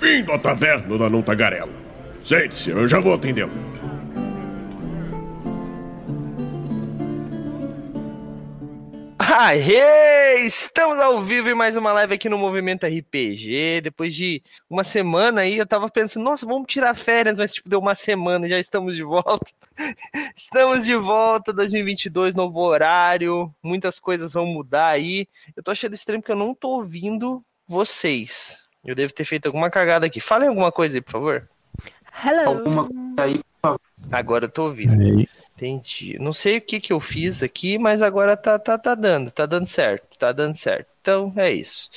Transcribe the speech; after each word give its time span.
Bem-vindo 0.00 0.32
à 0.32 0.38
taverna 0.38 0.96
da 0.96 1.10
Não 1.10 1.20
Tagarela. 1.20 1.70
Sente-se, 2.24 2.70
eu 2.70 2.88
já 2.88 2.98
vou 2.98 3.12
atendê-lo. 3.12 3.52
Aê! 9.18 10.46
Estamos 10.46 10.98
ao 10.98 11.22
vivo 11.22 11.50
em 11.50 11.54
mais 11.54 11.76
uma 11.76 11.92
live 11.92 12.14
aqui 12.14 12.30
no 12.30 12.38
Movimento 12.38 12.86
RPG. 12.86 13.82
Depois 13.82 14.14
de 14.14 14.42
uma 14.70 14.84
semana 14.84 15.42
aí, 15.42 15.58
eu 15.58 15.66
tava 15.66 15.90
pensando, 15.90 16.24
nossa, 16.24 16.46
vamos 16.46 16.64
tirar 16.66 16.94
férias, 16.94 17.38
mas 17.38 17.52
tipo, 17.52 17.68
deu 17.68 17.78
uma 17.78 17.94
semana, 17.94 18.48
já 18.48 18.58
estamos 18.58 18.96
de 18.96 19.02
volta. 19.02 19.52
estamos 20.34 20.86
de 20.86 20.96
volta, 20.96 21.52
2022, 21.52 22.34
novo 22.34 22.58
horário, 22.60 23.54
muitas 23.62 24.00
coisas 24.00 24.32
vão 24.32 24.46
mudar 24.46 24.88
aí. 24.88 25.28
Eu 25.54 25.62
tô 25.62 25.70
achando 25.70 25.92
estranho 25.92 26.22
porque 26.22 26.32
eu 26.32 26.36
não 26.36 26.54
tô 26.54 26.76
ouvindo 26.76 27.44
vocês. 27.66 28.69
Eu 28.84 28.94
devo 28.94 29.12
ter 29.12 29.24
feito 29.24 29.46
alguma 29.46 29.70
cagada 29.70 30.06
aqui. 30.06 30.20
Falem 30.20 30.48
alguma 30.48 30.72
coisa 30.72 30.96
aí, 30.96 31.00
por 31.00 31.12
favor. 31.12 31.48
Hello. 32.24 32.48
Alguma 32.48 32.86
coisa 32.86 33.14
aí, 33.18 33.34
por 33.38 33.44
favor. 33.62 33.80
Agora 34.10 34.44
eu 34.46 34.50
tô 34.50 34.64
ouvindo. 34.64 35.00
Aí. 35.00 35.28
Entendi. 35.56 36.18
Não 36.18 36.32
sei 36.32 36.56
o 36.56 36.60
que 36.62 36.80
que 36.80 36.92
eu 36.92 36.98
fiz 36.98 37.42
aqui, 37.42 37.78
mas 37.78 38.00
agora 38.00 38.36
tá, 38.36 38.58
tá, 38.58 38.78
tá 38.78 38.94
dando, 38.94 39.30
tá 39.30 39.44
dando 39.44 39.66
certo, 39.66 40.09
tá 40.20 40.32
dando 40.32 40.54
certo. 40.54 40.86
Então 41.00 41.32
é 41.34 41.50
isso. 41.50 41.88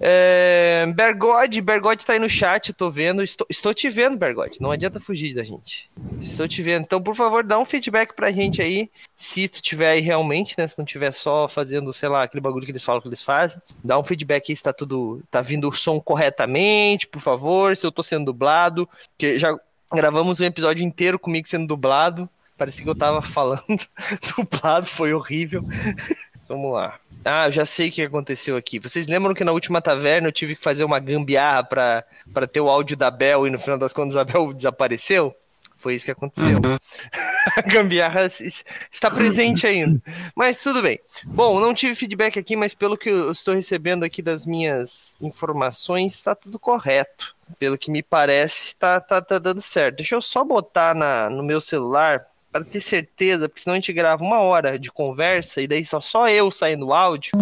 É... 0.00 0.86
Bergode, 0.94 1.60
Bergode 1.60 2.06
tá 2.06 2.12
aí 2.12 2.18
no 2.20 2.28
chat, 2.28 2.68
eu 2.68 2.74
tô 2.74 2.90
vendo. 2.90 3.22
Estou, 3.22 3.46
estou 3.50 3.74
te 3.74 3.90
vendo, 3.90 4.16
Bergode. 4.16 4.60
Não 4.60 4.70
adianta 4.70 5.00
fugir 5.00 5.34
da 5.34 5.42
gente. 5.42 5.90
Estou 6.20 6.46
te 6.46 6.62
vendo. 6.62 6.82
Então, 6.82 7.02
por 7.02 7.16
favor, 7.16 7.42
dá 7.42 7.58
um 7.58 7.64
feedback 7.64 8.14
pra 8.14 8.30
gente 8.30 8.62
aí. 8.62 8.88
Se 9.16 9.48
tu 9.48 9.60
tiver 9.60 9.90
aí 9.90 10.00
realmente, 10.00 10.54
né? 10.56 10.66
Se 10.68 10.78
não 10.78 10.84
tiver 10.84 11.12
só 11.12 11.48
fazendo, 11.48 11.92
sei 11.92 12.08
lá, 12.08 12.22
aquele 12.22 12.40
bagulho 12.40 12.64
que 12.64 12.70
eles 12.70 12.84
falam 12.84 13.00
que 13.02 13.08
eles 13.08 13.22
fazem. 13.22 13.60
Dá 13.82 13.98
um 13.98 14.04
feedback 14.04 14.50
aí 14.50 14.56
se 14.56 14.62
tá 14.62 14.72
tudo. 14.72 15.20
tá 15.30 15.40
vindo 15.40 15.68
o 15.68 15.74
som 15.74 16.00
corretamente, 16.00 17.08
por 17.08 17.20
favor. 17.20 17.76
Se 17.76 17.84
eu 17.84 17.90
tô 17.92 18.02
sendo 18.02 18.26
dublado. 18.26 18.88
Porque 19.10 19.36
já 19.38 19.56
gravamos 19.92 20.40
um 20.40 20.44
episódio 20.44 20.84
inteiro 20.84 21.18
comigo 21.18 21.48
sendo 21.48 21.66
dublado. 21.66 22.28
Parecia 22.56 22.84
que 22.84 22.90
eu 22.90 22.94
tava 22.94 23.20
falando 23.20 23.64
dublado, 24.36 24.86
foi 24.86 25.12
horrível. 25.12 25.62
Vamos 26.48 26.72
lá. 26.72 27.00
Ah, 27.24 27.46
eu 27.48 27.52
já 27.52 27.64
sei 27.64 27.88
o 27.88 27.92
que 27.92 28.02
aconteceu 28.02 28.56
aqui. 28.56 28.78
Vocês 28.78 29.06
lembram 29.06 29.34
que 29.34 29.44
na 29.44 29.52
última 29.52 29.80
taverna 29.80 30.28
eu 30.28 30.32
tive 30.32 30.54
que 30.56 30.62
fazer 30.62 30.84
uma 30.84 30.98
gambiarra 30.98 31.64
pra, 31.64 32.04
pra 32.32 32.46
ter 32.46 32.60
o 32.60 32.68
áudio 32.68 32.96
da 32.96 33.10
Bel 33.10 33.46
e 33.46 33.50
no 33.50 33.58
final 33.58 33.78
das 33.78 33.92
contas 33.92 34.16
a 34.16 34.24
Bel 34.24 34.52
desapareceu? 34.54 35.34
Foi 35.76 35.94
isso 35.94 36.06
que 36.06 36.10
aconteceu. 36.12 36.56
Uhum. 36.56 36.78
A 37.56 37.60
gambiarra 37.60 38.22
es- 38.24 38.64
está 38.90 39.10
presente 39.10 39.66
ainda. 39.66 40.00
Mas 40.34 40.62
tudo 40.62 40.80
bem. 40.80 40.98
Bom, 41.26 41.60
não 41.60 41.74
tive 41.74 41.94
feedback 41.94 42.38
aqui, 42.38 42.56
mas 42.56 42.72
pelo 42.72 42.96
que 42.96 43.10
eu 43.10 43.30
estou 43.30 43.54
recebendo 43.54 44.02
aqui 44.02 44.22
das 44.22 44.46
minhas 44.46 45.14
informações, 45.20 46.14
está 46.14 46.34
tudo 46.34 46.58
correto. 46.58 47.34
Pelo 47.58 47.76
que 47.76 47.90
me 47.90 48.02
parece, 48.02 48.74
tá, 48.76 48.98
tá, 48.98 49.20
tá 49.20 49.38
dando 49.38 49.60
certo. 49.60 49.96
Deixa 49.96 50.14
eu 50.14 50.22
só 50.22 50.42
botar 50.42 50.94
na, 50.94 51.28
no 51.28 51.42
meu 51.42 51.60
celular 51.60 52.24
para 52.54 52.62
ter 52.64 52.80
certeza, 52.80 53.48
porque 53.48 53.62
senão 53.62 53.74
a 53.74 53.78
gente 53.78 53.92
grava 53.92 54.22
uma 54.22 54.38
hora 54.38 54.78
de 54.78 54.88
conversa 54.92 55.60
e 55.60 55.66
daí 55.66 55.84
só, 55.84 56.00
só 56.00 56.28
eu 56.28 56.52
saindo 56.52 56.86
o 56.86 56.94
áudio. 56.94 57.32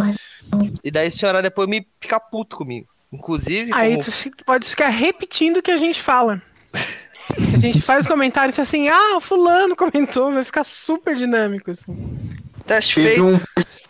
E 0.82 0.90
daí 0.90 1.08
a 1.08 1.10
senhora 1.10 1.42
depois 1.42 1.68
me 1.68 1.86
fica 2.00 2.18
puto 2.18 2.56
comigo. 2.56 2.88
Inclusive, 3.12 3.70
Aí 3.74 3.98
como- 3.98 4.04
tu 4.04 4.44
pode 4.46 4.66
ficar 4.66 4.88
repetindo 4.88 5.58
o 5.58 5.62
que 5.62 5.70
a 5.70 5.76
gente 5.76 6.00
fala. 6.00 6.40
A 7.54 7.58
gente 7.58 7.82
faz 7.82 8.06
comentários 8.06 8.58
assim, 8.58 8.88
ah, 8.88 9.18
o 9.18 9.20
fulano 9.20 9.76
comentou, 9.76 10.32
vai 10.32 10.44
ficar 10.44 10.64
super 10.64 11.14
dinâmico. 11.14 11.70
Assim. 11.72 12.18
teste 12.66 12.94
Teve 12.94 13.08
feito. 13.08 13.24
um 13.26 13.38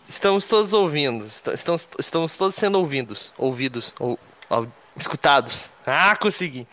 Estamos 0.05 0.45
todos 0.45 0.73
ouvindo. 0.73 1.25
est- 1.25 1.47
Estamos, 1.53 1.87
estamos 1.97 2.35
todos 2.35 2.55
sendo 2.55 2.77
ouvidos. 2.79 3.31
Ouvidos. 3.37 3.93
Ou, 3.97 4.19
au- 4.49 4.67
escutados. 4.97 5.69
Ah, 5.87 6.17
consegui. 6.17 6.67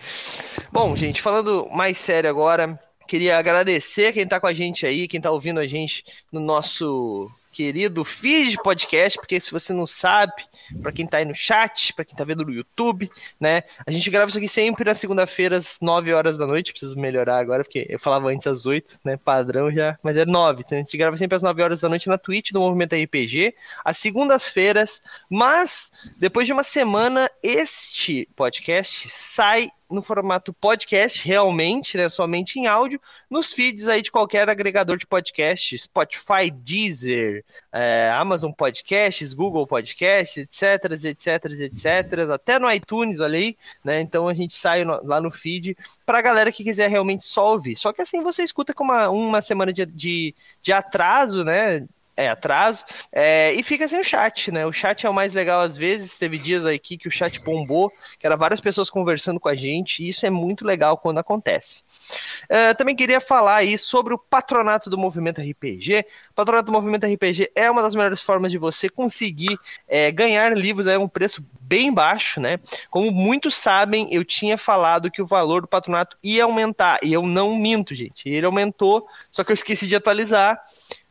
Bom, 0.73 0.97
gente, 0.97 1.23
falando 1.23 1.69
mais 1.73 1.99
sério 1.99 2.29
agora, 2.29 2.77
queria 3.11 3.37
agradecer 3.37 4.13
quem 4.13 4.25
tá 4.25 4.39
com 4.39 4.47
a 4.47 4.55
gente 4.55 4.87
aí, 4.87 5.09
quem 5.09 5.21
tá 5.21 5.33
ouvindo 5.33 5.59
a 5.59 5.67
gente 5.67 6.05
no 6.31 6.39
nosso 6.39 7.29
querido 7.51 8.05
de 8.05 8.57
podcast, 8.63 9.19
porque 9.19 9.41
se 9.41 9.51
você 9.51 9.73
não 9.73 9.85
sabe, 9.85 10.33
pra 10.81 10.93
quem 10.93 11.05
tá 11.05 11.17
aí 11.17 11.25
no 11.25 11.35
chat, 11.35 11.93
pra 11.93 12.05
quem 12.05 12.17
tá 12.17 12.23
vendo 12.23 12.45
no 12.45 12.53
YouTube, 12.53 13.11
né, 13.41 13.65
a 13.85 13.91
gente 13.91 14.09
grava 14.09 14.29
isso 14.29 14.39
aqui 14.39 14.47
sempre 14.47 14.85
na 14.85 14.95
segunda-feira 14.95 15.57
às 15.57 15.81
9 15.81 16.15
horas 16.15 16.39
da 16.39 16.47
noite, 16.47 16.71
preciso 16.71 16.97
melhorar 16.97 17.41
agora, 17.41 17.65
porque 17.65 17.85
eu 17.91 17.99
falava 17.99 18.29
antes 18.29 18.47
às 18.47 18.65
8, 18.65 19.01
né, 19.05 19.17
padrão 19.17 19.73
já, 19.73 19.99
mas 20.05 20.17
é 20.17 20.25
9, 20.25 20.63
então 20.65 20.79
a 20.79 20.81
gente 20.81 20.97
grava 20.97 21.17
sempre 21.17 21.35
às 21.35 21.43
9 21.43 21.61
horas 21.61 21.81
da 21.81 21.89
noite 21.89 22.09
na 22.09 22.17
Twitch 22.17 22.53
do 22.53 22.61
Movimento 22.61 22.95
RPG, 22.95 23.53
às 23.85 23.99
segundas-feiras, 23.99 25.03
mas 25.29 25.91
depois 26.17 26.47
de 26.47 26.53
uma 26.53 26.63
semana, 26.63 27.29
este 27.43 28.29
podcast 28.37 29.09
sai 29.09 29.73
no 29.91 30.03
formato 30.03 30.53
podcast, 30.53 31.27
realmente, 31.27 31.97
né, 31.97 32.09
somente 32.09 32.59
em 32.59 32.67
áudio, 32.67 33.01
nos 33.29 33.53
feeds 33.53 33.89
aí 33.89 34.01
de 34.03 34.11
qualquer 34.11 34.49
agregador 34.49 34.97
de 34.97 35.07
podcast, 35.07 35.77
Spotify, 35.79 36.51
Deezer, 36.53 37.45
é, 37.73 38.11
Amazon 38.15 38.53
Podcasts, 38.53 39.33
Google 39.33 39.67
Podcasts, 39.67 40.37
etc, 40.37 40.93
etc, 41.05 41.45
etc, 41.61 42.31
até 42.33 42.59
no 42.59 42.71
iTunes, 42.71 43.21
olha 43.21 43.39
aí, 43.39 43.57
né, 43.85 44.01
então 44.01 44.29
a 44.29 44.35
gente 44.35 44.55
sai 44.55 44.85
no- 44.85 45.01
lá 45.05 45.21
no 45.21 45.31
feed 45.31 45.77
pra 46.07 46.23
galera 46.23 46.53
que 46.53 46.65
quiser 46.65 46.89
realmente 46.89 47.25
só 47.25 47.53
ouvir, 47.53 47.77
só 47.77 47.93
que 47.93 48.03
assim 48.03 48.23
você 48.23 48.43
escuta 48.43 48.73
com 48.73 48.85
uma, 48.85 49.09
uma 49.11 49.41
semana 49.41 49.73
de, 49.73 49.85
de, 49.87 50.35
de 50.63 50.73
atraso, 50.73 51.45
né, 51.45 51.87
é, 52.17 52.29
atraso, 52.29 52.85
é, 53.13 53.53
e 53.55 53.63
fica 53.63 53.89
sem 53.89 54.01
o 54.01 54.05
chat, 54.05 54.51
né? 54.51 54.67
O 54.67 54.73
chat 54.73 55.07
é 55.07 55.11
o 55.11 55.15
mais 55.15 55.33
legal 55.33 55.61
às 55.61 55.77
vezes. 55.77 56.17
Teve 56.17 56.39
dias 56.39 56.67
aqui 56.67 56.99
que 56.99 57.09
o 57.09 57.11
chat 57.11 57.41
bombou, 57.41 57.91
que 58.19 58.27
era 58.27 58.37
várias 58.37 58.61
pessoas 58.61 58.91
conversando 58.91 59.41
com 59.41 59.49
a 59.49 59.55
gente, 59.55 60.03
e 60.03 60.09
isso 60.09 60.27
é 60.27 60.31
muito 60.31 60.65
legal 60.65 60.99
quando 60.99 61.19
acontece. 61.19 61.83
É, 62.49 62.75
também 62.75 62.95
queria 62.95 63.21
falar 63.21 63.57
aí 63.57 63.79
sobre 63.79 64.13
o 64.13 64.19
patronato 64.19 64.91
do 64.91 64.99
Movimento 64.99 65.41
RPG. 65.41 66.05
O 66.31 66.35
patronato 66.35 66.67
do 66.67 66.73
Movimento 66.73 67.07
RPG 67.07 67.53
é 67.55 67.71
uma 67.71 67.83
das 67.83 67.95
melhores 67.95 68.21
formas 68.21 68.53
de 68.53 68.59
você 68.59 68.89
conseguir 68.89 69.59
é, 69.89 70.11
ganhar 70.11 70.57
livros 70.57 70.87
a 70.87 70.99
um 70.99 71.09
preço 71.09 71.43
bem 71.61 71.93
baixo, 71.93 72.41
né? 72.41 72.59
Como 72.91 73.11
muitos 73.11 73.55
sabem, 73.55 74.13
eu 74.13 74.25
tinha 74.25 74.59
falado 74.59 75.11
que 75.11 75.23
o 75.23 75.27
valor 75.27 75.63
do 75.63 75.69
patronato 75.69 76.17
ia 76.23 76.45
aumentar, 76.45 76.99
e 77.03 77.13
eu 77.13 77.23
não 77.23 77.57
minto, 77.57 77.95
gente. 77.95 78.29
Ele 78.29 78.45
aumentou, 78.45 79.07
só 79.31 79.45
que 79.45 79.53
eu 79.53 79.55
esqueci 79.55 79.87
de 79.87 79.97
atualizar 79.97 80.61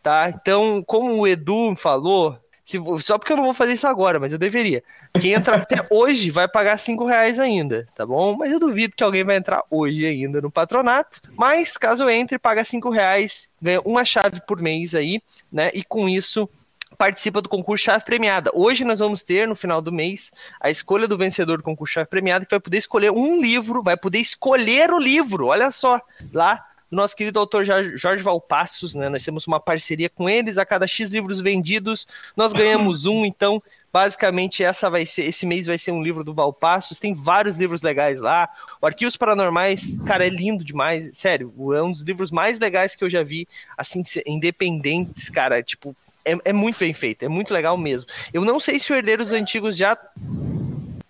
tá? 0.01 0.29
Então, 0.29 0.83
como 0.85 1.19
o 1.19 1.27
Edu 1.27 1.75
falou, 1.75 2.37
se, 2.63 2.77
só 2.99 3.17
porque 3.17 3.33
eu 3.33 3.37
não 3.37 3.45
vou 3.45 3.53
fazer 3.53 3.73
isso 3.73 3.87
agora, 3.87 4.19
mas 4.19 4.31
eu 4.31 4.37
deveria. 4.37 4.83
Quem 5.19 5.33
entrar 5.33 5.57
até 5.57 5.85
hoje 5.89 6.29
vai 6.29 6.47
pagar 6.47 6.77
cinco 6.77 7.05
reais 7.05 7.39
ainda, 7.39 7.87
tá 7.95 8.05
bom? 8.05 8.35
Mas 8.37 8.51
eu 8.51 8.59
duvido 8.59 8.95
que 8.95 9.03
alguém 9.03 9.23
vai 9.23 9.37
entrar 9.37 9.63
hoje 9.71 10.05
ainda 10.05 10.39
no 10.39 10.51
patronato. 10.51 11.19
Mas 11.35 11.77
caso 11.77 12.07
entre, 12.09 12.37
paga 12.37 12.63
cinco 12.63 12.91
reais, 12.91 13.49
ganha 13.59 13.81
uma 13.81 14.05
chave 14.05 14.39
por 14.45 14.61
mês 14.61 14.93
aí, 14.93 15.19
né? 15.51 15.71
E 15.73 15.83
com 15.83 16.07
isso 16.07 16.47
participa 16.95 17.41
do 17.41 17.47
concurso 17.47 17.85
Chave 17.85 18.03
Premiada. 18.03 18.51
Hoje 18.53 18.83
nós 18.83 18.99
vamos 18.99 19.23
ter, 19.23 19.47
no 19.47 19.55
final 19.55 19.81
do 19.81 19.91
mês, 19.91 20.31
a 20.59 20.69
escolha 20.69 21.07
do 21.07 21.17
vencedor 21.17 21.57
do 21.57 21.63
concurso 21.63 21.93
Chave 21.93 22.09
Premiada, 22.09 22.45
que 22.45 22.51
vai 22.51 22.59
poder 22.59 22.77
escolher 22.77 23.09
um 23.09 23.39
livro, 23.39 23.81
vai 23.81 23.95
poder 23.95 24.19
escolher 24.19 24.91
o 24.91 24.99
livro, 24.99 25.47
olha 25.47 25.71
só, 25.71 26.01
lá 26.33 26.65
nosso 26.95 27.15
querido 27.15 27.39
autor 27.39 27.65
Jorge 27.65 28.23
Valpassos, 28.23 28.95
né? 28.95 29.09
Nós 29.09 29.23
temos 29.23 29.45
uma 29.45 29.59
parceria 29.59 30.09
com 30.09 30.29
eles. 30.29 30.57
A 30.57 30.65
cada 30.65 30.87
X 30.87 31.09
livros 31.09 31.39
vendidos, 31.39 32.07
nós 32.35 32.51
ganhamos 32.51 33.05
um. 33.05 33.25
Então, 33.25 33.61
basicamente, 33.93 34.63
essa 34.63 34.89
vai 34.89 35.05
ser, 35.05 35.23
esse 35.23 35.45
mês 35.45 35.67
vai 35.67 35.77
ser 35.77 35.91
um 35.91 36.01
livro 36.01 36.23
do 36.23 36.33
Valpassos. 36.33 36.97
Tem 36.97 37.13
vários 37.13 37.57
livros 37.57 37.81
legais 37.81 38.19
lá. 38.19 38.49
O 38.81 38.85
Arquivos 38.85 39.15
Paranormais, 39.15 39.99
cara, 40.05 40.25
é 40.25 40.29
lindo 40.29 40.63
demais. 40.63 41.15
Sério, 41.15 41.53
é 41.75 41.81
um 41.81 41.91
dos 41.91 42.01
livros 42.01 42.31
mais 42.31 42.59
legais 42.59 42.95
que 42.95 43.03
eu 43.03 43.09
já 43.09 43.21
vi, 43.21 43.47
assim, 43.77 44.01
independentes, 44.25 45.29
cara. 45.29 45.61
Tipo, 45.61 45.95
é, 46.25 46.35
é 46.45 46.53
muito 46.53 46.79
bem 46.79 46.93
feito, 46.93 47.23
é 47.23 47.27
muito 47.27 47.53
legal 47.53 47.77
mesmo. 47.77 48.07
Eu 48.33 48.43
não 48.43 48.59
sei 48.59 48.79
se 48.79 48.91
o 48.91 48.95
Herdeiros 48.95 49.33
Antigos 49.33 49.77
já. 49.77 49.95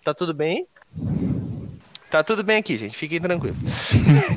Tá 0.04 0.14
tudo 0.14 0.32
bem? 0.32 0.66
Tá 2.10 2.24
tudo 2.24 2.42
bem 2.42 2.58
aqui, 2.58 2.76
gente. 2.76 2.96
Fiquem 2.96 3.20
tranquilos. 3.20 3.56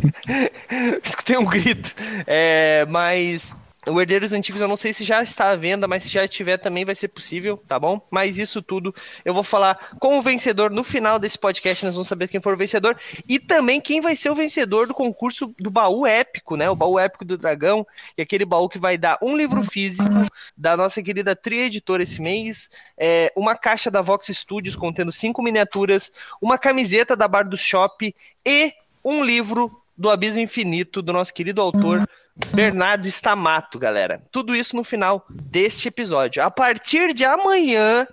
Escutei 1.04 1.38
um 1.38 1.46
grito. 1.46 1.94
É, 2.28 2.86
mas 2.88 3.56
o 3.88 4.00
Herdeiros 4.00 4.32
Antigos 4.32 4.62
eu 4.62 4.68
não 4.68 4.78
sei 4.78 4.94
se 4.94 5.04
já 5.04 5.22
está 5.22 5.50
à 5.50 5.56
venda, 5.56 5.88
mas 5.88 6.04
se 6.04 6.10
já 6.10 6.24
estiver 6.24 6.58
também 6.58 6.86
vai 6.86 6.96
ser 6.96 7.10
possível, 7.10 7.62
tá 7.68 7.78
bom? 7.78 8.02
Mas 8.10 8.38
isso 8.38 8.62
tudo 8.62 8.96
eu 9.26 9.34
vou 9.34 9.44
falar 9.44 9.98
com 10.00 10.18
o 10.18 10.22
vencedor 10.22 10.72
no 10.72 10.84
final 10.84 11.20
desse 11.20 11.38
podcast. 11.38 11.84
Nós 11.86 11.96
vamos 11.96 12.08
saber 12.08 12.28
quem 12.28 12.42
for 12.42 12.54
o 12.54 12.58
vencedor 12.58 12.98
e 13.28 13.40
também 13.40 13.82
quem 13.82 14.00
vai 14.00 14.16
ser 14.16 14.30
o 14.30 14.36
vencedor 14.36 14.88
do 14.88 14.94
concurso 14.94 15.54
do 15.60 15.70
baú 15.70 16.08
épico, 16.08 16.56
né? 16.56 16.70
O 16.70 16.76
baú 16.76 16.98
épico 16.98 17.26
do 17.26 17.38
dragão 17.38 17.86
e 18.18 18.22
aquele 18.22 18.46
baú 18.46 18.70
que 18.70 18.80
vai 18.80 18.98
dar 18.98 19.18
um 19.22 19.36
livro 19.36 19.62
físico 19.64 20.28
da 20.56 20.78
nossa 20.78 21.02
querida 21.04 21.36
Tria 21.36 21.66
Editora 21.66 22.04
esse 22.04 22.22
mês, 22.22 22.70
é, 22.98 23.32
uma 23.36 23.56
caixa 23.56 23.92
da 23.92 24.02
Vox 24.02 24.28
Studios 24.28 24.76
contendo 24.76 25.12
cinco 25.12 25.42
miniaturas, 25.42 26.12
uma 26.42 26.58
camiseta 26.58 27.16
da 27.16 27.28
Bar 27.28 27.48
do 27.48 27.58
Shop 27.58 28.16
e 28.46 28.74
um 29.04 29.24
livro 29.24 29.82
do 29.98 30.10
Abismo 30.10 30.42
Infinito 30.42 31.02
do 31.02 31.14
nosso 31.14 31.34
querido 31.34 31.62
autor 31.62 32.08
Bernardo 32.54 33.08
Stamato, 33.08 33.78
galera. 33.78 34.24
Tudo 34.32 34.56
isso 34.56 34.76
no 34.76 34.84
final 34.84 35.26
deste 35.30 35.88
episódio. 35.88 36.44
A 36.44 36.50
partir 36.50 37.14
de 37.14 37.24
amanhã, 37.24 38.08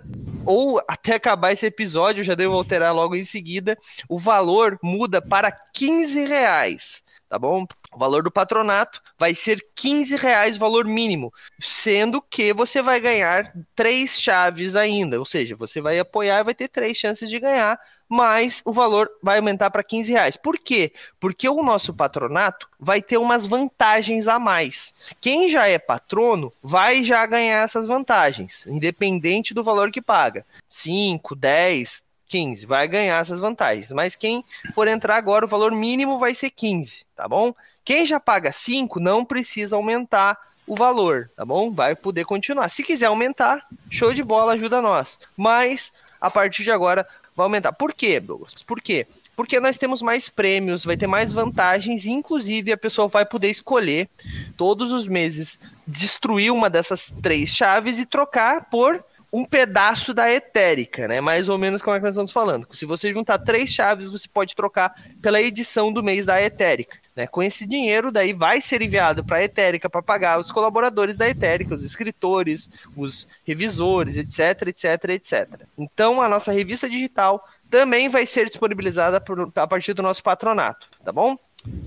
ou 0.45 0.79
até 0.87 1.15
acabar 1.15 1.51
esse 1.51 1.65
episódio, 1.65 2.23
já 2.23 2.35
devo 2.35 2.55
alterar 2.55 2.93
logo 2.93 3.15
em 3.15 3.23
seguida, 3.23 3.77
o 4.07 4.19
valor 4.19 4.77
muda 4.83 5.21
para 5.21 5.51
15 5.51 6.25
reais, 6.25 7.03
tá 7.27 7.37
bom? 7.39 7.65
O 7.93 7.97
valor 7.97 8.23
do 8.23 8.31
patronato 8.31 9.01
vai 9.17 9.33
ser 9.33 9.65
15 9.75 10.15
reais 10.15 10.57
valor 10.57 10.85
mínimo, 10.85 11.33
sendo 11.59 12.21
que 12.21 12.53
você 12.53 12.81
vai 12.81 12.99
ganhar 12.99 13.51
três 13.75 14.21
chaves 14.21 14.75
ainda, 14.75 15.17
ou 15.17 15.25
seja, 15.25 15.55
você 15.55 15.81
vai 15.81 15.97
apoiar 15.97 16.39
e 16.39 16.43
vai 16.43 16.53
ter 16.53 16.67
três 16.67 16.97
chances 16.97 17.29
de 17.29 17.39
ganhar, 17.39 17.79
mas 18.11 18.61
o 18.65 18.73
valor 18.73 19.09
vai 19.23 19.37
aumentar 19.37 19.71
para 19.71 19.81
15 19.81 20.11
reais. 20.11 20.35
Por 20.35 20.59
quê? 20.59 20.91
Porque 21.17 21.47
o 21.47 21.63
nosso 21.63 21.93
patronato 21.93 22.67
vai 22.77 23.01
ter 23.01 23.15
umas 23.15 23.45
vantagens 23.45 24.27
a 24.27 24.37
mais. 24.37 24.93
Quem 25.21 25.49
já 25.49 25.65
é 25.69 25.79
patrono 25.79 26.51
vai 26.61 27.05
já 27.05 27.25
ganhar 27.25 27.63
essas 27.63 27.85
vantagens, 27.85 28.67
independente 28.67 29.53
do 29.53 29.63
valor 29.63 29.93
que 29.93 30.01
paga. 30.01 30.45
5, 30.67 31.33
10, 31.33 32.03
15, 32.27 32.65
vai 32.65 32.85
ganhar 32.85 33.21
essas 33.21 33.39
vantagens. 33.39 33.89
Mas 33.93 34.13
quem 34.13 34.43
for 34.73 34.89
entrar 34.89 35.15
agora, 35.15 35.45
o 35.45 35.49
valor 35.49 35.71
mínimo 35.71 36.19
vai 36.19 36.35
ser 36.35 36.49
15, 36.49 37.05
tá 37.15 37.29
bom? 37.29 37.55
Quem 37.85 38.05
já 38.05 38.19
paga 38.19 38.51
5 38.51 38.99
não 38.99 39.23
precisa 39.23 39.77
aumentar 39.77 40.37
o 40.67 40.75
valor, 40.75 41.31
tá 41.33 41.45
bom? 41.45 41.71
Vai 41.71 41.95
poder 41.95 42.25
continuar. 42.25 42.67
Se 42.67 42.83
quiser 42.83 43.05
aumentar, 43.05 43.65
show 43.89 44.13
de 44.13 44.21
bola, 44.21 44.51
ajuda 44.51 44.81
nós. 44.81 45.17
Mas 45.37 45.93
a 46.21 46.29
partir 46.29 46.63
de 46.63 46.71
agora 46.71 47.07
vai 47.35 47.45
aumentar. 47.45 47.71
Por 47.73 47.93
quê, 47.93 48.19
Douglas? 48.19 48.53
Por 48.63 48.81
quê? 48.81 49.07
Porque 49.35 49.59
nós 49.59 49.77
temos 49.77 50.01
mais 50.01 50.29
prêmios, 50.29 50.83
vai 50.83 50.97
ter 50.97 51.07
mais 51.07 51.33
vantagens, 51.33 52.05
inclusive 52.05 52.71
a 52.71 52.77
pessoa 52.77 53.07
vai 53.07 53.25
poder 53.25 53.49
escolher 53.49 54.09
todos 54.57 54.91
os 54.91 55.07
meses 55.07 55.59
destruir 55.87 56.51
uma 56.51 56.69
dessas 56.69 57.11
três 57.21 57.49
chaves 57.49 57.99
e 57.99 58.05
trocar 58.05 58.69
por 58.69 59.03
um 59.33 59.45
pedaço 59.45 60.13
da 60.13 60.31
etérica, 60.31 61.07
né? 61.07 61.21
Mais 61.21 61.47
ou 61.47 61.57
menos 61.57 61.81
como 61.81 61.95
é 61.95 61.99
que 61.99 62.03
nós 62.03 62.13
estamos 62.13 62.31
falando. 62.31 62.67
Se 62.73 62.85
você 62.85 63.13
juntar 63.13 63.39
três 63.39 63.69
chaves, 63.69 64.09
você 64.09 64.27
pode 64.27 64.53
trocar 64.53 64.93
pela 65.21 65.41
edição 65.41 65.91
do 65.91 66.03
mês 66.03 66.25
da 66.25 66.41
etérica. 66.41 66.97
Né? 67.15 67.27
Com 67.27 67.43
esse 67.43 67.67
dinheiro, 67.67 68.11
daí 68.11 68.33
vai 68.33 68.61
ser 68.61 68.81
enviado 68.81 69.23
para 69.23 69.37
a 69.37 69.43
etérica 69.43 69.89
para 69.89 70.01
pagar 70.01 70.39
os 70.39 70.51
colaboradores 70.51 71.17
da 71.17 71.27
etérica, 71.27 71.75
os 71.75 71.83
escritores, 71.83 72.69
os 72.95 73.27
revisores, 73.45 74.17
etc, 74.17 74.67
etc, 74.67 75.09
etc. 75.09 75.61
Então, 75.77 76.21
a 76.21 76.29
nossa 76.29 76.51
revista 76.51 76.89
digital 76.89 77.45
também 77.69 78.09
vai 78.09 78.25
ser 78.25 78.45
disponibilizada 78.45 79.19
por, 79.19 79.51
a 79.55 79.67
partir 79.67 79.93
do 79.93 80.01
nosso 80.01 80.21
patronato, 80.23 80.87
tá 81.03 81.11
bom? 81.11 81.37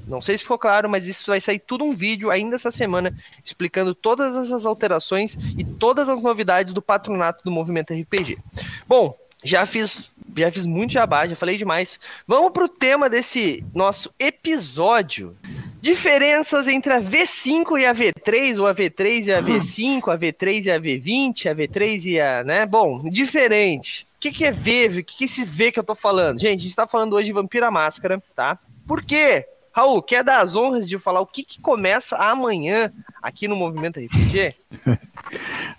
Não 0.06 0.20
sei 0.20 0.38
se 0.38 0.44
ficou 0.44 0.58
claro, 0.58 0.88
mas 0.88 1.06
isso 1.06 1.26
vai 1.26 1.40
sair 1.40 1.58
tudo 1.58 1.84
um 1.84 1.94
vídeo 1.94 2.30
ainda 2.30 2.56
essa 2.56 2.70
semana 2.70 3.12
explicando 3.42 3.94
todas 3.94 4.36
essas 4.36 4.64
alterações 4.64 5.36
e 5.58 5.64
todas 5.64 6.08
as 6.08 6.22
novidades 6.22 6.72
do 6.72 6.80
patronato 6.80 7.42
do 7.44 7.50
movimento 7.50 7.92
RPG. 7.92 8.38
Bom, 8.86 9.16
já 9.44 9.66
fiz, 9.66 10.10
já 10.36 10.50
fiz 10.50 10.64
muito 10.64 10.92
jabá, 10.92 11.26
já 11.26 11.36
falei 11.36 11.58
demais. 11.58 12.00
Vamos 12.26 12.50
pro 12.50 12.66
tema 12.66 13.10
desse 13.10 13.62
nosso 13.74 14.10
episódio. 14.18 15.36
Diferenças 15.82 16.66
entre 16.66 16.94
a 16.94 17.00
V5 17.00 17.78
e 17.78 17.84
a 17.84 17.94
V3, 17.94 18.58
ou 18.58 18.66
a 18.66 18.74
V3 18.74 19.26
e 19.26 19.32
a 19.34 19.42
V5, 19.42 20.08
a 20.08 20.18
V3 20.18 20.64
e 20.64 20.70
a 20.70 20.80
V20, 20.80 21.50
a 21.50 21.54
V3 21.54 22.04
e 22.06 22.20
a, 22.20 22.42
né? 22.42 22.64
Bom, 22.64 23.02
diferente. 23.10 24.06
O 24.16 24.20
que, 24.20 24.32
que 24.32 24.46
é 24.46 24.50
V? 24.50 24.86
O 24.86 25.04
que, 25.04 25.16
que 25.18 25.24
é 25.24 25.26
esse 25.26 25.44
V 25.44 25.70
que 25.70 25.78
eu 25.78 25.84
tô 25.84 25.94
falando? 25.94 26.40
Gente, 26.40 26.60
a 26.60 26.62
gente 26.62 26.74
tá 26.74 26.86
falando 26.86 27.12
hoje 27.12 27.26
de 27.26 27.34
Vampira 27.34 27.70
Máscara, 27.70 28.22
tá? 28.34 28.58
Por 28.86 29.04
quê? 29.04 29.46
Raul, 29.72 30.00
quer 30.00 30.24
dar 30.24 30.40
as 30.40 30.56
honras 30.56 30.88
de 30.88 30.98
falar 30.98 31.20
o 31.20 31.26
que, 31.26 31.42
que 31.42 31.60
começa 31.60 32.16
amanhã 32.16 32.90
aqui 33.20 33.46
no 33.46 33.56
Movimento 33.56 34.00
RPG? 34.00 34.54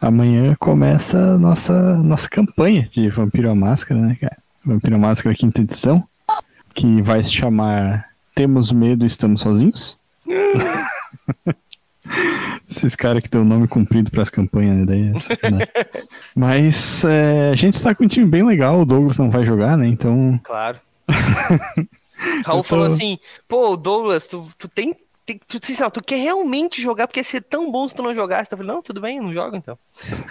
amanhã 0.02 0.56
começa 0.60 1.18
a 1.18 1.38
nossa, 1.38 1.96
nossa 1.98 2.30
campanha 2.30 2.84
de 2.84 3.10
Vampiro 3.10 3.50
à 3.50 3.56
Máscara, 3.56 4.00
né, 4.00 4.18
cara? 4.20 4.38
Vampiro 4.66 4.96
à 4.96 5.00
Máscara 5.00 5.36
quinta 5.36 5.62
edição, 5.62 6.04
que 6.74 7.02
vai 7.02 7.24
se 7.24 7.32
chamar 7.34 8.10
Temos 8.34 8.72
Medo, 8.72 9.06
Estamos 9.06 9.42
Sozinhos. 9.42 9.98
Esses 12.68 12.96
caras 12.96 13.22
que 13.22 13.30
tem 13.30 13.40
o 13.40 13.46
nome 13.46 13.68
comprido 13.68 14.10
para 14.10 14.24
as 14.24 14.30
campanhas, 14.30 14.78
né? 14.78 14.86
Daí 14.86 15.12
é 15.42 15.52
né? 15.52 15.66
Mas 16.36 17.04
é, 17.06 17.52
a 17.52 17.56
gente 17.56 17.76
está 17.76 17.94
com 17.94 18.04
um 18.04 18.08
time 18.08 18.26
bem 18.26 18.44
legal, 18.44 18.82
o 18.82 18.86
Douglas 18.86 19.18
não 19.18 19.30
vai 19.30 19.46
jogar, 19.46 19.78
né? 19.78 19.88
Então. 19.88 20.40
Claro. 20.44 20.80
Raul 22.44 22.64
tô... 22.64 22.70
falou 22.70 22.86
assim: 22.86 23.20
pô, 23.48 23.78
Douglas, 23.78 24.28
tu, 24.28 24.44
tu 24.58 24.68
tem. 24.68 24.96
Tem 25.26 25.40
tu, 25.40 25.60
tu, 25.60 25.92
tu, 25.92 26.04
quer 26.04 26.18
realmente 26.18 26.82
jogar 26.82 27.08
porque 27.08 27.20
ia 27.20 27.24
ser 27.24 27.42
tão 27.42 27.72
bom 27.72 27.88
se 27.88 27.96
tu 27.96 28.04
não 28.04 28.14
jogasse? 28.14 28.48
Eu 28.52 28.58
falei, 28.58 28.74
não, 28.74 28.82
tudo 28.82 29.02
bem, 29.02 29.20
não 29.20 29.34
joga 29.34 29.58
então. 29.58 29.78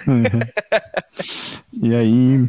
Uhum. 0.07 0.23
e 1.83 1.95
aí, 1.95 2.49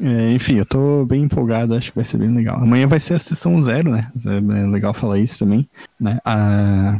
é, 0.00 0.32
enfim, 0.32 0.56
eu 0.56 0.66
tô 0.66 1.04
bem 1.04 1.22
empolgado, 1.22 1.74
acho 1.74 1.90
que 1.90 1.96
vai 1.96 2.04
ser 2.04 2.18
bem 2.18 2.28
legal. 2.28 2.56
Amanhã 2.56 2.86
vai 2.86 2.98
ser 2.98 3.14
a 3.14 3.18
sessão 3.18 3.60
zero, 3.60 3.92
né? 3.92 4.10
É 4.26 4.66
legal 4.66 4.92
falar 4.92 5.18
isso 5.18 5.38
também, 5.38 5.68
né? 6.00 6.18
A, 6.24 6.98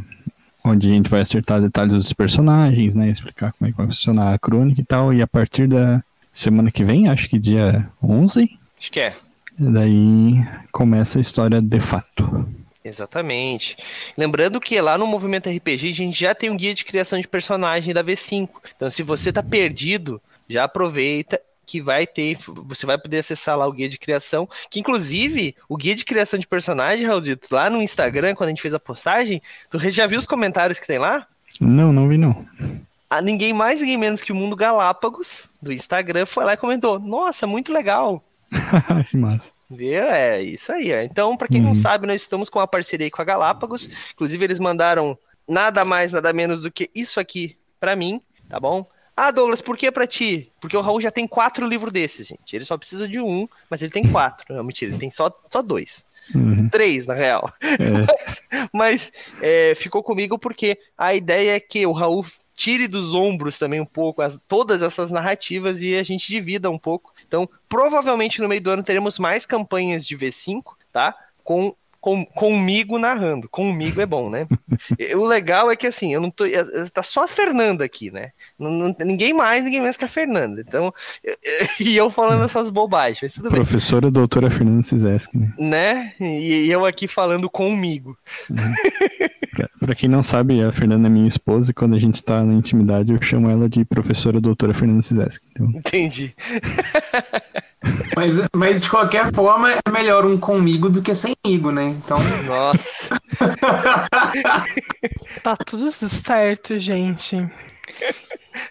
onde 0.63 0.89
a 0.89 0.93
gente 0.93 1.09
vai 1.09 1.21
acertar 1.21 1.61
detalhes 1.61 1.93
dos 1.93 2.13
personagens, 2.13 2.95
né? 2.95 3.09
Explicar 3.09 3.51
como 3.53 3.67
é 3.67 3.71
que 3.71 3.77
vai 3.77 3.87
funcionar 3.87 4.33
a 4.33 4.39
crônica 4.39 4.79
e 4.79 4.85
tal. 4.85 5.13
E 5.13 5.21
a 5.21 5.27
partir 5.27 5.67
da 5.67 6.01
semana 6.31 6.71
que 6.71 6.85
vem, 6.85 7.09
acho 7.09 7.29
que 7.29 7.37
dia 7.37 7.87
11. 8.01 8.49
Acho 8.79 8.91
que 8.91 8.99
é. 9.01 9.13
Daí 9.57 10.45
começa 10.71 11.19
a 11.19 11.21
história 11.21 11.61
de 11.61 11.79
fato. 11.79 12.47
Exatamente. 12.85 13.75
Lembrando 14.15 14.61
que 14.61 14.79
lá 14.79 14.95
no 14.95 15.07
Movimento 15.07 15.49
RPG 15.49 15.87
a 15.87 15.91
gente 15.91 16.19
já 16.19 16.35
tem 16.35 16.51
um 16.51 16.55
guia 16.55 16.71
de 16.71 16.85
criação 16.85 17.19
de 17.19 17.27
personagem 17.27 17.91
da 17.91 18.03
V5. 18.03 18.47
Então, 18.75 18.87
se 18.91 19.01
você 19.01 19.33
tá 19.33 19.41
perdido, 19.41 20.21
já 20.47 20.65
aproveita 20.65 21.41
que 21.65 21.81
vai 21.81 22.05
ter, 22.05 22.37
você 22.37 22.85
vai 22.85 22.95
poder 22.95 23.17
acessar 23.17 23.57
lá 23.57 23.65
o 23.65 23.71
guia 23.71 23.89
de 23.89 23.97
criação, 23.97 24.47
que 24.69 24.79
inclusive 24.79 25.55
o 25.67 25.75
guia 25.75 25.95
de 25.95 26.05
criação 26.05 26.39
de 26.39 26.45
personagem, 26.45 27.07
Raulzito, 27.07 27.47
lá 27.49 27.71
no 27.71 27.81
Instagram, 27.81 28.35
quando 28.35 28.49
a 28.49 28.51
gente 28.51 28.61
fez 28.61 28.75
a 28.75 28.79
postagem, 28.79 29.41
tu 29.71 29.79
já 29.89 30.05
viu 30.05 30.19
os 30.19 30.27
comentários 30.27 30.79
que 30.79 30.85
tem 30.85 30.99
lá? 30.99 31.25
Não, 31.59 31.91
não 31.91 32.07
vi 32.07 32.19
não. 32.19 32.45
A 33.09 33.19
ninguém 33.19 33.51
mais, 33.51 33.79
ninguém 33.79 33.97
menos 33.97 34.21
que 34.21 34.31
o 34.31 34.35
Mundo 34.35 34.55
Galápagos, 34.55 35.49
do 35.59 35.73
Instagram, 35.73 36.27
foi 36.27 36.45
lá 36.45 36.53
e 36.53 36.57
comentou, 36.57 36.99
nossa, 36.99 37.47
muito 37.47 37.73
legal, 37.73 38.23
que 39.09 39.17
massa. 39.17 39.54
Viu? 39.69 40.03
É 40.03 40.41
isso 40.41 40.71
aí. 40.71 40.91
Então, 41.03 41.35
para 41.35 41.47
quem 41.47 41.59
uhum. 41.61 41.67
não 41.67 41.75
sabe, 41.75 42.07
nós 42.07 42.21
estamos 42.21 42.49
com 42.49 42.59
uma 42.59 42.67
parceria 42.67 43.09
com 43.09 43.21
a 43.21 43.25
Galápagos. 43.25 43.89
Inclusive, 44.13 44.43
eles 44.43 44.59
mandaram 44.59 45.17
nada 45.47 45.83
mais, 45.83 46.11
nada 46.11 46.31
menos 46.33 46.61
do 46.61 46.71
que 46.71 46.89
isso 46.93 47.19
aqui 47.19 47.57
para 47.79 47.95
mim, 47.95 48.21
tá 48.49 48.59
bom? 48.59 48.85
Ah, 49.17 49.31
Douglas, 49.31 49.61
por 49.61 49.77
que 49.77 49.89
pra 49.91 50.05
ti? 50.05 50.51
Porque 50.59 50.75
o 50.75 50.81
Raul 50.81 50.99
já 50.99 51.09
tem 51.09 51.25
quatro 51.25 51.65
livros 51.65 51.93
desses, 51.93 52.27
gente. 52.27 52.53
Ele 52.53 52.65
só 52.65 52.77
precisa 52.77 53.07
de 53.07 53.19
um, 53.19 53.47
mas 53.69 53.81
ele 53.81 53.91
tem 53.91 54.05
quatro. 54.11 54.53
Não, 54.53 54.63
mentira, 54.63 54.91
ele 54.91 54.99
tem 54.99 55.09
só, 55.09 55.31
só 55.49 55.61
dois. 55.61 56.05
Uhum. 56.33 56.67
Três, 56.67 57.05
na 57.05 57.13
real. 57.13 57.53
É. 57.61 57.77
Mas, 57.89 58.41
mas 58.73 59.11
é, 59.41 59.73
ficou 59.75 60.03
comigo 60.03 60.37
porque 60.37 60.77
a 60.97 61.15
ideia 61.15 61.55
é 61.55 61.59
que 61.61 61.85
o 61.85 61.93
Raul 61.93 62.25
tire 62.55 62.87
dos 62.87 63.13
ombros 63.13 63.57
também 63.57 63.81
um 63.81 63.85
pouco 63.85 64.21
as, 64.21 64.39
todas 64.47 64.81
essas 64.81 65.11
narrativas 65.11 65.81
e 65.81 65.95
a 65.95 66.03
gente 66.03 66.27
divida 66.27 66.71
um 66.71 66.79
pouco. 66.79 67.13
Então, 67.27 67.47
provavelmente 67.67 68.41
no 68.41 68.47
meio 68.47 68.61
do 68.61 68.71
ano 68.71 68.83
teremos 68.83 69.19
mais 69.19 69.45
campanhas 69.45 70.07
de 70.07 70.17
V5, 70.17 70.63
tá? 70.91 71.13
Com 71.43 71.75
com, 72.05 72.23
comigo 72.23 72.99
narrando. 72.99 73.49
Comigo 73.49 73.99
é 73.99 74.05
bom, 74.05 74.29
né? 74.29 74.45
o 75.17 75.25
legal 75.25 75.71
é 75.71 75.75
que 75.75 75.87
assim, 75.87 76.13
eu 76.13 76.21
não 76.21 76.29
tô. 76.29 76.45
Tá 76.93 77.01
só 77.01 77.23
a 77.23 77.27
Fernanda 77.27 77.83
aqui, 77.83 78.11
né? 78.11 78.29
Não, 78.59 78.69
não, 78.69 78.95
ninguém 78.99 79.33
mais, 79.33 79.63
ninguém 79.63 79.79
menos 79.79 79.97
que 79.97 80.05
a 80.05 80.07
Fernanda. 80.07 80.61
Então, 80.61 80.93
e 81.81 81.97
eu 81.97 82.11
falando 82.11 82.43
essas 82.43 82.69
bobagens, 82.69 83.21
mas 83.23 83.33
tudo 83.33 83.49
Professora 83.49 84.03
bem. 84.03 84.11
doutora 84.11 84.51
Fernanda 84.51 84.83
Cizeski, 84.83 85.35
né? 85.35 85.53
Né? 85.57 86.13
E, 86.19 86.69
eu 86.69 86.85
aqui 86.85 87.07
falando 87.07 87.49
comigo. 87.49 88.15
Uhum. 88.51 88.57
pra, 89.55 89.69
pra, 89.79 89.95
quem 89.95 90.07
não 90.07 90.21
sabe, 90.21 90.61
a 90.61 90.71
Fernanda 90.71 91.07
é 91.07 91.09
minha 91.09 91.27
esposa 91.27 91.71
e 91.71 91.73
quando 91.73 91.95
a 91.95 91.99
gente 91.99 92.23
tá 92.23 92.43
na 92.43 92.53
intimidade 92.53 93.13
eu 93.13 93.19
chamo 93.19 93.49
ela 93.49 93.67
de 93.67 93.83
professora 93.83 94.39
doutora 94.39 94.75
Fernanda 94.75 95.01
Cizeski. 95.01 95.47
Então... 95.49 95.67
Entendi. 95.69 96.35
Mas, 98.15 98.39
mas 98.55 98.79
de 98.79 98.89
qualquer 98.89 99.33
forma 99.33 99.71
é 99.71 99.91
melhor 99.91 100.25
um 100.25 100.37
comigo 100.37 100.89
do 100.89 101.01
que 101.01 101.13
semigo, 101.13 101.71
né? 101.71 101.83
Então. 101.83 102.17
Nossa. 102.45 103.19
tá 105.43 105.57
tudo 105.57 105.91
certo, 105.91 106.79
gente. 106.79 107.45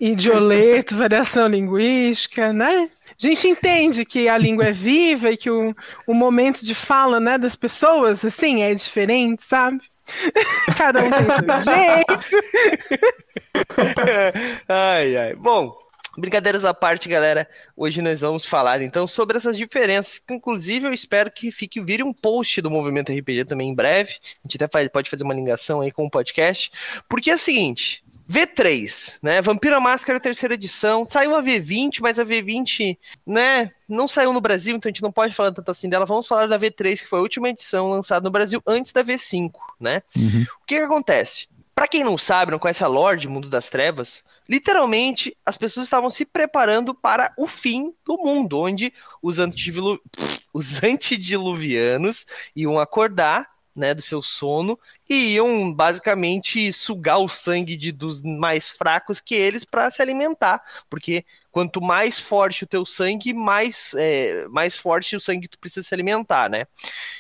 Idioleto, 0.01 0.97
variação 0.97 1.47
linguística, 1.47 2.53
né? 2.53 2.89
A 3.11 3.27
gente 3.27 3.47
entende 3.47 4.05
que 4.05 4.29
a 4.29 4.37
língua 4.37 4.65
é 4.65 4.73
viva 4.73 5.31
e 5.31 5.37
que 5.37 5.51
o, 5.51 5.75
o 6.07 6.15
momento 6.15 6.65
de 6.65 6.75
fala 6.75 7.21
né, 7.21 7.39
das 7.39 7.55
pessoas, 7.55 8.25
assim, 8.25 8.63
é 8.63 8.75
diferente, 8.75 9.45
sabe? 9.45 9.81
Cada 10.77 11.03
um 11.03 11.11
tem 11.11 11.25
seu 11.25 11.63
jeito. 11.73 12.19
ai, 14.69 15.17
ai. 15.17 15.35
Bom, 15.35 15.75
Brincadeiras 16.17 16.65
à 16.65 16.73
parte, 16.73 17.09
galera. 17.09 17.49
Hoje 17.77 18.01
nós 18.01 18.21
vamos 18.21 18.45
falar 18.45 18.81
então 18.83 19.07
sobre 19.07 19.37
essas 19.37 19.57
diferenças, 19.57 20.19
que 20.19 20.33
inclusive 20.33 20.87
eu 20.87 20.93
espero 20.93 21.31
que 21.31 21.51
fique 21.51 21.81
vire 21.81 22.03
um 22.03 22.13
post 22.13 22.61
do 22.61 22.71
Movimento 22.71 23.13
RPG 23.13 23.45
também 23.45 23.71
em 23.71 23.75
breve. 23.75 24.13
A 24.23 24.47
gente 24.47 24.57
até 24.57 24.69
faz, 24.69 24.89
pode 24.89 25.11
fazer 25.11 25.25
uma 25.25 25.35
ligação 25.35 25.81
aí 25.81 25.91
com 25.91 26.07
o 26.07 26.11
podcast, 26.11 26.71
porque 27.09 27.31
é 27.31 27.35
o 27.35 27.39
seguinte, 27.39 28.05
V3, 28.31 29.19
né? 29.23 29.43
Vampira 29.43 29.79
Máscara 29.81 30.19
terceira 30.19 30.55
edição. 30.55 31.07
Saiu 31.07 31.35
a 31.35 31.43
V20, 31.43 31.99
mas 32.01 32.19
a 32.19 32.25
V20, 32.25 32.97
né, 33.27 33.71
não 33.89 34.09
saiu 34.09 34.33
no 34.33 34.41
Brasil, 34.41 34.77
então 34.77 34.89
a 34.89 34.93
gente 34.93 35.03
não 35.03 35.13
pode 35.13 35.35
falar 35.35 35.53
tanto 35.53 35.71
assim 35.71 35.89
dela. 35.89 36.07
Vamos 36.07 36.27
falar 36.27 36.47
da 36.47 36.59
V3, 36.59 37.03
que 37.03 37.09
foi 37.09 37.19
a 37.19 37.23
última 37.23 37.51
edição 37.51 37.91
lançada 37.91 38.25
no 38.25 38.31
Brasil 38.31 38.63
antes 38.67 38.93
da 38.93 39.05
V5, 39.05 39.53
né? 39.79 40.03
Uhum. 40.17 40.47
O 40.63 40.67
que, 40.67 40.77
que 40.77 40.85
acontece? 40.85 41.49
Pra 41.75 41.89
quem 41.89 42.05
não 42.05 42.17
sabe, 42.17 42.53
não 42.53 42.59
conhece 42.59 42.85
a 42.85 42.89
Lorde 42.89 43.29
Mundo 43.29 43.49
das 43.49 43.69
Trevas, 43.69 44.23
literalmente 44.49 45.37
as 45.45 45.57
pessoas 45.57 45.85
estavam 45.85 46.09
se 46.09 46.25
preparando 46.25 46.95
para 46.95 47.33
o 47.37 47.47
fim 47.47 47.93
do 48.05 48.17
mundo, 48.17 48.61
onde 48.61 48.93
os, 49.21 49.39
antidilu... 49.39 50.01
os 50.55 50.83
antediluvianos 50.83 52.27
iam 52.55 52.79
acordar 52.79 53.55
né, 53.75 53.93
do 53.93 54.01
seu 54.01 54.23
sono 54.23 54.79
e 55.09 55.33
iam 55.33 55.73
basicamente 55.73 56.73
sugar 56.73 57.19
o 57.19 57.29
sangue 57.29 57.77
de, 57.77 57.91
dos 57.91 58.23
mais 58.23 58.71
fracos 58.71 59.21
que 59.21 59.35
eles 59.35 59.65
para 59.65 59.91
se 59.91 60.01
alimentar, 60.01 60.63
porque 60.89 61.25
quanto 61.55 61.81
mais 61.81 62.19
forte 62.19 62.65
o 62.65 62.67
teu 62.67 62.85
sangue, 62.85 63.33
mais, 63.33 63.95
é, 63.97 64.45
mais 64.49 64.77
forte 64.77 65.15
o 65.15 65.21
sangue 65.21 65.47
tu 65.47 65.57
precisa 65.57 65.87
se 65.87 65.95
alimentar, 65.95 66.51
né? 66.51 66.67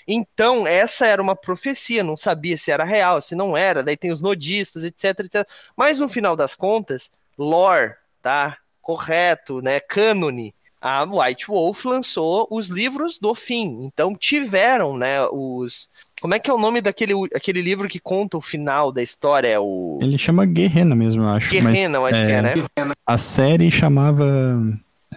Então, 0.08 0.66
essa 0.66 1.06
era 1.06 1.22
uma 1.22 1.36
profecia, 1.36 2.02
não 2.02 2.16
sabia 2.16 2.56
se 2.56 2.72
era 2.72 2.82
real, 2.82 3.22
se 3.22 3.36
não 3.36 3.56
era, 3.56 3.80
daí 3.80 3.96
tem 3.96 4.10
os 4.10 4.20
nodistas, 4.20 4.82
etc, 4.82 5.20
etc. 5.20 5.48
Mas 5.76 6.00
no 6.00 6.08
final 6.08 6.34
das 6.34 6.56
contas, 6.56 7.12
lore, 7.38 7.94
tá? 8.20 8.58
Correto, 8.82 9.62
né? 9.62 9.78
Cânone, 9.78 10.52
a 10.80 11.04
White 11.04 11.46
Wolf 11.46 11.84
lançou 11.84 12.48
os 12.50 12.66
livros 12.66 13.20
do 13.20 13.36
fim. 13.36 13.84
Então 13.84 14.16
tiveram, 14.16 14.96
né, 14.96 15.24
os 15.28 15.88
como 16.24 16.34
é 16.34 16.38
que 16.38 16.48
é 16.48 16.54
o 16.54 16.56
nome 16.56 16.80
daquele 16.80 17.12
aquele 17.34 17.60
livro 17.60 17.86
que 17.86 18.00
conta 18.00 18.38
o 18.38 18.40
final 18.40 18.90
da 18.90 19.02
história? 19.02 19.46
É 19.46 19.58
o. 19.58 19.98
Ele 20.00 20.16
chama 20.16 20.46
Guerrena 20.46 20.96
mesmo, 20.96 21.22
eu 21.22 21.28
acho. 21.28 21.50
Guerrena, 21.50 21.98
eu 21.98 22.06
acho 22.06 22.18
é, 22.18 22.24
que 22.24 22.32
é, 22.76 22.84
né? 22.86 22.94
A 23.06 23.18
série 23.18 23.70
chamava. 23.70 24.24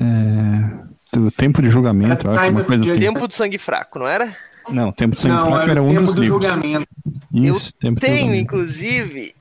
É, 0.01 1.13
do 1.13 1.31
Tempo 1.31 1.61
de 1.61 1.69
Julgamento, 1.69 2.27
eu 2.27 2.31
acho, 2.31 2.49
uma 2.51 2.61
coisa 2.65 2.83
assim. 2.83 2.99
Tempo 2.99 3.25
do 3.25 3.33
Sangue 3.33 3.57
Fraco, 3.57 3.99
não 3.99 4.05
era? 4.05 4.35
Não, 4.69 4.91
Tempo 4.91 5.15
do 5.15 5.21
Sangue 5.21 5.35
Não, 5.35 5.45
Fraco 5.45 5.71
era 5.71 5.81
um 5.81 5.87
tempo 5.87 6.01
dos 6.01 6.13
do 6.13 6.21
livros. 6.23 6.45
julgamento. 6.45 6.87
Isso, 7.33 7.73
Tempo 7.79 8.01
do 8.01 8.05
Tenho, 8.05 8.35
inclusive, 8.35 9.33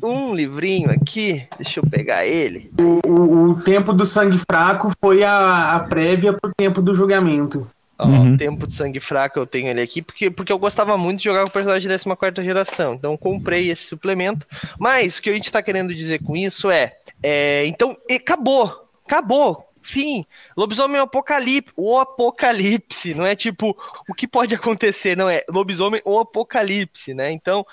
um 0.00 0.32
livrinho 0.32 0.92
aqui. 0.92 1.44
Deixa 1.58 1.80
eu 1.80 1.84
pegar 1.90 2.24
ele. 2.24 2.70
O, 2.78 3.10
o, 3.10 3.50
o 3.50 3.60
tempo 3.62 3.92
do 3.92 4.06
sangue 4.06 4.38
fraco 4.38 4.92
foi 5.00 5.24
a, 5.24 5.74
a 5.74 5.80
prévia 5.80 6.32
pro 6.32 6.52
tempo 6.56 6.80
do 6.80 6.94
julgamento. 6.94 7.66
Ó, 7.98 8.06
Uhum. 8.06 8.34
o 8.34 8.36
Tempo 8.38 8.66
de 8.66 8.74
Sangue 8.74 9.00
Fraco 9.00 9.38
eu 9.38 9.46
tenho 9.46 9.68
ele 9.68 9.80
aqui, 9.80 10.02
porque, 10.02 10.30
porque 10.30 10.52
eu 10.52 10.58
gostava 10.58 10.96
muito 10.96 11.18
de 11.18 11.24
jogar 11.24 11.42
com 11.44 11.50
o 11.50 11.52
personagem 11.52 11.88
de 11.88 12.04
14 12.04 12.44
geração. 12.44 12.94
Então 12.94 13.16
comprei 13.16 13.70
esse 13.70 13.84
suplemento. 13.86 14.46
Mas 14.78 15.18
o 15.18 15.22
que 15.22 15.30
a 15.30 15.34
gente 15.34 15.52
tá 15.52 15.62
querendo 15.62 15.94
dizer 15.94 16.22
com 16.22 16.36
isso 16.36 16.70
é. 16.70 16.96
é, 17.22 17.64
então, 17.66 17.96
e 18.08 18.14
acabou. 18.14 18.88
Acabou. 19.06 19.68
Fim. 19.82 20.24
Lobisomem 20.56 20.96
é 20.96 21.00
o 21.00 21.04
apocalipse. 21.04 21.72
O 21.76 21.98
apocalipse. 21.98 23.14
Não 23.14 23.26
é 23.26 23.34
tipo 23.34 23.76
o 24.08 24.14
que 24.14 24.28
pode 24.28 24.54
acontecer, 24.54 25.16
não 25.16 25.28
é. 25.28 25.44
Lobisomem 25.48 26.00
o 26.04 26.18
apocalipse, 26.18 27.12
né? 27.14 27.30
Então, 27.30 27.66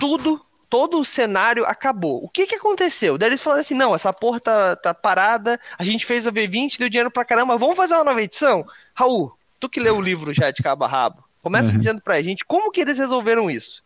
tudo. 0.00 0.40
Todo 0.68 0.98
o 0.98 1.04
cenário 1.04 1.64
acabou. 1.64 2.22
O 2.24 2.28
que 2.28 2.46
que 2.46 2.56
aconteceu? 2.56 3.16
Daí 3.16 3.28
eles 3.30 3.40
falaram 3.40 3.60
assim: 3.60 3.74
não, 3.74 3.94
essa 3.94 4.12
porra 4.12 4.40
tá, 4.40 4.76
tá 4.76 4.92
parada, 4.92 5.60
a 5.78 5.84
gente 5.84 6.04
fez 6.04 6.26
a 6.26 6.32
V20, 6.32 6.78
deu 6.78 6.88
dinheiro 6.88 7.10
pra 7.10 7.24
caramba, 7.24 7.56
vamos 7.56 7.76
fazer 7.76 7.94
uma 7.94 8.04
nova 8.04 8.20
edição? 8.22 8.66
Raul, 8.94 9.32
tu 9.60 9.68
que 9.68 9.78
leu 9.80 9.96
o 9.96 10.00
livro 10.02 10.32
já 10.34 10.50
de 10.50 10.62
cabo 10.62 10.84
a 10.84 10.88
rabo, 10.88 11.22
começa 11.42 11.70
Uhum. 11.70 11.78
dizendo 11.78 12.00
pra 12.00 12.20
gente 12.20 12.44
como 12.44 12.70
que 12.72 12.80
eles 12.80 12.98
resolveram 12.98 13.50
isso. 13.50 13.84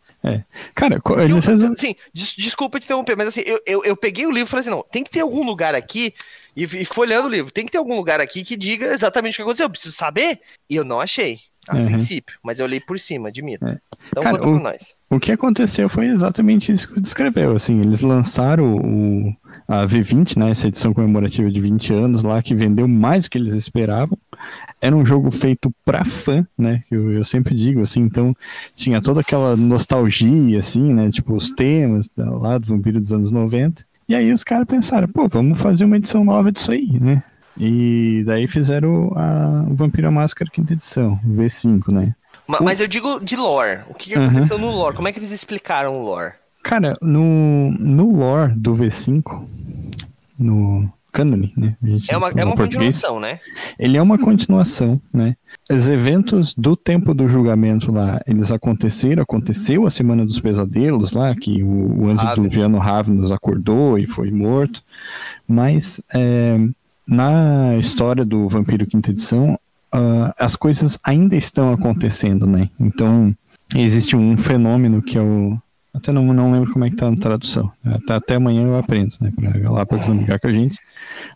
Cara, 0.74 1.00
co- 1.00 1.14
Eu, 1.14 1.20
eles 1.24 1.46
resol- 1.46 1.70
assim, 1.72 1.96
des- 2.12 2.34
desculpa 2.36 2.78
te 2.78 2.84
interromper, 2.84 3.16
mas 3.16 3.28
assim, 3.28 3.40
eu, 3.46 3.60
eu, 3.66 3.84
eu 3.84 3.96
peguei 3.96 4.26
o 4.26 4.30
livro 4.30 4.48
e 4.48 4.50
falei 4.50 4.60
assim: 4.60 4.70
não, 4.70 4.82
tem 4.82 5.02
que 5.02 5.10
ter 5.10 5.20
algum 5.20 5.44
lugar 5.44 5.74
aqui, 5.74 6.14
e, 6.56 6.64
e 6.64 6.84
folheando 6.84 7.26
o 7.26 7.30
livro, 7.30 7.50
tem 7.50 7.64
que 7.64 7.72
ter 7.72 7.78
algum 7.78 7.96
lugar 7.96 8.20
aqui 8.20 8.44
que 8.44 8.54
diga 8.56 8.86
exatamente 8.92 9.34
o 9.34 9.36
que 9.36 9.42
aconteceu. 9.42 9.64
Eu 9.66 9.70
preciso 9.70 9.94
saber? 9.94 10.40
E 10.68 10.76
eu 10.76 10.84
não 10.84 11.00
achei, 11.00 11.40
a 11.70 11.76
Uhum. 11.76 11.86
princípio, 11.86 12.36
mas 12.42 12.58
eu 12.60 12.66
li 12.66 12.80
por 12.80 12.98
cima, 12.98 13.28
admito. 13.28 13.64
É. 13.66 13.78
Então 14.08 14.22
Cara, 14.22 14.36
conta 14.38 14.48
o- 14.48 14.54
pra 14.60 14.72
nós. 14.72 14.94
O 15.10 15.18
que 15.20 15.32
aconteceu 15.32 15.88
foi 15.88 16.06
exatamente 16.06 16.70
isso 16.72 16.88
que 16.88 16.94
tu 16.94 17.00
descreveu, 17.00 17.54
assim, 17.56 17.78
eles 17.80 18.00
lançaram 18.00 18.76
o, 18.76 19.34
a 19.68 19.84
V20, 19.86 20.36
né, 20.38 20.50
essa 20.50 20.68
edição 20.68 20.92
comemorativa 20.94 21.50
de 21.50 21.60
20 21.60 21.92
anos 21.92 22.22
lá, 22.22 22.40
que 22.42 22.54
vendeu 22.54 22.86
mais 22.88 23.24
do 23.24 23.30
que 23.30 23.38
eles 23.38 23.54
esperavam, 23.54 24.16
era 24.80 24.94
um 24.96 25.04
jogo 25.04 25.30
feito 25.30 25.72
pra 25.84 26.04
fã, 26.04 26.46
né, 26.56 26.82
que 26.88 26.94
eu, 26.94 27.12
eu 27.12 27.24
sempre 27.24 27.54
digo, 27.54 27.80
assim, 27.82 28.00
então 28.02 28.34
tinha 28.74 29.00
toda 29.00 29.20
aquela 29.20 29.56
nostalgia, 29.56 30.58
assim, 30.58 30.92
né, 30.94 31.10
tipo 31.10 31.34
os 31.34 31.50
temas 31.50 32.08
lá 32.16 32.56
do 32.58 32.66
Vampiro 32.66 33.00
dos 33.00 33.12
anos 33.12 33.32
90, 33.32 33.84
e 34.08 34.14
aí 34.14 34.32
os 34.32 34.42
caras 34.44 34.66
pensaram, 34.66 35.08
pô, 35.08 35.28
vamos 35.28 35.60
fazer 35.60 35.84
uma 35.84 35.96
edição 35.96 36.24
nova 36.24 36.50
disso 36.52 36.70
aí, 36.72 36.98
né, 37.00 37.22
e 37.60 38.22
daí 38.24 38.48
fizeram 38.48 39.12
a 39.14 39.64
à 40.06 40.10
Máscara 40.10 40.50
quinta 40.50 40.72
edição, 40.72 41.20
V5, 41.28 41.92
né. 41.92 42.14
Ma- 42.48 42.58
Mas 42.62 42.80
eu 42.80 42.88
digo 42.88 43.20
de 43.20 43.36
lore. 43.36 43.80
O 43.88 43.94
que, 43.94 44.10
que 44.10 44.18
Uhum. 44.18 44.26
aconteceu 44.26 44.58
no 44.58 44.70
lore? 44.70 44.96
Como 44.96 45.06
é 45.06 45.12
que 45.12 45.18
eles 45.18 45.30
explicaram 45.30 46.00
o 46.00 46.02
lore? 46.02 46.32
Cara, 46.64 46.96
no, 47.02 47.70
no 47.72 48.16
lore 48.16 48.52
do 48.54 48.74
V5, 48.74 49.44
no 50.38 50.90
Canon, 51.12 51.48
né? 51.56 51.76
É 52.08 52.16
uma, 52.16 52.28
é 52.30 52.44
uma 52.44 52.56
continuação, 52.56 53.18
né? 53.20 53.40
Ele 53.78 53.96
é 53.96 54.02
uma 54.02 54.16
continuação, 54.18 55.00
né? 55.12 55.34
Os 55.70 55.88
eventos 55.88 56.54
do 56.54 56.76
tempo 56.76 57.12
do 57.14 57.28
julgamento 57.28 57.90
lá, 57.92 58.20
eles 58.26 58.52
aconteceram, 58.52 59.22
aconteceu 59.22 59.86
a 59.86 59.90
Semana 59.90 60.24
dos 60.24 60.38
Pesadelos 60.40 61.12
lá, 61.12 61.34
que 61.34 61.62
o, 61.62 62.02
o 62.04 62.08
anjo. 62.08 62.34
Diluviano 62.34 62.78
Ravnos 62.78 63.32
acordou 63.32 63.98
e 63.98 64.06
foi 64.06 64.30
morto, 64.30 64.82
mas 65.48 66.00
é, 66.14 66.58
na 67.10 67.76
história 67.76 68.24
do 68.24 68.48
Vampiro 68.48 68.86
Quinta 68.86 69.10
Edição, 69.10 69.58
ah, 69.92 70.32
as 70.38 70.54
coisas 70.54 70.98
ainda 71.02 71.36
estão 71.36 71.72
acontecendo, 71.72 72.46
né? 72.46 72.70
Então, 72.78 73.34
existe 73.74 74.14
um 74.16 74.36
fenômeno 74.36 75.02
que 75.02 75.18
é 75.18 75.20
o... 75.20 75.58
Até 75.92 76.12
não, 76.12 76.32
não 76.32 76.52
lembro 76.52 76.72
como 76.72 76.84
é 76.84 76.90
que 76.90 76.94
tá 76.94 77.10
na 77.10 77.16
tradução. 77.16 77.70
Até, 77.84 78.14
até 78.14 78.34
amanhã 78.36 78.62
eu 78.62 78.78
aprendo, 78.78 79.12
né? 79.20 79.32
Pra 79.34 79.50
Galápagos 79.50 80.06
não 80.06 80.16
brigar 80.16 80.38
com 80.38 80.46
a 80.46 80.52
gente. 80.52 80.78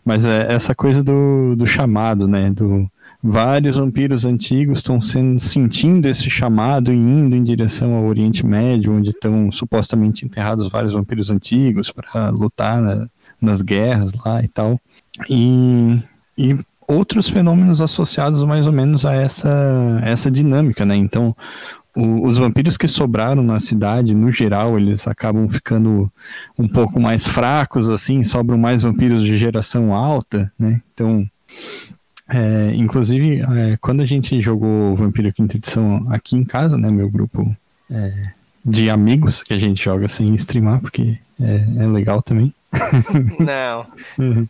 Mas 0.03 0.25
é 0.25 0.51
essa 0.53 0.73
coisa 0.73 1.03
do, 1.03 1.55
do 1.57 1.67
chamado, 1.67 2.25
né? 2.25 2.49
Do, 2.49 2.89
vários 3.21 3.75
vampiros 3.75 4.23
antigos 4.23 4.79
estão 4.79 5.01
sendo, 5.01 5.41
sentindo 5.41 6.07
esse 6.07 6.29
chamado 6.29 6.93
e 6.93 6.95
indo 6.95 7.35
em 7.35 7.43
direção 7.43 7.95
ao 7.95 8.05
Oriente 8.05 8.45
Médio, 8.45 8.93
onde 8.95 9.09
estão 9.09 9.51
supostamente 9.51 10.23
enterrados 10.25 10.69
vários 10.69 10.93
vampiros 10.93 11.29
antigos 11.29 11.91
para 11.91 12.29
lutar 12.29 12.81
na- 12.81 13.07
nas 13.41 13.61
guerras 13.61 14.13
lá 14.25 14.41
e 14.41 14.47
tal. 14.47 14.79
E, 15.29 15.99
e 16.37 16.57
outros 16.87 17.29
fenômenos 17.29 17.81
associados 17.81 18.43
mais 18.43 18.67
ou 18.67 18.73
menos 18.73 19.05
a 19.05 19.13
essa, 19.13 19.99
essa 20.03 20.29
dinâmica, 20.29 20.85
né? 20.85 20.95
Então, 20.95 21.35
o- 21.95 22.27
os 22.27 22.37
vampiros 22.37 22.77
que 22.77 22.87
sobraram 22.87 23.41
na 23.41 23.59
cidade, 23.59 24.13
no 24.13 24.31
geral, 24.31 24.77
eles 24.77 25.07
acabam 25.07 25.47
ficando 25.47 26.11
um 26.57 26.67
pouco 26.67 26.99
mais 26.99 27.27
fracos, 27.27 27.89
assim, 27.89 28.23
sobram 28.23 28.57
mais 28.57 28.83
vampiros 28.83 29.23
de 29.23 29.37
geração 29.37 29.93
alta, 29.93 30.51
né? 30.59 30.81
Então, 30.93 31.25
é, 32.29 32.71
inclusive, 32.75 33.41
é, 33.41 33.77
quando 33.77 34.01
a 34.01 34.05
gente 34.05 34.41
jogou 34.41 34.95
Vampiro 34.95 35.31
Quinta 35.31 35.57
Edição 35.57 36.05
aqui 36.09 36.35
em 36.35 36.43
casa, 36.43 36.77
né, 36.77 36.89
meu 36.89 37.09
grupo 37.09 37.55
é, 37.89 38.11
de 38.63 38.89
amigos, 38.89 39.43
que 39.43 39.53
a 39.53 39.59
gente 39.59 39.83
joga 39.83 40.07
sem 40.07 40.33
streamar, 40.35 40.81
porque 40.81 41.17
é, 41.39 41.65
é 41.77 41.87
legal 41.87 42.21
também. 42.21 42.53
Não. 43.39 43.85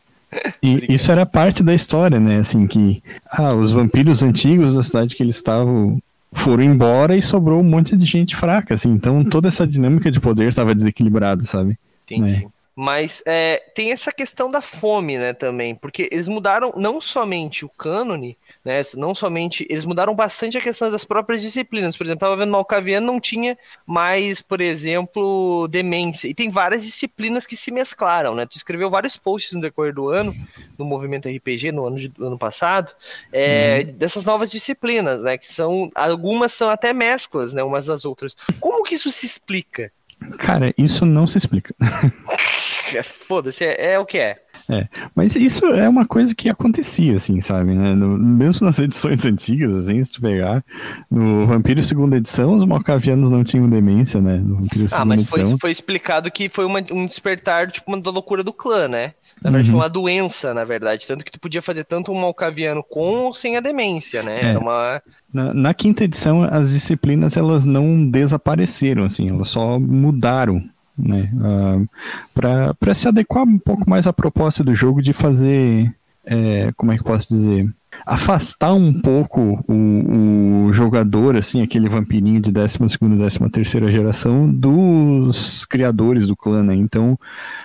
E 0.61 0.85
isso 0.93 1.11
era 1.11 1.25
parte 1.25 1.63
da 1.63 1.73
história, 1.73 2.19
né? 2.19 2.37
Assim, 2.39 2.67
que 2.67 3.01
ah, 3.29 3.53
os 3.53 3.71
vampiros 3.71 4.23
antigos 4.23 4.73
da 4.73 4.83
cidade 4.83 5.15
que 5.15 5.23
eles 5.23 5.35
estavam 5.35 5.99
foram 6.31 6.63
embora 6.63 7.15
e 7.15 7.21
sobrou 7.21 7.61
um 7.61 7.63
monte 7.63 7.95
de 7.95 8.05
gente 8.05 8.35
fraca, 8.35 8.73
assim. 8.73 8.89
Então 8.89 9.23
toda 9.23 9.47
essa 9.47 9.65
dinâmica 9.65 10.11
de 10.11 10.19
poder 10.19 10.49
estava 10.49 10.75
desequilibrada, 10.75 11.43
sabe? 11.45 11.77
Entendi. 12.05 12.45
Mas 12.75 13.23
é, 13.25 13.63
tem 13.73 13.93
essa 13.93 14.11
questão 14.11 14.51
da 14.51 14.61
fome, 14.61 15.17
né, 15.17 15.31
também, 15.31 15.73
porque 15.73 16.09
eles 16.11 16.27
mudaram 16.27 16.73
não 16.75 16.99
somente 16.99 17.63
o 17.63 17.69
cânone, 17.69 18.37
né, 18.65 18.81
não 18.95 19.15
somente, 19.15 19.65
eles 19.69 19.85
mudaram 19.85 20.13
bastante 20.13 20.57
a 20.57 20.61
questão 20.61 20.91
das 20.91 21.05
próprias 21.05 21.41
disciplinas, 21.41 21.95
por 21.95 22.05
exemplo, 22.05 22.19
tava 22.19 22.35
vendo 22.35 22.49
no 22.49 22.57
Alcaviano 22.57 23.07
não 23.07 23.17
tinha 23.17 23.57
mais, 23.85 24.41
por 24.41 24.59
exemplo, 24.59 25.69
demência, 25.69 26.27
e 26.27 26.33
tem 26.33 26.49
várias 26.49 26.83
disciplinas 26.83 27.45
que 27.45 27.55
se 27.55 27.71
mesclaram, 27.71 28.35
né, 28.35 28.45
tu 28.45 28.57
escreveu 28.57 28.89
vários 28.89 29.15
posts 29.15 29.53
no 29.53 29.61
decorrer 29.61 29.93
do 29.93 30.09
ano, 30.09 30.35
no 30.77 30.83
movimento 30.83 31.29
RPG, 31.29 31.71
no 31.71 31.87
ano, 31.87 31.95
de- 31.95 32.11
ano 32.19 32.37
passado, 32.37 32.91
é, 33.31 33.83
dessas 33.85 34.25
novas 34.25 34.51
disciplinas, 34.51 35.23
né, 35.23 35.37
que 35.37 35.51
são, 35.51 35.89
algumas 35.95 36.51
são 36.51 36.69
até 36.69 36.91
mesclas, 36.91 37.53
né, 37.53 37.63
umas 37.63 37.85
das 37.85 38.03
outras. 38.03 38.35
Como 38.59 38.83
que 38.83 38.95
isso 38.95 39.09
se 39.11 39.25
explica? 39.25 39.93
Cara, 40.37 40.73
isso 40.77 41.05
não 41.05 41.27
se 41.27 41.37
explica. 41.37 41.73
Foda-se, 43.03 43.63
é, 43.63 43.93
é 43.93 43.99
o 43.99 44.05
que 44.05 44.17
é. 44.17 44.37
É, 44.69 44.87
mas 45.13 45.35
isso 45.35 45.65
é 45.67 45.87
uma 45.87 46.05
coisa 46.07 46.33
que 46.33 46.49
acontecia, 46.49 47.15
assim, 47.17 47.39
sabe? 47.41 47.73
Né? 47.75 47.93
No- 47.93 48.17
mesmo 48.17 48.65
nas 48.65 48.79
edições 48.79 49.23
antigas, 49.25 49.73
assim, 49.73 50.03
se 50.03 50.11
tu 50.13 50.21
pegar, 50.21 50.63
no 51.11 51.45
Vampiro 51.45 51.83
segunda 51.83 52.17
edição, 52.17 52.55
os 52.55 52.65
malcavianos 52.65 53.29
não 53.29 53.43
tinham 53.43 53.69
demência, 53.69 54.19
né? 54.21 54.37
No 54.37 54.55
Vampiro 54.57 54.85
Ah, 54.93 55.05
mas 55.05 55.23
foi, 55.25 55.57
foi 55.59 55.71
explicado 55.71 56.31
que 56.31 56.49
foi 56.49 56.65
uma- 56.65 56.83
um 56.91 57.05
despertar, 57.05 57.69
tipo, 57.69 57.91
uma 57.91 58.01
da 58.01 58.09
loucura 58.09 58.43
do 58.43 58.51
clã, 58.53 58.87
né? 58.87 59.13
Na 59.41 59.51
verdade, 59.51 59.69
Uhum. 59.69 59.77
foi 59.77 59.85
uma 59.85 59.89
doença, 59.89 60.53
na 60.53 60.63
verdade. 60.63 61.05
Tanto 61.05 61.23
que 61.25 61.31
tu 61.31 61.39
podia 61.39 61.61
fazer 61.61 61.83
tanto 61.83 62.09
um 62.11 62.15
malcaviano 62.19 62.81
com 62.81 63.25
ou 63.25 63.33
sem 63.33 63.57
a 63.57 63.59
demência, 63.59 64.23
né? 64.23 64.39
É. 64.41 64.45
Era 64.47 64.59
uma. 64.59 65.01
Na, 65.31 65.53
na 65.53 65.73
quinta 65.73 66.05
edição, 66.05 66.41
as 66.41 66.71
disciplinas 66.71 67.35
elas 67.35 67.65
não 67.65 68.09
desapareceram, 68.09 69.03
assim, 69.03 69.29
elas 69.29 69.49
só 69.49 69.77
mudaram, 69.77 70.63
né? 70.97 71.31
Ah, 71.41 72.73
para 72.73 72.93
se 72.93 73.07
adequar 73.07 73.43
um 73.43 73.57
pouco 73.57 73.89
mais 73.89 74.07
à 74.07 74.13
proposta 74.13 74.63
do 74.63 74.75
jogo 74.75 75.01
de 75.01 75.13
fazer, 75.13 75.93
é, 76.25 76.71
como 76.75 76.91
é 76.91 76.97
que 76.97 77.03
posso 77.03 77.27
dizer, 77.27 77.69
afastar 78.05 78.73
um 78.73 78.93
pouco 78.93 79.63
o, 79.67 80.65
o 80.67 80.73
jogador, 80.73 81.35
assim, 81.35 81.61
aquele 81.61 81.87
vampirinho 81.87 82.41
de 82.41 82.51
12 82.51 82.77
segunda, 82.89 83.15
13 83.17 83.49
terceira 83.51 83.91
geração 83.91 84.49
dos 84.49 85.65
criadores 85.65 86.27
do 86.27 86.35
clã, 86.35 86.63
né? 86.63 86.75
Então 86.75 87.17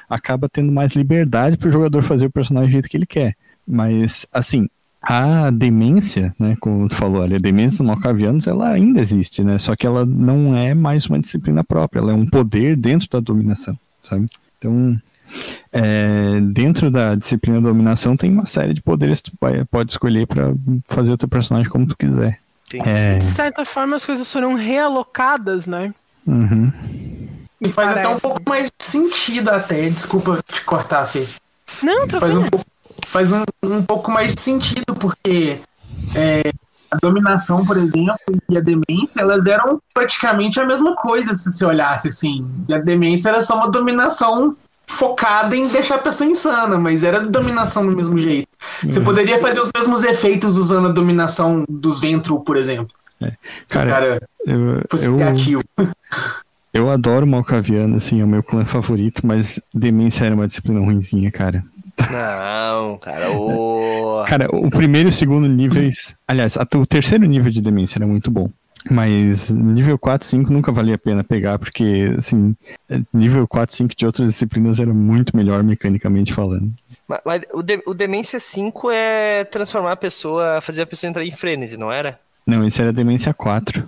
acaba 0.09 0.49
tendo 0.49 0.73
mais 0.73 0.95
liberdade 0.95 1.57
para 1.57 1.69
o 1.69 1.73
jogador 1.73 2.03
fazer 2.03 2.27
o 2.27 2.31
personagem 2.31 2.69
do 2.69 2.73
jeito 2.73 2.89
que 2.89 2.97
ele 2.97 3.07
quer. 3.07 3.37
Mas, 3.67 4.27
assim, 4.33 4.69
a 5.03 5.51
demência, 5.51 6.35
né, 6.39 6.57
como 6.61 6.89
tu 6.89 6.95
falou 6.95 7.23
ali, 7.23 7.37
a 7.37 7.39
demência 7.39 7.79
dos 7.79 7.87
malcavianos, 7.87 8.47
ela 8.47 8.69
ainda 8.69 9.01
existe, 9.01 9.43
né, 9.43 9.57
só 9.59 9.75
que 9.75 9.87
ela 9.87 10.05
não 10.05 10.55
é 10.55 10.75
mais 10.75 11.07
uma 11.07 11.19
disciplina 11.19 11.65
própria, 11.65 12.01
ela 12.01 12.13
é 12.13 12.15
um 12.15 12.27
poder 12.27 12.77
dentro 12.77 13.09
da 13.09 13.21
dominação, 13.21 13.79
sabe? 14.03 14.27
Então, 14.59 15.01
é, 15.73 16.41
dentro 16.53 16.91
da 16.91 17.15
disciplina 17.15 17.61
da 17.61 17.69
dominação 17.69 18.17
tem 18.17 18.31
uma 18.31 18.45
série 18.45 18.75
de 18.75 18.83
poderes 18.83 19.21
que 19.21 19.31
tu 19.31 19.39
pode 19.71 19.91
escolher 19.91 20.27
para 20.27 20.53
fazer 20.87 21.13
o 21.13 21.17
teu 21.17 21.29
personagem 21.29 21.71
como 21.71 21.87
tu 21.87 21.97
quiser. 21.97 22.39
É, 22.75 23.19
De 23.19 23.33
certa 23.33 23.65
forma, 23.65 23.97
as 23.97 24.05
coisas 24.05 24.31
foram 24.31 24.55
realocadas, 24.55 25.67
né? 25.67 25.93
uhum. 26.27 26.71
E 27.61 27.69
faz 27.69 27.91
até 27.91 28.01
um 28.01 28.05
Parece. 28.05 28.21
pouco 28.23 28.43
mais 28.49 28.71
de 28.79 28.85
sentido 28.85 29.51
até. 29.51 29.91
Desculpa 29.91 30.43
te 30.47 30.63
cortar, 30.65 31.07
Fê. 31.07 31.27
Não, 31.83 32.09
Faz 32.09 32.37
um 32.37 32.49
pouco, 32.49 32.65
faz 33.07 33.31
um, 33.33 33.43
um 33.65 33.83
pouco 33.83 34.11
mais 34.11 34.35
de 34.35 34.41
sentido, 34.41 34.95
porque 34.99 35.59
é, 36.15 36.53
a 36.91 36.97
dominação, 37.01 37.65
por 37.65 37.77
exemplo, 37.77 38.17
e 38.49 38.59
a 38.59 38.61
demência, 38.61 39.21
elas 39.21 39.47
eram 39.47 39.81
praticamente 39.95 40.59
a 40.61 40.67
mesma 40.67 40.97
coisa, 40.97 41.35
se 41.35 41.53
você 41.53 41.65
olhasse 41.65 42.09
assim. 42.09 42.45
E 42.69 42.75
a 42.75 42.79
demência 42.79 43.29
era 43.29 43.41
só 43.41 43.57
uma 43.57 43.71
dominação 43.71 44.57
focada 44.87 45.57
em 45.57 45.69
deixar 45.69 45.97
a 45.97 45.99
pessoa 45.99 46.29
insana, 46.29 46.77
mas 46.77 47.05
era 47.05 47.21
dominação 47.21 47.87
do 47.87 47.93
mesmo 47.95 48.19
jeito. 48.19 48.49
Você 48.83 49.01
poderia 49.01 49.39
fazer 49.39 49.61
os 49.61 49.71
mesmos 49.75 50.03
efeitos 50.03 50.57
usando 50.57 50.89
a 50.89 50.93
dominação 50.93 51.65
dos 51.69 52.01
Ventru, 52.01 52.41
por 52.41 52.57
exemplo. 52.57 52.93
Se 53.69 53.77
Cara, 53.77 53.87
o 53.87 53.91
cara 53.91 54.23
Eu, 54.47 54.83
fosse 54.91 55.07
eu, 55.07 55.15
criativo. 55.15 55.63
eu 56.75 56.91
adoro 56.91 57.27
Malcaviano, 57.27 57.97
assim, 57.97 58.21
é 58.21 58.25
o 58.25 58.29
meu 58.29 58.43
clã 58.43 58.65
favorito, 58.65 59.25
mas 59.25 59.61
demência 59.73 60.25
era 60.25 60.35
uma 60.35 60.49
disciplina 60.49 60.81
ruinzinha, 60.81 61.31
cara. 61.31 61.63
Não, 62.11 62.99
cara. 62.99 63.31
Ô... 63.33 64.25
Cara, 64.29 64.49
o 64.55 64.71
primeiro 64.71 65.09
e 65.09 65.11
o 65.11 65.13
segundo 65.13 65.49
níveis. 65.49 66.15
Aliás, 66.27 66.57
o 66.57 66.87
terceiro 66.87 67.25
nível 67.27 67.51
de 67.51 67.61
demência 67.61 67.99
era 67.99 68.07
muito 68.07 68.31
bom. 68.31 68.49
Mas 68.89 69.51
nível 69.51 69.99
4 69.99 70.27
e 70.27 70.31
5 70.31 70.53
nunca 70.53 70.73
valia 70.73 70.95
a 70.95 70.99
pena 70.99 71.23
pegar, 71.23 71.59
porque, 71.59 72.15
assim, 72.17 72.57
nível 73.13 73.47
4 73.47 73.75
e 73.75 73.77
5 73.77 73.95
de 73.97 74.07
outras 74.07 74.29
disciplinas 74.29 74.81
era 74.81 74.93
muito 74.93 75.37
melhor 75.37 75.63
mecanicamente 75.63 76.33
falando. 76.33 76.73
Mas, 77.07 77.21
mas 77.25 77.43
o, 77.53 77.63
de, 77.63 77.83
o 77.85 77.93
Demência 77.93 78.41
5 78.41 78.91
é 78.91 79.45
transformar 79.45 79.93
a 79.93 79.97
pessoa, 79.97 80.61
fazer 80.63 80.83
a 80.83 80.87
pessoa 80.87 81.11
entrar 81.11 81.25
em 81.25 81.31
frenesi, 81.31 81.77
não 81.77 81.93
era? 81.93 82.19
Não, 82.47 82.67
esse 82.67 82.81
era 82.81 82.93
demência 82.93 83.35
4. 83.35 83.87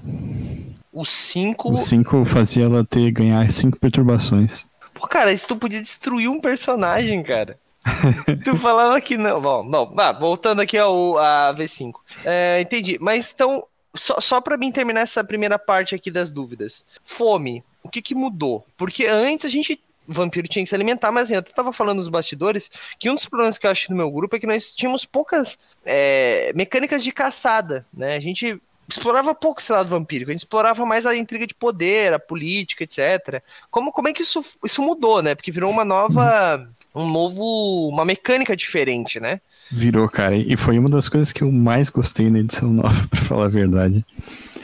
O 0.93 1.05
5. 1.05 1.73
O 1.73 1.77
5 1.77 2.25
fazia 2.27 2.65
ela 2.65 2.85
ter 2.85 3.11
ganhar 3.11 3.51
5 3.51 3.79
perturbações. 3.79 4.67
Pô, 4.93 5.07
cara, 5.07 5.33
isso 5.33 5.49
tu 5.49 5.57
podia 5.57 5.81
destruir 5.81 6.29
um 6.29 6.39
personagem, 6.39 7.23
cara. 7.23 7.57
tu 8.45 8.57
falava 8.57 9.01
que 9.01 9.17
não. 9.17 9.41
Bom, 9.41 9.63
não, 9.65 9.87
vá, 9.87 10.13
voltando 10.13 10.61
aqui 10.61 10.79
ao 10.79 11.19
a 11.19 11.55
V5. 11.57 11.93
É, 12.25 12.61
entendi. 12.61 12.99
Mas 13.01 13.33
então, 13.35 13.67
só, 13.95 14.21
só 14.21 14.41
para 14.41 14.57
mim 14.57 14.73
terminar 14.73 15.01
essa 15.01 15.23
primeira 15.25 15.59
parte 15.59 15.95
aqui 15.95 16.11
das 16.11 16.31
dúvidas. 16.31 16.85
Fome, 17.03 17.63
o 17.83 17.89
que 17.89 18.01
que 18.01 18.15
mudou? 18.15 18.65
Porque 18.77 19.07
antes 19.07 19.47
a 19.47 19.49
gente. 19.49 19.81
Vampiro 20.05 20.49
tinha 20.49 20.65
que 20.65 20.69
se 20.69 20.75
alimentar, 20.75 21.13
mas 21.13 21.25
assim, 21.25 21.35
eu 21.35 21.39
até 21.39 21.53
tava 21.53 21.73
falando 21.73 21.99
nos 21.99 22.09
bastidores 22.09 22.69
que 22.99 23.09
um 23.09 23.15
dos 23.15 23.25
problemas 23.25 23.57
que 23.57 23.69
eu 23.69 23.71
acho 23.71 23.89
no 23.89 23.97
meu 23.97 24.11
grupo 24.11 24.35
é 24.35 24.41
que 24.41 24.49
nós 24.49 24.75
tínhamos 24.75 25.05
poucas 25.05 25.57
é, 25.87 26.53
mecânicas 26.57 27.05
de 27.05 27.13
caçada, 27.13 27.87
né? 27.95 28.17
A 28.17 28.21
gente 28.21 28.61
explorava 28.89 29.33
pouco 29.33 29.61
esse 29.61 29.73
lado 29.73 29.89
vampírico, 29.89 30.31
a 30.31 30.35
gente 30.35 30.41
explorava 30.41 30.85
mais 30.85 31.07
a 31.07 31.17
intriga 31.17 31.47
de 31.47 31.55
poder, 31.55 32.13
a 32.13 32.19
política, 32.19 32.83
etc. 32.85 33.43
Como, 33.71 33.93
como 33.93 34.09
é 34.09 34.13
que 34.13 34.23
isso, 34.23 34.45
isso 34.65 34.83
mudou, 34.83 35.23
né? 35.23 35.35
Porque 35.35 35.53
virou 35.53 35.71
uma 35.71 35.85
nova. 35.85 36.69
Um 36.95 37.09
novo. 37.09 37.89
Uma 37.89 38.05
mecânica 38.05 38.57
diferente, 38.57 39.19
né? 39.19 39.41
Virou, 39.71 40.09
cara. 40.09 40.37
E 40.37 40.57
foi 40.57 40.79
uma 40.79 40.89
das 40.89 41.09
coisas 41.09 41.33
que 41.33 41.43
eu 41.43 41.51
mais 41.51 41.91
gostei 41.91 42.29
na 42.31 42.41
edição 42.41 42.71
nova, 42.71 43.07
pra 43.09 43.21
falar 43.21 43.47
a 43.47 43.49
verdade. 43.49 44.05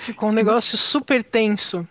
Ficou 0.01 0.29
um 0.29 0.33
negócio 0.33 0.77
super 0.77 1.25
tenso. 1.25 1.87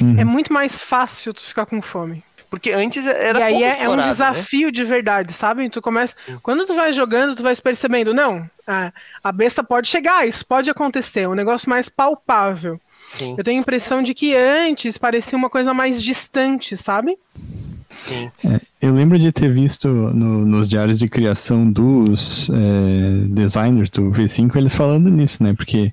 Uhum. 0.00 0.18
É 0.18 0.24
muito 0.24 0.52
mais 0.52 0.80
fácil 0.80 1.34
tu 1.34 1.42
ficar 1.42 1.66
com 1.66 1.80
fome. 1.82 2.22
Porque 2.50 2.72
antes 2.72 3.06
era 3.06 3.40
e 3.40 3.42
aí 3.42 3.52
pouco 3.54 3.66
é, 3.66 3.82
é 3.82 3.88
um 3.88 3.96
né? 3.96 4.08
desafio 4.08 4.70
de 4.70 4.84
verdade, 4.84 5.32
sabe? 5.32 5.68
Tu 5.68 5.82
começa. 5.82 6.14
Quando 6.42 6.64
tu 6.64 6.74
vai 6.74 6.92
jogando, 6.92 7.34
tu 7.36 7.42
vai 7.42 7.54
percebendo, 7.56 8.14
não, 8.14 8.48
a, 8.66 8.92
a 9.22 9.32
besta 9.32 9.64
pode 9.64 9.88
chegar, 9.88 10.26
isso 10.26 10.46
pode 10.46 10.70
acontecer, 10.70 11.20
é 11.20 11.28
um 11.28 11.34
negócio 11.34 11.68
mais 11.68 11.88
palpável. 11.88 12.80
Sim, 13.06 13.34
Eu 13.38 13.44
tenho 13.44 13.58
a 13.58 13.60
impressão 13.60 14.02
de 14.02 14.14
que 14.14 14.34
antes 14.34 14.98
parecia 14.98 15.38
uma 15.38 15.50
coisa 15.50 15.72
mais 15.72 16.02
distante, 16.02 16.76
sabe? 16.76 17.16
Sim. 18.00 18.30
Eu 18.80 18.92
lembro 18.94 19.18
de 19.18 19.32
ter 19.32 19.52
visto 19.52 19.88
no- 19.88 20.44
nos 20.44 20.68
diários 20.68 20.98
de 20.98 21.08
criação 21.08 21.70
dos 21.70 22.48
é, 22.52 23.26
designers 23.28 23.90
do 23.90 24.10
V5 24.10 24.56
eles 24.56 24.74
falando 24.74 25.08
nisso, 25.10 25.42
né? 25.42 25.52
Porque 25.54 25.92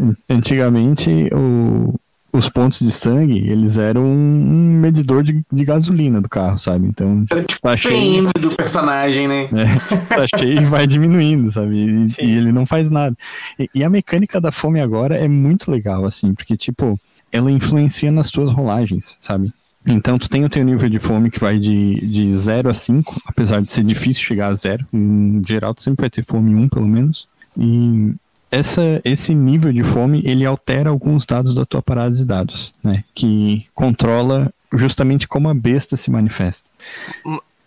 an- 0.00 0.14
antigamente 0.28 1.10
o- 1.32 1.94
os 2.32 2.48
pontos 2.48 2.80
de 2.80 2.90
sangue 2.90 3.48
eles 3.48 3.78
eram 3.78 4.04
um 4.04 4.80
medidor 4.80 5.22
de, 5.22 5.44
de 5.52 5.64
gasolina 5.64 6.20
do 6.20 6.28
carro, 6.28 6.58
sabe? 6.58 6.86
Então 6.88 7.24
Era 7.30 7.44
tipo 7.44 7.60
tá 7.62 7.74
o 7.74 7.76
cheio, 7.76 7.94
PM 7.94 8.32
do 8.40 8.56
personagem, 8.56 9.28
né? 9.28 9.48
né? 9.52 9.64
tá 10.08 10.38
cheio 10.38 10.62
e 10.62 10.64
vai 10.64 10.86
diminuindo, 10.86 11.50
sabe? 11.52 11.76
E, 11.76 12.24
e 12.24 12.36
ele 12.38 12.50
não 12.52 12.66
faz 12.66 12.90
nada. 12.90 13.16
E, 13.58 13.68
e 13.74 13.84
a 13.84 13.90
mecânica 13.90 14.40
da 14.40 14.50
fome 14.50 14.80
agora 14.80 15.16
é 15.16 15.28
muito 15.28 15.70
legal, 15.70 16.04
assim, 16.04 16.34
porque 16.34 16.56
tipo 16.56 16.98
ela 17.30 17.50
influencia 17.50 18.10
nas 18.12 18.30
tuas 18.30 18.50
rolagens, 18.52 19.16
sabe? 19.20 19.52
Então 19.86 20.18
tu 20.18 20.28
tem 20.28 20.44
o 20.44 20.48
teu 20.48 20.64
nível 20.64 20.88
de 20.88 20.98
fome 20.98 21.30
que 21.30 21.38
vai 21.38 21.58
de, 21.58 21.94
de 21.96 22.36
0 22.36 22.70
a 22.70 22.74
5, 22.74 23.22
apesar 23.26 23.60
de 23.60 23.70
ser 23.70 23.84
difícil 23.84 24.22
chegar 24.22 24.48
a 24.48 24.54
zero. 24.54 24.86
Em 24.92 25.42
geral, 25.46 25.74
tu 25.74 25.82
sempre 25.82 26.02
vai 26.02 26.10
ter 26.10 26.24
fome 26.24 26.54
1, 26.54 26.68
pelo 26.68 26.88
menos. 26.88 27.28
E 27.56 28.14
essa, 28.50 29.00
esse 29.04 29.34
nível 29.34 29.72
de 29.72 29.82
fome, 29.82 30.22
ele 30.24 30.46
altera 30.46 30.90
alguns 30.90 31.26
dados 31.26 31.54
da 31.54 31.66
tua 31.66 31.82
parada 31.82 32.14
de 32.14 32.24
dados, 32.24 32.72
né? 32.82 33.04
Que 33.14 33.66
controla 33.74 34.52
justamente 34.72 35.28
como 35.28 35.48
a 35.48 35.54
besta 35.54 35.96
se 35.96 36.10
manifesta. 36.10 36.68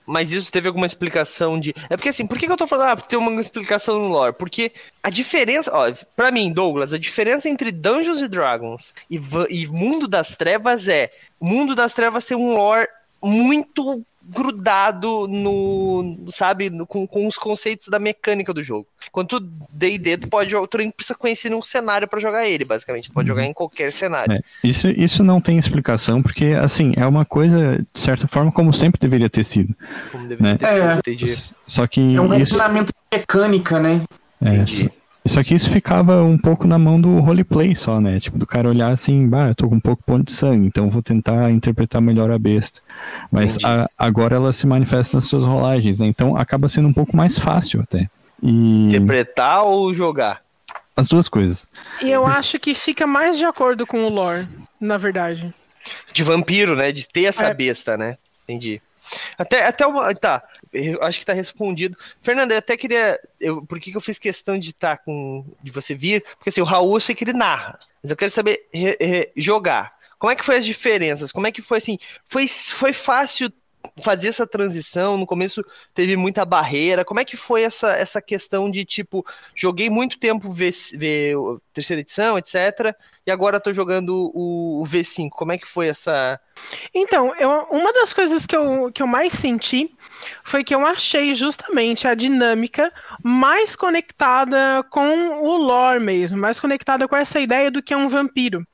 Mas 0.08 0.32
isso 0.32 0.50
teve 0.50 0.70
alguma 0.70 0.86
explicação 0.86 1.60
de. 1.60 1.76
É 1.90 1.98
porque 1.98 2.08
assim, 2.08 2.26
por 2.26 2.38
que, 2.38 2.46
que 2.46 2.52
eu 2.52 2.58
tô 2.58 2.66
falando? 2.66 2.92
Ah, 2.92 2.96
tem 2.96 3.20
uma 3.20 3.42
explicação 3.42 4.00
no 4.00 4.08
lore. 4.08 4.34
Porque 4.34 4.72
a 5.04 5.10
diferença. 5.10 5.70
Ó, 5.74 5.92
pra 6.16 6.32
mim, 6.32 6.52
Douglas, 6.52 6.94
a 6.94 6.98
diferença 6.98 7.50
entre 7.50 7.74
Dungeons 7.74 8.22
and 8.22 8.30
Dragons 8.30 8.94
e, 9.12 9.20
e 9.50 9.68
Mundo 9.68 10.08
das 10.08 10.38
Trevas 10.38 10.88
é. 10.88 11.10
Mundo 11.42 11.76
das 11.76 11.94
Trevas 11.94 12.24
tem 12.24 12.38
um 12.38 12.56
lore 12.56 12.88
muito 13.22 14.02
grudado 14.28 15.28
no. 15.28 16.26
Sabe? 16.30 16.70
no- 16.70 16.86
com, 16.86 17.08
com 17.08 17.26
os 17.28 17.38
conceitos 17.38 17.88
da 17.88 18.00
mecânica 18.00 18.54
do 18.54 18.62
jogo. 18.64 18.88
Quanto 19.12 19.40
DD, 19.40 20.18
tu 20.18 20.28
pode. 20.30 20.54
Tu 20.70 20.78
nem 20.78 20.92
precisa 20.92 21.18
conhecer 21.18 21.50
nenhum 21.50 21.62
cenário 21.62 22.08
pra 22.08 22.20
jogar 22.20 22.48
ele, 22.48 22.66
basicamente. 22.66 23.10
Tu 23.10 23.14
pode 23.14 23.28
jogar 23.28 23.46
em 23.46 23.54
qualquer 23.54 23.92
cenário. 23.94 24.34
É, 24.34 24.40
isso, 24.64 24.90
isso 24.90 25.24
não 25.24 25.40
tem 25.40 25.58
explicação, 25.58 26.22
porque, 26.22 26.46
assim, 26.62 26.94
é 26.98 27.06
uma 27.06 27.24
coisa, 27.26 27.78
de 27.94 28.02
certa 28.02 28.28
forma, 28.28 28.52
como 28.52 28.74
sempre 28.74 29.00
deveria 29.00 29.30
ter 29.30 29.44
sido. 29.44 29.74
Como 30.12 30.28
deveria 30.28 30.54
né? 30.54 30.58
ter 30.58 30.68
sido, 30.70 30.84
É. 30.84 30.94
entendi. 30.96 31.26
Só 31.66 31.88
que 31.88 32.00
É 32.16 32.22
um 32.22 32.26
isso. 32.26 32.56
refinamento 32.56 32.92
de 32.92 33.18
mecânica, 33.18 33.80
né? 33.80 34.02
É, 34.42 34.50
Entendi. 34.56 34.92
Só, 35.28 35.44
que 35.44 35.54
isso 35.56 35.70
ficava 35.70 36.24
um 36.24 36.38
pouco 36.38 36.68
na 36.68 36.78
mão 36.78 37.00
do 37.00 37.20
roleplay 37.20 37.76
só, 37.76 38.00
né? 38.02 38.20
Tipo, 38.20 38.38
do 38.38 38.46
cara 38.46 38.68
olhar 38.70 38.92
assim, 38.92 39.28
bah, 39.28 39.50
eu 39.50 39.56
tô 39.56 39.68
com 39.70 39.76
um 39.76 39.80
pouco 39.80 40.04
ponto 40.04 40.26
de 40.26 40.34
sangue, 40.34 40.68
então 40.68 40.90
vou 40.90 41.02
tentar 41.02 41.50
interpretar 41.52 42.02
melhor 42.02 42.30
a 42.32 42.38
besta. 42.40 42.82
Mas 43.32 43.58
a- 43.64 43.88
agora 43.98 44.36
ela 44.36 44.54
se 44.54 44.66
manifesta 44.68 45.18
nas 45.18 45.26
suas 45.26 45.44
rolagens, 45.44 46.00
né? 46.00 46.08
Então 46.08 46.36
acaba 46.38 46.68
sendo 46.70 46.88
um 46.88 46.94
pouco 46.94 47.16
mais 47.16 47.38
fácil 47.40 47.82
até. 47.82 48.10
E 48.42 48.88
Interpretar 48.88 49.64
ou 49.64 49.94
jogar? 49.94 50.42
as 50.96 51.08
duas 51.08 51.30
coisas. 51.30 51.68
E 52.02 52.10
eu 52.10 52.26
acho 52.26 52.58
que 52.58 52.74
fica 52.74 53.06
mais 53.06 53.38
de 53.38 53.46
acordo 53.46 53.86
com 53.86 54.04
o 54.06 54.10
lore, 54.10 54.48
na 54.82 54.98
verdade. 54.98 55.54
De 56.12 56.24
vampiro, 56.24 56.76
né? 56.76 56.92
De 56.92 57.08
ter 57.08 57.26
essa 57.26 57.46
É. 57.46 57.54
besta, 57.54 57.96
né? 57.96 58.18
Entendi. 58.44 58.82
Até, 59.38 59.66
até 59.68 59.86
uma. 59.86 60.14
Tá. 60.16 60.42
Acho 61.02 61.20
que 61.20 61.26
tá 61.26 61.34
respondido. 61.34 61.98
Fernanda, 62.22 62.54
eu 62.54 62.58
até 62.60 62.76
queria. 62.78 63.20
Eu, 63.40 63.66
por 63.66 63.80
que, 63.80 63.92
que 63.92 63.98
eu 63.98 64.02
fiz 64.02 64.18
questão 64.20 64.58
de 64.58 64.72
estar 64.72 64.98
tá 64.98 65.04
com. 65.04 65.46
de 65.62 65.72
você 65.72 65.96
vir? 65.96 66.24
Porque 66.36 66.50
assim, 66.50 66.62
o 66.62 66.66
Raul 66.66 66.96
eu 66.96 67.00
sei 67.00 67.16
que 67.16 67.24
ele 67.24 67.34
narra. 67.34 67.78
Mas 68.02 68.12
eu 68.12 68.18
quero 68.18 68.32
saber 68.32 68.68
re, 68.74 68.98
re, 69.00 69.32
jogar. 69.36 69.96
Como 70.20 70.32
é 70.32 70.36
que 70.36 70.46
foi 70.46 70.58
as 70.58 70.66
diferenças? 70.66 71.32
Como 71.32 71.46
é 71.48 71.52
que 71.52 71.62
foi 71.62 71.78
assim? 71.78 71.98
Foi, 72.26 72.48
foi 72.48 72.92
fácil 72.92 73.52
fazer 74.02 74.30
essa 74.30 74.48
transição? 74.48 75.18
No 75.18 75.28
começo 75.28 75.64
teve 75.94 76.16
muita 76.16 76.44
barreira. 76.44 77.06
Como 77.06 77.20
é 77.20 77.26
que 77.26 77.38
foi 77.38 77.64
essa, 77.64 77.94
essa 77.94 78.22
questão 78.22 78.70
de 78.70 78.84
tipo, 78.84 79.26
joguei 79.56 79.90
muito 79.90 80.20
tempo 80.20 80.50
ver, 80.50 80.74
ver 80.94 81.36
terceira 81.74 82.02
edição, 82.02 82.38
etc. 82.38 82.96
E 83.28 83.32
agora 83.32 83.60
tô 83.60 83.74
jogando 83.74 84.32
o, 84.34 84.82
o 84.82 84.86
V5. 84.86 85.28
Como 85.32 85.52
é 85.52 85.58
que 85.58 85.68
foi 85.68 85.90
essa. 85.90 86.40
Então, 86.94 87.36
eu, 87.36 87.50
uma 87.70 87.92
das 87.92 88.14
coisas 88.14 88.46
que 88.46 88.56
eu, 88.56 88.90
que 88.90 89.04
eu 89.04 89.08
mais 89.08 89.34
senti 89.34 89.94
foi 90.46 90.64
que 90.64 90.74
eu 90.74 90.86
achei 90.86 91.36
justamente 91.36 92.08
a 92.08 92.16
dinâmica 92.16 92.90
mais 93.22 93.76
conectada 93.76 94.82
com 94.90 95.42
o 95.44 95.58
lore 95.58 96.00
mesmo, 96.00 96.38
mais 96.38 96.58
conectada 96.58 97.06
com 97.06 97.18
essa 97.18 97.38
ideia 97.38 97.70
do 97.70 97.84
que 97.84 97.94
é 97.94 97.98
um 97.98 98.08
vampiro. 98.08 98.66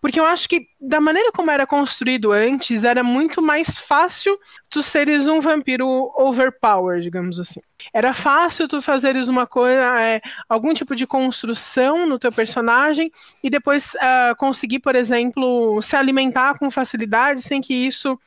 Porque 0.00 0.18
eu 0.18 0.24
acho 0.24 0.48
que, 0.48 0.66
da 0.80 1.00
maneira 1.00 1.30
como 1.32 1.50
era 1.50 1.66
construído 1.66 2.32
antes, 2.32 2.84
era 2.84 3.02
muito 3.02 3.40
mais 3.40 3.78
fácil 3.78 4.38
tu 4.68 4.82
seres 4.82 5.26
um 5.28 5.40
vampiro 5.40 6.12
overpower, 6.16 7.00
digamos 7.00 7.38
assim. 7.38 7.60
Era 7.92 8.12
fácil 8.12 8.68
tu 8.68 8.80
fazeres 8.80 9.28
uma 9.28 9.46
coisa, 9.46 10.00
é, 10.00 10.20
algum 10.48 10.72
tipo 10.74 10.96
de 10.96 11.06
construção 11.06 12.06
no 12.06 12.18
teu 12.18 12.32
personagem 12.32 13.10
e 13.42 13.50
depois 13.50 13.94
uh, 13.94 14.36
conseguir, 14.36 14.80
por 14.80 14.94
exemplo, 14.94 15.80
se 15.82 15.96
alimentar 15.96 16.58
com 16.58 16.70
facilidade 16.70 17.42
sem 17.42 17.60
que 17.60 17.74
isso 17.74 18.18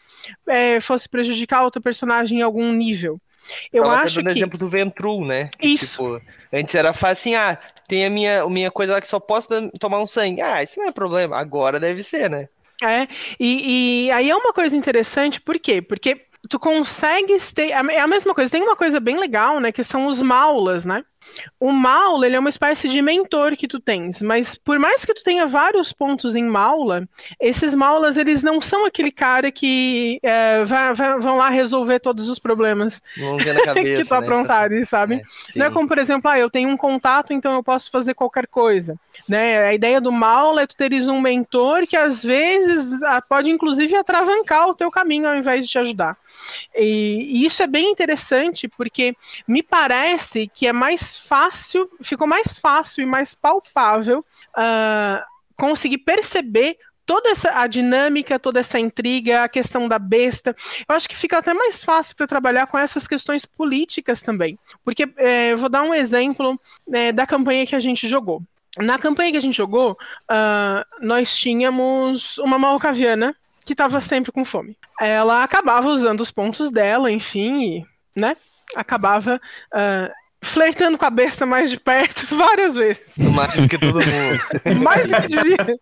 é, 0.48 0.80
fosse 0.80 1.08
prejudicar 1.10 1.65
o 1.65 1.71
teu 1.71 1.82
personagem 1.82 2.39
em 2.39 2.41
algum 2.41 2.71
nível. 2.71 3.19
Eu 3.71 3.84
Tava 3.84 3.95
acho 3.97 4.15
dando 4.15 4.31
que. 4.31 4.38
exemplo 4.39 4.58
do 4.58 4.67
Ventrul, 4.69 5.25
né? 5.25 5.49
Que, 5.60 5.67
Isso. 5.67 5.88
Tipo, 5.88 6.21
antes 6.51 6.73
era 6.75 6.93
fácil 6.93 7.12
assim, 7.12 7.36
ah, 7.36 7.58
tem 7.88 8.05
a 8.05 8.10
minha, 8.10 8.47
minha 8.49 8.71
coisa 8.71 8.93
lá 8.93 9.01
que 9.01 9.08
só 9.08 9.19
posso 9.19 9.47
tomar 9.79 9.99
um 9.99 10.08
sangue. 10.08 10.41
Ah, 10.41 10.63
isso 10.63 10.79
não 10.79 10.88
é 10.88 10.91
problema. 10.91 11.38
Agora 11.38 11.79
deve 11.79 12.03
ser, 12.03 12.29
né? 12.29 12.49
É, 12.84 13.08
e, 13.39 14.08
e 14.08 14.12
aí 14.12 14.29
é 14.29 14.36
uma 14.36 14.51
coisa 14.51 14.75
interessante, 14.75 15.39
por 15.39 15.58
quê? 15.58 15.81
Porque 15.81 16.25
tu 16.49 16.60
consegues 16.60 17.53
ter. 17.53 17.69
É 17.69 17.99
a 17.99 18.08
mesma 18.08 18.34
coisa, 18.34 18.51
tem 18.51 18.62
uma 18.62 18.75
coisa 18.75 18.99
bem 18.99 19.17
legal, 19.17 19.60
né? 19.60 19.71
Que 19.71 19.84
são 19.84 20.08
os 20.08 20.21
maulas, 20.21 20.86
né? 20.86 21.03
O 21.60 21.72
maula, 21.72 22.26
ele 22.26 22.36
é 22.36 22.40
uma 22.40 22.50
espécie 22.50 22.88
de 22.90 23.02
mentor 23.02 23.56
que 23.58 23.68
tu 23.68 23.80
tens, 23.80 24.22
mas 24.22 24.56
por 24.56 24.80
mais 24.80 25.04
que 25.06 25.14
tu 25.14 25.24
tenha 25.24 25.46
vários 25.46 25.92
pontos 25.92 26.36
em 26.36 26.44
maula, 26.44 27.08
esses 27.40 27.74
maulas, 27.74 28.18
eles 28.18 28.42
não 28.44 28.62
são 28.62 28.86
aquele 28.86 29.12
cara 29.12 29.52
que 29.52 30.20
é, 30.24 30.64
vai- 30.66 30.94
vai- 30.94 31.20
vão 31.20 31.38
lá 31.38 31.50
resolver 31.50 32.00
todos 32.00 32.30
os 32.30 32.40
problemas 32.40 33.02
cabeça. 33.66 34.02
que 34.04 34.06
tu 34.08 34.14
né? 34.14 34.18
aprontares, 34.20 34.90
sabe? 34.90 35.16
É. 35.16 35.60
Não 35.60 35.66
é 35.66 35.72
como, 35.72 35.88
por 35.88 35.98
exemplo, 35.98 36.30
ah, 36.32 36.40
eu 36.40 36.50
tenho 36.50 36.70
um 36.70 36.78
contato, 36.78 37.34
então 37.34 37.54
eu 37.54 37.64
posso 37.64 37.92
fazer 37.92 38.14
qualquer 38.14 38.48
coisa. 38.48 38.96
Né? 39.28 39.60
A 39.68 39.74
ideia 39.74 40.00
do 40.00 40.12
mal 40.12 40.58
é 40.60 40.68
tu 40.68 40.76
teres 40.76 41.08
um 41.08 41.20
mentor 41.20 41.86
que 41.88 41.98
às 41.98 42.24
vezes 42.24 43.00
pode 43.28 43.50
inclusive 43.50 43.96
atravancar 43.96 44.68
o 44.70 44.76
teu 44.76 44.90
caminho 44.92 45.28
ao 45.28 45.36
invés 45.36 45.66
de 45.66 45.72
te 45.72 45.80
ajudar. 45.80 46.18
E, 46.76 47.42
e 47.42 47.46
isso 47.46 47.62
é 47.64 47.68
bem 47.68 47.92
interessante 47.92 48.68
porque 48.68 49.16
me 49.48 49.64
parece 49.64 50.50
que 50.54 50.68
é 50.68 50.74
mais 50.74 51.14
fácil, 51.19 51.89
ficou 52.01 52.28
mais 52.28 52.60
fácil 52.60 53.01
e 53.01 53.06
mais 53.06 53.34
palpável 53.34 54.25
ah, 54.56 55.25
conseguir 55.56 55.99
perceber 55.99 56.78
toda 57.06 57.30
essa 57.30 57.51
a 57.51 57.67
dinâmica, 57.67 58.39
toda 58.39 58.60
essa 58.60 58.80
intriga, 58.80 59.43
a 59.43 59.49
questão 59.49 59.88
da 59.88 59.99
besta. 59.99 60.56
Eu 60.88 60.95
acho 60.95 61.08
que 61.08 61.15
fica 61.15 61.38
até 61.38 61.54
mais 61.54 61.84
fácil 61.84 62.15
para 62.15 62.28
trabalhar 62.28 62.67
com 62.67 62.78
essas 62.78 63.08
questões 63.08 63.45
políticas 63.45 64.21
também. 64.21 64.58
Porque 64.84 65.08
é, 65.17 65.54
eu 65.54 65.58
vou 65.58 65.69
dar 65.69 65.84
um 65.84 65.93
exemplo 65.93 66.60
né, 66.88 67.12
da 67.12 67.28
campanha 67.28 67.65
que 67.65 67.75
a 67.75 67.80
gente 67.80 68.08
jogou. 68.08 68.41
Na 68.78 68.99
campanha 68.99 69.32
que 69.32 69.38
a 69.38 69.41
gente 69.41 69.56
jogou, 69.56 69.97
ah, 70.28 70.86
nós 70.99 71.36
tínhamos 71.38 72.38
uma 72.39 72.58
malcaviana 72.58 73.36
que 73.63 73.73
estava 73.73 73.99
sempre 73.99 74.32
com 74.32 74.43
fome. 74.43 74.78
Ela 74.99 75.43
acabava 75.43 75.88
usando 75.89 76.21
os 76.21 76.32
pontos 76.32 76.69
dela, 76.69 77.12
enfim, 77.12 77.63
e, 77.63 77.86
né? 78.19 78.36
Acabava 78.75 79.39
ah, 79.71 80.12
flertando 80.45 80.97
com 80.97 81.05
a 81.05 81.10
besta 81.10 81.45
mais 81.45 81.69
de 81.69 81.79
perto 81.79 82.25
várias 82.36 82.75
vezes. 82.75 83.17
Mais 83.17 83.53
do 83.60 83.67
que 83.67 83.77
todo 83.77 83.99
mundo. 83.99 84.39
Mais 84.81 85.08
do 85.08 85.21
que 85.21 85.27
devia. 85.27 85.79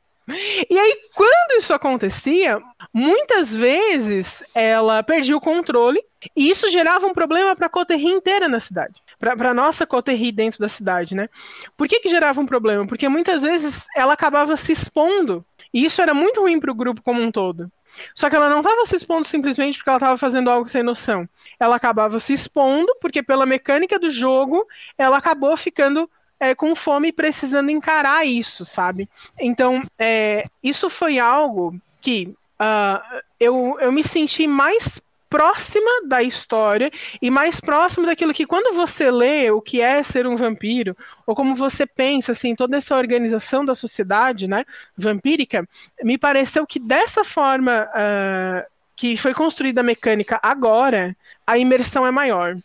E 0.69 0.80
aí, 0.80 1.02
quando 1.13 1.60
isso 1.60 1.73
acontecia, 1.73 2.62
muitas 2.93 3.54
vezes 3.54 4.41
ela 4.56 5.04
perdia 5.04 5.36
o 5.36 5.41
controle 5.41 6.02
e 6.36 6.49
isso 6.49 6.71
gerava 6.71 7.06
um 7.06 7.13
problema 7.13 7.56
para 7.56 7.67
a 7.67 7.69
coterri 7.69 8.08
inteira 8.08 8.47
na 8.47 8.60
cidade. 8.60 8.93
Para 9.19 9.49
a 9.49 9.54
nossa 9.54 9.86
coterri 9.86 10.32
dentro 10.32 10.60
da 10.60 10.69
cidade, 10.69 11.13
né? 11.13 11.30
Por 11.78 11.88
que, 11.88 11.99
que 11.99 12.10
gerava 12.10 12.39
um 12.39 12.45
problema? 12.45 12.86
Porque 12.88 13.08
muitas 13.10 13.41
vezes 13.41 13.86
ela 13.95 14.13
acabava 14.13 14.56
se 14.56 14.71
expondo 14.71 15.45
e 15.73 15.86
isso 15.86 16.02
era 16.02 16.13
muito 16.13 16.41
ruim 16.41 16.60
para 16.60 16.71
o 16.71 16.76
grupo 16.76 17.02
como 17.02 17.21
um 17.21 17.32
todo. 17.32 17.69
Só 18.14 18.30
que 18.30 18.36
ela 18.36 18.50
não 18.50 18.62
estava 18.62 18.86
se 18.86 18.96
expondo 18.96 19.28
simplesmente 19.28 19.78
porque 19.78 19.90
ela 19.90 19.98
estava 19.98 20.18
fazendo 20.18 20.50
algo 20.50 20.70
sem 20.70 20.84
noção. 20.84 21.28
Ela 21.60 21.76
acabava 21.76 22.20
se 22.20 22.34
expondo 22.34 22.96
porque, 23.00 23.22
pela 23.24 23.46
mecânica 23.46 24.00
do 24.00 24.10
jogo, 24.10 24.66
ela 24.98 25.18
acabou 25.18 25.56
ficando 25.58 26.10
é, 26.40 26.54
com 26.54 26.76
fome 26.76 27.10
e 27.10 27.14
precisando 27.14 27.70
encarar 27.70 28.26
isso, 28.26 28.66
sabe? 28.66 29.10
Então, 29.40 29.82
é, 29.98 30.46
isso 30.62 30.90
foi 30.90 31.20
algo 31.20 31.76
que 32.02 32.36
ah, 32.60 33.22
eu, 33.40 33.78
eu 33.80 33.92
me 33.92 34.04
senti 34.04 34.48
mais 34.48 35.02
próxima 35.34 36.06
da 36.06 36.22
história 36.22 36.91
e 37.19 37.32
mais 37.32 37.60
próximo 37.60 38.06
daquilo 38.06 38.36
que 38.36 38.46
quando 38.46 38.76
você 38.76 39.10
lê 39.10 39.50
o 39.50 39.60
que 39.60 39.82
é 39.82 40.04
ser 40.04 40.28
um 40.28 40.36
vampiro 40.36 40.96
ou 41.26 41.36
como 41.36 41.56
você 41.56 41.88
pensa 41.88 42.34
assim 42.34 42.54
toda 42.54 42.78
essa 42.78 42.96
organização 42.96 43.65
da 43.65 43.74
sociedade 43.74 44.48
né 44.48 44.63
vampírica 44.96 45.67
me 46.04 46.19
pareceu 46.19 46.67
que 46.67 46.80
dessa 46.80 47.24
forma 47.24 47.89
ah, 47.96 48.63
que 48.96 49.17
foi 49.17 49.34
construída 49.34 49.82
a 49.82 49.84
mecânica 49.84 50.39
agora 50.39 51.17
a 51.48 51.58
imersão 51.58 52.06
é 52.06 52.12
maior. 52.12 52.56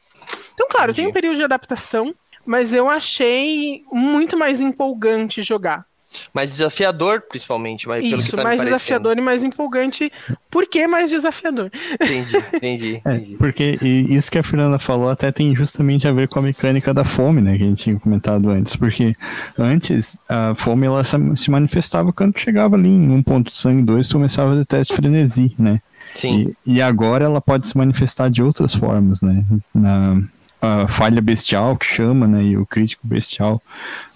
Então 0.52 0.68
claro 0.68 0.92
tem 0.92 1.07
um 1.07 1.12
período 1.12 1.38
de 1.38 1.44
adaptação 1.44 2.14
mas 2.44 2.74
eu 2.74 2.87
achei 2.87 3.83
muito 3.90 4.37
mais 4.37 4.61
empolgante 4.61 5.42
jogar 5.42 5.87
Mais 6.33 6.53
desafiador, 6.53 7.23
principalmente, 7.29 7.87
mas 7.87 8.09
pelo 8.09 8.23
que 8.23 8.29
isso 8.29 8.37
tá 8.37 8.42
mais 8.42 8.61
desafiador 8.61 9.18
e 9.18 9.21
mais 9.21 9.44
empolgante 9.44 10.11
por 10.51 10.66
que 10.66 10.87
mais 10.87 11.11
desafiador 11.11 11.71
Entendi, 11.94 12.37
entendi, 12.55 13.03
É, 13.05 13.14
entendi. 13.16 13.35
porque 13.37 13.79
isso 13.83 14.31
que 14.31 14.38
a 14.38 14.42
Fernanda 14.42 14.79
falou 14.79 15.11
até 15.11 15.31
tem 15.31 15.55
justamente 15.55 16.09
a 16.09 16.12
ver 16.12 16.29
com 16.29 16.38
a 16.38 16.42
mecânica 16.42 16.94
da 16.94 17.05
fome, 17.05 17.42
né, 17.42 17.57
que 17.59 17.62
a 17.62 17.66
gente 17.66 17.83
tinha 17.83 17.99
comentado 17.99 18.49
antes, 18.51 18.75
porque 18.75 19.14
antes 19.59 20.16
a 20.29 20.55
fome 20.55 20.87
ela 20.87 21.03
se 21.05 21.51
manifestava 21.51 22.12
quando 22.12 22.38
chegava 22.38 22.77
ali 22.77 22.88
em 22.88 23.11
um 23.11 23.23
ponto 23.23 23.51
de 23.51 23.57
sangue 23.57 23.83
2, 23.83 24.11
começava 24.12 24.55
a 24.55 24.57
ter 24.59 24.66
teste 24.66 24.92
de 24.94 24.97
frenesi, 24.97 25.55
né? 25.59 25.81
Sim, 26.14 26.55
E, 26.66 26.77
e 26.77 26.83
agora 26.83 27.27
ela 27.27 27.40
pode 27.40 27.68
se 27.68 27.77
manifestar 27.77 28.31
de 28.31 28.42
outras 28.42 28.75
formas, 28.75 29.21
né? 29.21 29.44
Na 29.75 30.21
a 30.61 30.88
falha 30.88 31.21
bestial 31.23 31.77
que 31.77 31.87
chama, 31.87 32.27
né, 32.27 32.42
e 32.42 32.57
o 32.57 32.66
crítico 32.66 33.07
bestial, 33.07 33.62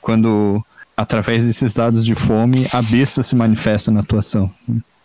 quando 0.01 0.61
através 0.97 1.45
desses 1.45 1.75
dados 1.75 2.05
de 2.05 2.15
fome 2.15 2.67
a 2.73 2.83
besta 2.83 3.23
se 3.23 3.35
manifesta 3.35 3.91
na 3.91 4.01
atuação. 4.01 4.51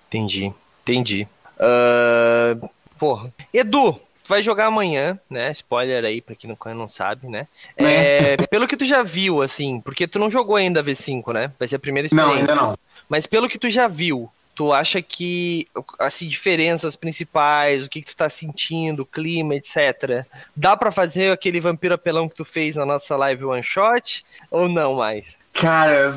entendi, 0.07 0.51
entendi. 0.83 1.27
Ah, 1.59 2.55
porra. 2.99 3.33
Edu, 3.53 3.93
tu 3.93 4.27
vai 4.27 4.41
jogar 4.41 4.67
amanhã, 4.67 5.19
né? 5.29 5.51
Spoiler 5.51 6.03
aí 6.03 6.21
pra 6.21 6.35
quem 6.35 6.49
não, 6.49 6.75
não 6.75 6.87
sabe, 6.87 7.27
né? 7.27 7.47
É, 7.75 8.37
pelo 8.49 8.67
que 8.67 8.77
tu 8.77 8.85
já 8.85 9.03
viu, 9.03 9.41
assim, 9.41 9.79
porque 9.81 10.07
tu 10.07 10.19
não 10.19 10.29
jogou 10.29 10.55
ainda 10.55 10.79
a 10.79 10.83
V5, 10.83 11.33
né? 11.33 11.51
Vai 11.57 11.67
ser 11.67 11.77
a 11.77 11.79
primeira 11.79 12.07
Não, 12.11 12.23
experiência. 12.23 12.53
ainda 12.53 12.55
não. 12.55 12.77
Mas 13.09 13.25
pelo 13.25 13.49
que 13.49 13.57
tu 13.57 13.69
já 13.69 13.87
viu, 13.87 14.29
tu 14.53 14.73
acha 14.73 15.01
que, 15.01 15.67
assim, 15.99 16.27
diferenças 16.27 16.95
principais, 16.95 17.85
o 17.85 17.89
que, 17.89 18.01
que 18.01 18.07
tu 18.07 18.17
tá 18.17 18.27
sentindo, 18.27 19.01
o 19.01 19.05
clima, 19.05 19.55
etc. 19.55 20.25
Dá 20.55 20.75
pra 20.75 20.91
fazer 20.91 21.31
aquele 21.31 21.59
vampiro 21.61 21.93
apelão 21.93 22.27
que 22.27 22.35
tu 22.35 22.43
fez 22.43 22.75
na 22.75 22.85
nossa 22.85 23.15
live 23.15 23.45
one 23.45 23.63
shot? 23.63 24.25
Ou 24.51 24.67
não 24.67 24.95
mais? 24.95 25.37
Cara, 25.57 26.15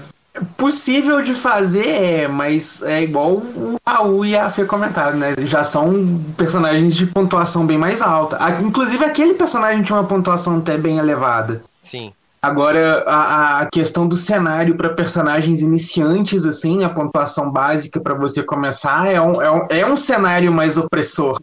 possível 0.56 1.22
de 1.22 1.34
fazer 1.34 1.88
é, 1.88 2.28
mas 2.28 2.82
é 2.82 3.02
igual 3.02 3.36
o 3.36 3.76
Raul 3.86 4.26
e 4.26 4.36
a 4.36 4.50
Fê 4.50 4.66
comentaram, 4.66 5.16
né? 5.16 5.34
Já 5.44 5.64
são 5.64 6.22
personagens 6.36 6.94
de 6.94 7.06
pontuação 7.06 7.66
bem 7.66 7.78
mais 7.78 8.02
alta. 8.02 8.38
Inclusive, 8.60 9.02
aquele 9.02 9.34
personagem 9.34 9.82
tinha 9.82 9.96
uma 9.98 10.06
pontuação 10.06 10.58
até 10.58 10.76
bem 10.76 10.98
elevada. 10.98 11.62
Sim. 11.82 12.12
Agora, 12.42 13.04
a, 13.06 13.60
a 13.60 13.66
questão 13.66 14.06
do 14.06 14.16
cenário 14.16 14.74
para 14.74 14.90
personagens 14.90 15.60
iniciantes, 15.60 16.46
assim, 16.46 16.84
a 16.84 16.88
pontuação 16.88 17.50
básica 17.50 18.00
para 18.00 18.14
você 18.14 18.42
começar 18.42 19.06
é 19.06 19.20
um, 19.20 19.42
é, 19.42 19.50
um, 19.50 19.66
é 19.68 19.86
um 19.86 19.96
cenário 19.96 20.50
mais 20.50 20.78
opressor, 20.78 21.38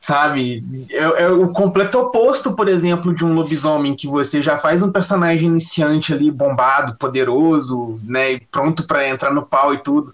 sabe? 0.00 0.86
É, 0.90 1.24
é 1.24 1.28
o 1.28 1.48
completo 1.52 1.98
oposto, 1.98 2.54
por 2.54 2.68
exemplo, 2.68 3.14
de 3.14 3.24
um 3.24 3.34
lobisomem, 3.34 3.94
que 3.94 4.06
você 4.06 4.40
já 4.40 4.58
faz 4.58 4.82
um 4.82 4.92
personagem 4.92 5.48
iniciante 5.48 6.12
ali, 6.12 6.30
bombado, 6.30 6.96
poderoso, 6.96 8.00
né, 8.04 8.32
e 8.32 8.40
pronto 8.40 8.86
para 8.86 9.08
entrar 9.08 9.32
no 9.32 9.42
pau 9.42 9.74
e 9.74 9.78
tudo. 9.78 10.12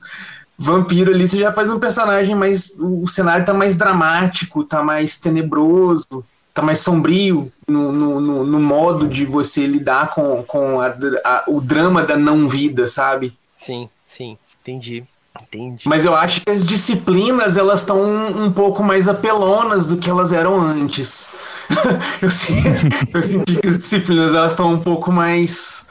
Vampiro 0.57 1.13
ali, 1.13 1.27
você 1.27 1.39
já 1.39 1.53
faz 1.53 1.71
um 1.71 1.81
personagem 1.81 2.35
mais. 2.35 2.79
O 2.79 3.09
cenário 3.09 3.45
tá 3.45 3.53
mais 3.53 3.77
dramático, 3.77 4.63
tá 4.63 4.83
mais 4.83 5.19
tenebroso. 5.19 6.25
tá 6.55 6.63
mais 6.63 6.79
sombrio 6.79 7.53
no, 7.67 7.91
no, 7.91 8.21
no, 8.21 8.47
no 8.47 8.61
modo 8.61 9.09
de 9.09 9.25
você 9.25 9.67
lidar 9.67 10.15
com, 10.15 10.45
com 10.45 10.81
a, 10.81 10.95
a, 11.25 11.45
o 11.49 11.61
drama 11.61 12.05
da 12.05 12.17
não 12.17 12.49
vida, 12.49 12.87
sabe? 12.87 13.37
Sim, 13.57 13.89
sim, 14.07 14.39
entendi. 14.61 15.05
Entendi. 15.43 15.89
Mas 15.89 16.05
eu 16.05 16.15
acho 16.15 16.41
que 16.43 16.51
as 16.51 16.65
disciplinas 16.65 17.57
elas 17.57 17.81
estão 17.81 18.01
um, 18.01 18.45
um, 18.45 18.53
pouco 18.53 18.85
mais 18.85 19.09
apelonas 19.09 19.87
do 19.87 19.97
que 19.97 20.09
elas 20.09 20.33
eram 20.33 20.61
antes. 20.61 21.33
eu, 22.23 22.31
senti, 22.31 22.69
eu, 23.13 23.23
senti, 23.23 23.57
que 23.57 23.67
as 23.67 23.79
disciplinas 23.79 24.33
elas 24.33 24.53
estão 24.53 24.71
um 24.71 24.81
pouco 24.81 25.11
mais 25.11 25.89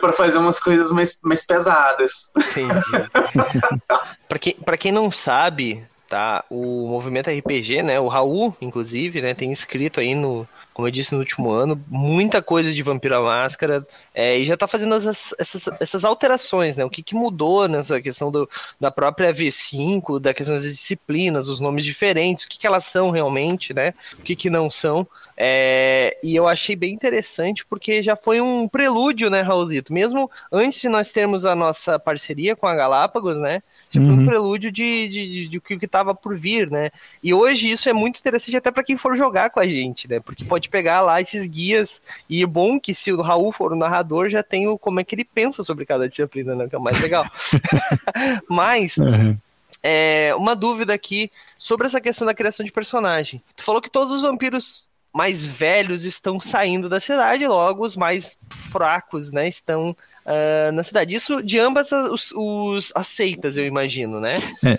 para 0.00 0.12
fazer 0.12 0.38
umas 0.38 0.58
coisas 0.58 0.90
mais, 0.90 1.20
mais 1.22 1.46
pesadas. 1.46 2.32
Entendi. 2.36 3.08
para 4.28 4.38
quem, 4.38 4.54
pra 4.54 4.76
quem 4.76 4.90
não 4.90 5.10
sabe, 5.10 5.84
tá? 6.10 6.44
O 6.50 6.88
movimento 6.88 7.30
RPG, 7.30 7.84
né? 7.84 8.00
O 8.00 8.08
Raul, 8.08 8.54
inclusive, 8.60 9.22
né? 9.22 9.32
Tem 9.32 9.52
escrito 9.52 10.00
aí 10.00 10.12
no, 10.12 10.46
como 10.74 10.88
eu 10.88 10.90
disse 10.90 11.12
no 11.12 11.20
último 11.20 11.50
ano, 11.50 11.80
muita 11.86 12.42
coisa 12.42 12.72
de 12.72 12.82
Vampiro 12.82 13.14
à 13.14 13.20
Máscara, 13.20 13.86
é, 14.12 14.36
e 14.36 14.44
já 14.44 14.54
está 14.54 14.66
fazendo 14.66 14.96
essas, 14.96 15.32
essas, 15.38 15.68
essas, 15.78 16.04
alterações, 16.04 16.76
né? 16.76 16.84
O 16.84 16.90
que, 16.90 17.00
que 17.00 17.14
mudou 17.14 17.68
nessa 17.68 18.00
questão 18.00 18.28
do, 18.28 18.50
da 18.80 18.90
própria 18.90 19.32
V5, 19.32 20.18
da 20.18 20.34
questão 20.34 20.56
das 20.56 20.64
disciplinas, 20.64 21.48
os 21.48 21.60
nomes 21.60 21.84
diferentes, 21.84 22.44
o 22.44 22.48
que, 22.48 22.58
que 22.58 22.66
elas 22.66 22.84
são 22.84 23.10
realmente, 23.10 23.72
né? 23.72 23.94
O 24.18 24.22
que, 24.22 24.34
que 24.34 24.50
não 24.50 24.68
são. 24.68 25.06
É, 25.42 26.18
e 26.22 26.36
eu 26.36 26.46
achei 26.46 26.76
bem 26.76 26.92
interessante 26.92 27.64
porque 27.64 28.02
já 28.02 28.14
foi 28.14 28.42
um 28.42 28.68
prelúdio, 28.68 29.30
né, 29.30 29.40
Raulzito? 29.40 29.90
Mesmo 29.90 30.30
antes 30.52 30.78
de 30.82 30.88
nós 30.90 31.08
termos 31.08 31.46
a 31.46 31.56
nossa 31.56 31.98
parceria 31.98 32.54
com 32.54 32.66
a 32.66 32.74
Galápagos, 32.74 33.38
né? 33.38 33.62
Já 33.90 34.02
foi 34.02 34.10
um 34.10 34.18
uhum. 34.18 34.26
prelúdio 34.26 34.70
de, 34.70 35.08
de, 35.08 35.28
de, 35.28 35.48
de, 35.48 35.60
que 35.60 35.82
estava 35.82 36.14
por 36.14 36.36
vir, 36.36 36.70
né? 36.70 36.90
E 37.22 37.32
hoje 37.32 37.70
isso 37.70 37.88
é 37.88 37.92
muito 37.94 38.18
interessante 38.18 38.54
até 38.54 38.70
para 38.70 38.84
quem 38.84 38.98
for 38.98 39.16
jogar 39.16 39.48
com 39.48 39.60
a 39.60 39.66
gente, 39.66 40.06
né? 40.06 40.20
Porque 40.20 40.44
pode 40.44 40.68
pegar 40.68 41.00
lá 41.00 41.22
esses 41.22 41.46
guias 41.46 42.02
e 42.28 42.42
é 42.42 42.46
bom 42.46 42.78
que 42.78 42.92
se 42.92 43.10
o 43.10 43.22
Raul 43.22 43.50
for 43.50 43.72
o 43.72 43.76
narrador 43.76 44.28
já 44.28 44.42
tem 44.42 44.68
o 44.68 44.76
como 44.76 45.00
é 45.00 45.04
que 45.04 45.14
ele 45.14 45.24
pensa 45.24 45.62
sobre 45.62 45.86
cada 45.86 46.06
disciplina, 46.06 46.54
né? 46.54 46.68
Que 46.68 46.74
é 46.74 46.78
o 46.78 46.82
mais 46.82 47.00
legal. 47.00 47.24
Mas 48.46 48.98
uhum. 48.98 49.34
é, 49.82 50.34
uma 50.36 50.54
dúvida 50.54 50.92
aqui 50.92 51.30
sobre 51.56 51.86
essa 51.86 51.98
questão 51.98 52.26
da 52.26 52.34
criação 52.34 52.62
de 52.62 52.70
personagem. 52.70 53.42
Tu 53.56 53.64
falou 53.64 53.80
que 53.80 53.90
todos 53.90 54.12
os 54.12 54.20
vampiros 54.20 54.89
mais 55.12 55.44
velhos 55.44 56.04
estão 56.04 56.38
saindo 56.38 56.88
da 56.88 57.00
cidade, 57.00 57.46
logo 57.46 57.84
os 57.84 57.96
mais 57.96 58.38
fracos, 58.48 59.32
né, 59.32 59.48
estão 59.48 59.90
uh, 59.90 60.72
na 60.72 60.82
cidade. 60.82 61.16
Isso 61.16 61.42
de 61.42 61.58
ambas 61.58 61.92
as, 61.92 62.10
os, 62.10 62.32
os 62.32 62.92
aceitas, 62.94 63.56
eu 63.56 63.66
imagino, 63.66 64.20
né? 64.20 64.36
É, 64.64 64.78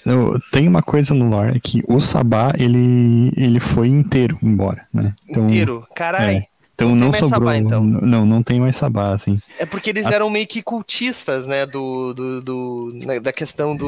tem 0.51 0.67
uma 0.67 0.81
coisa 0.81 1.13
no 1.13 1.29
lore 1.29 1.59
que 1.59 1.83
o 1.87 1.99
Sabá, 1.99 2.53
ele, 2.57 3.31
ele 3.35 3.59
foi 3.59 3.87
inteiro 3.87 4.37
embora, 4.41 4.87
né? 4.93 5.13
Então, 5.27 5.45
inteiro? 5.45 5.85
Caralho. 5.93 6.37
É. 6.37 6.51
Então 6.73 6.95
não, 6.95 7.07
não 7.07 7.13
sobrou. 7.13 7.29
Sabá, 7.29 7.57
então. 7.57 7.83
Não, 7.83 8.25
não 8.25 8.41
tem 8.41 8.59
mais 8.59 8.75
sabá, 8.75 9.11
assim. 9.11 9.39
É 9.59 9.67
porque 9.67 9.91
eles 9.91 10.07
eram 10.07 10.31
meio 10.31 10.47
que 10.47 10.63
cultistas, 10.63 11.45
né? 11.45 11.65
Do, 11.65 12.13
do, 12.13 12.41
do 12.41 12.91
né, 13.05 13.19
da 13.19 13.31
questão 13.31 13.75
do 13.75 13.87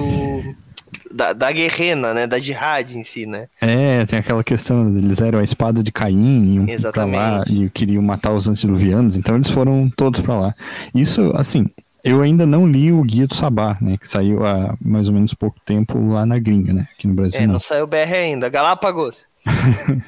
da, 1.12 1.34
da 1.34 1.52
guerrena, 1.52 2.14
né? 2.14 2.28
Da 2.28 2.40
jihad 2.40 2.98
em 2.98 3.04
si, 3.04 3.26
né? 3.26 3.48
É, 3.62 4.06
tem 4.06 4.20
aquela 4.20 4.44
questão, 4.44 4.90
eles 4.98 5.22
eram 5.22 5.40
a 5.40 5.44
espada 5.44 5.84
de 5.84 5.92
Caim 5.92 6.66
e 6.68 6.72
Exatamente. 6.72 7.16
lá 7.18 7.44
e 7.48 7.70
queriam 7.70 8.02
matar 8.02 8.34
os 8.34 8.48
antediluvianos, 8.48 9.18
então 9.18 9.36
eles 9.36 9.50
foram 9.50 9.90
todos 9.96 10.20
para 10.20 10.36
lá. 10.36 10.56
Isso, 10.94 11.32
assim, 11.36 11.68
eu 12.04 12.22
ainda 12.22 12.46
não 12.46 12.68
li 12.68 12.92
o 12.92 13.02
Guia 13.02 13.26
do 13.26 13.34
Sabá, 13.34 13.78
né? 13.80 13.98
Que 13.98 14.08
saiu 14.08 14.46
há 14.46 14.76
mais 14.82 15.08
ou 15.08 15.14
menos 15.14 15.34
pouco 15.34 15.58
tempo 15.64 15.98
lá 16.10 16.26
na 16.26 16.38
gringa, 16.38 16.74
né? 16.74 16.88
Aqui 16.94 17.08
no 17.08 17.14
Brasil. 17.14 17.40
É, 17.40 17.46
não, 17.46 17.54
não 17.54 17.60
saiu 17.60 17.88
BR 17.88 18.14
ainda. 18.14 18.50
Galápagos. 18.50 19.26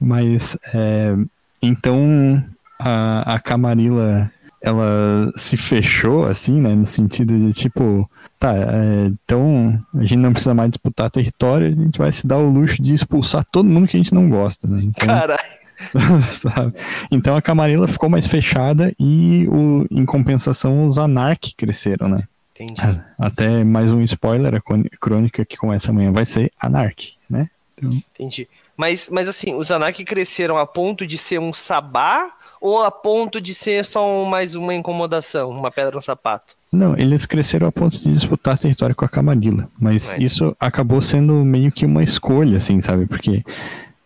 Mas, 0.00 0.58
é, 0.74 1.14
então, 1.62 2.42
a, 2.76 3.34
a 3.34 3.38
Camarilla, 3.38 4.32
ela 4.60 5.30
se 5.36 5.56
fechou, 5.56 6.26
assim, 6.26 6.60
né? 6.60 6.74
No 6.74 6.86
sentido 6.86 7.38
de, 7.38 7.52
tipo, 7.52 8.10
tá, 8.42 8.56
é, 8.56 9.06
então 9.06 9.78
a 9.94 10.02
gente 10.02 10.16
não 10.16 10.32
precisa 10.32 10.52
mais 10.52 10.70
disputar 10.70 11.08
território, 11.08 11.68
a 11.68 11.70
gente 11.70 11.96
vai 11.96 12.10
se 12.10 12.26
dar 12.26 12.38
o 12.38 12.50
luxo 12.50 12.82
de 12.82 12.92
expulsar 12.92 13.46
todo 13.52 13.68
mundo 13.68 13.86
que 13.86 13.96
a 13.96 14.00
gente 14.00 14.12
não 14.12 14.28
gosta, 14.28 14.66
né? 14.66 14.82
Então, 14.82 15.06
Caralho. 15.06 15.38
Então 17.10 17.36
a 17.36 17.42
Camarilla 17.42 17.88
ficou 17.88 18.08
mais 18.08 18.26
fechada 18.26 18.92
e 18.98 19.46
o, 19.48 19.86
em 19.90 20.04
compensação 20.04 20.84
os 20.84 20.98
Anark 20.98 21.54
cresceram, 21.56 22.08
né? 22.08 22.24
Entendi. 22.54 23.00
Até 23.18 23.64
mais 23.64 23.92
um 23.92 24.00
spoiler, 24.02 24.54
a 24.54 24.60
crônica 25.00 25.44
que 25.44 25.56
começa 25.56 25.90
amanhã 25.90 26.12
vai 26.12 26.24
ser 26.24 26.52
Anark, 26.60 27.14
né? 27.28 27.48
Então... 27.74 27.92
Entendi. 27.92 28.48
Mas, 28.76 29.08
mas 29.10 29.28
assim, 29.28 29.54
os 29.54 29.70
Anark 29.70 30.04
cresceram 30.04 30.56
a 30.58 30.66
ponto 30.66 31.06
de 31.06 31.18
ser 31.18 31.40
um 31.40 31.52
sabá 31.52 32.32
ou 32.62 32.80
a 32.80 32.92
ponto 32.92 33.40
de 33.40 33.52
ser 33.52 33.84
só 33.84 34.08
um, 34.08 34.24
mais 34.24 34.54
uma 34.54 34.72
incomodação, 34.72 35.50
uma 35.50 35.70
pedra 35.70 35.96
no 35.96 36.00
sapato? 36.00 36.54
Não, 36.70 36.96
eles 36.96 37.26
cresceram 37.26 37.66
a 37.66 37.72
ponto 37.72 37.98
de 37.98 38.12
disputar 38.12 38.56
território 38.56 38.94
com 38.94 39.04
a 39.04 39.08
Camarilla, 39.08 39.68
mas 39.80 40.14
é. 40.14 40.22
isso 40.22 40.56
acabou 40.60 41.02
sendo 41.02 41.34
meio 41.44 41.72
que 41.72 41.84
uma 41.84 42.04
escolha, 42.04 42.56
assim, 42.56 42.80
sabe? 42.80 43.04
Porque 43.06 43.44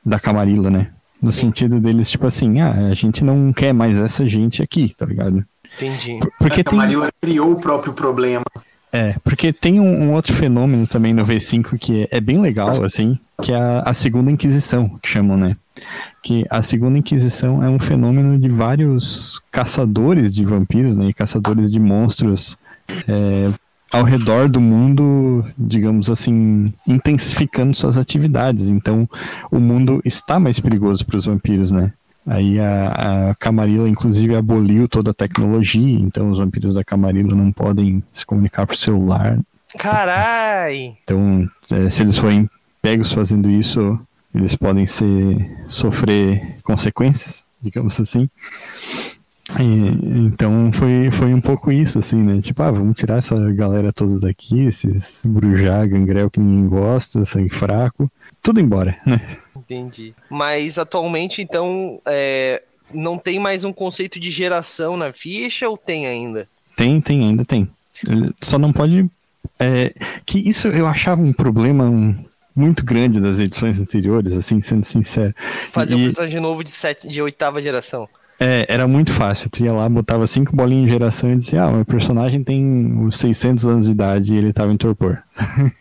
da 0.05 0.19
Camarilla, 0.19 0.71
né? 0.71 0.91
No 1.21 1.31
Sim. 1.31 1.43
sentido 1.43 1.79
deles, 1.79 2.11
tipo 2.11 2.27
assim, 2.27 2.61
ah, 2.61 2.89
a 2.91 2.95
gente 2.95 3.23
não 3.23 3.53
quer 3.53 3.75
mais 3.75 4.01
essa 4.01 4.27
gente 4.27 4.63
aqui, 4.63 4.95
tá 4.97 5.05
ligado? 5.05 5.45
Entendi. 5.77 6.19
Porque 6.39 6.63
a 6.63 6.65
Camarilla 6.65 7.13
tem... 7.21 7.31
criou 7.31 7.53
o 7.53 7.61
próprio 7.61 7.93
problema. 7.93 8.45
É, 8.97 9.15
porque 9.23 9.53
tem 9.53 9.79
um, 9.79 10.05
um, 10.05 10.13
outro 10.15 10.35
fenômeno 10.35 10.87
também 10.87 11.13
no 11.13 11.23
V5 11.23 11.79
que 11.79 12.05
é, 12.05 12.17
é 12.17 12.21
bem 12.21 12.41
legal, 12.41 12.83
assim, 12.83 13.19
que 13.43 13.53
é 13.53 13.57
a, 13.57 13.81
a, 13.81 13.93
Segunda 13.93 14.31
Inquisição, 14.31 14.89
que 15.03 15.09
chamam, 15.11 15.37
né? 15.37 15.55
Que 16.23 16.47
a 16.49 16.63
Segunda 16.63 16.97
Inquisição 16.97 17.63
é 17.63 17.69
um 17.69 17.79
fenômeno 17.79 18.39
de 18.39 18.49
vários 18.49 19.39
caçadores 19.53 20.35
de 20.35 20.47
vampiros, 20.47 20.97
né? 20.97 21.09
E 21.09 21.13
caçadores 21.13 21.71
de 21.71 21.79
monstros 21.79 22.57
é, 23.07 23.51
ao 23.93 24.03
redor 24.03 24.49
do 24.49 24.63
mundo, 24.63 25.45
digamos 25.59 26.09
assim, 26.09 26.73
intensificando 26.89 27.77
suas 27.77 27.99
atividades. 27.99 28.71
Então, 28.71 29.07
o 29.51 29.59
mundo 29.59 30.01
está 30.07 30.41
mais 30.41 30.59
perigoso 30.59 31.05
para 31.05 31.19
os 31.19 31.27
vampiros, 31.27 31.71
né? 31.71 31.93
Aí 32.27 32.59
a, 32.59 33.31
a 33.31 33.35
Camarilla, 33.37 33.89
inclusive, 33.89 34.35
aboliu 34.35 34.89
toda 34.89 35.13
a 35.13 35.15
tecnologia, 35.15 35.99
então 36.01 36.31
os 36.31 36.39
vampiros 36.39 36.75
da 36.75 36.83
Camarilla 36.83 37.37
não 37.37 37.53
podem 37.53 38.03
se 38.13 38.27
comunicar 38.27 38.67
por 38.67 38.77
celular. 38.77 39.39
Carai! 39.79 40.97
Então, 41.05 41.49
é, 41.71 41.89
se 41.89 42.03
eles 42.03 42.19
forem 42.19 42.51
pegos 42.83 43.13
fazendo 43.13 43.49
isso, 43.49 43.99
eles 44.35 44.57
podem 44.57 44.85
ser, 44.87 45.65
sofrer 45.69 46.57
consequências, 46.65 47.45
digamos 47.63 47.99
assim. 48.01 48.29
E, 49.61 50.27
então 50.27 50.73
foi, 50.73 51.11
foi 51.13 51.33
um 51.33 51.41
pouco 51.41 51.71
isso, 51.71 51.99
assim, 52.01 52.21
né? 52.21 52.41
Tipo, 52.41 52.65
ah, 52.65 52.73
vamos 52.73 52.99
tirar 52.99 53.19
essa 53.19 53.53
galera 53.53 53.93
toda 53.93 54.19
daqui, 54.19 54.67
esses 54.67 55.23
brujá, 55.25 55.87
gangrel 55.87 56.29
que 56.29 56.41
ninguém 56.41 56.67
gosta, 56.67 57.25
sangue 57.25 57.55
fraco, 57.55 58.11
tudo 58.43 58.61
embora, 58.61 58.99
né? 59.07 59.21
Entendi. 59.67 60.15
Mas 60.31 60.79
atualmente, 60.79 61.43
então, 61.43 62.01
é, 62.07 62.63
não 62.95 63.19
tem 63.19 63.39
mais 63.39 63.65
um 63.65 63.73
conceito 63.73 64.21
de 64.21 64.31
geração 64.31 64.97
na 64.97 65.13
ficha 65.13 65.69
ou 65.69 65.77
tem 65.77 66.07
ainda? 66.07 66.47
Tem, 66.77 67.01
tem, 67.01 67.25
ainda 67.25 67.45
tem. 67.45 67.69
Só 68.41 68.59
não 68.59 68.73
pode. 68.73 69.11
É, 69.59 69.93
que 70.25 70.39
isso 70.39 70.69
eu 70.69 70.87
achava 70.87 71.21
um 71.21 71.33
problema 71.33 71.91
muito 72.55 72.85
grande 72.85 73.21
das 73.21 73.39
edições 73.39 73.81
anteriores, 73.81 74.35
assim, 74.37 74.61
sendo 74.61 74.85
sincero. 74.85 75.35
Fazer 75.71 75.95
e... 75.95 75.99
um 75.99 76.05
personagem 76.05 76.41
novo 76.41 76.63
de, 76.63 76.71
sete, 76.71 77.09
de 77.09 77.21
oitava 77.21 77.61
geração. 77.61 78.09
É, 78.39 78.67
era 78.69 78.87
muito 78.87 79.13
fácil. 79.13 79.51
Tu 79.51 79.65
ia 79.65 79.73
lá, 79.73 79.89
botava 79.89 80.27
cinco 80.27 80.55
bolinhas 80.55 80.87
de 80.87 80.93
geração 80.93 81.33
e 81.33 81.37
dizia: 81.37 81.65
Ah, 81.65 81.73
meu 81.73 81.85
personagem 81.85 82.45
tem 82.45 83.05
os 83.05 83.17
600 83.17 83.67
anos 83.67 83.85
de 83.87 83.91
idade 83.91 84.35
e 84.35 84.37
ele 84.37 84.53
tava 84.53 84.73
em 84.73 84.77
torpor. 84.77 85.19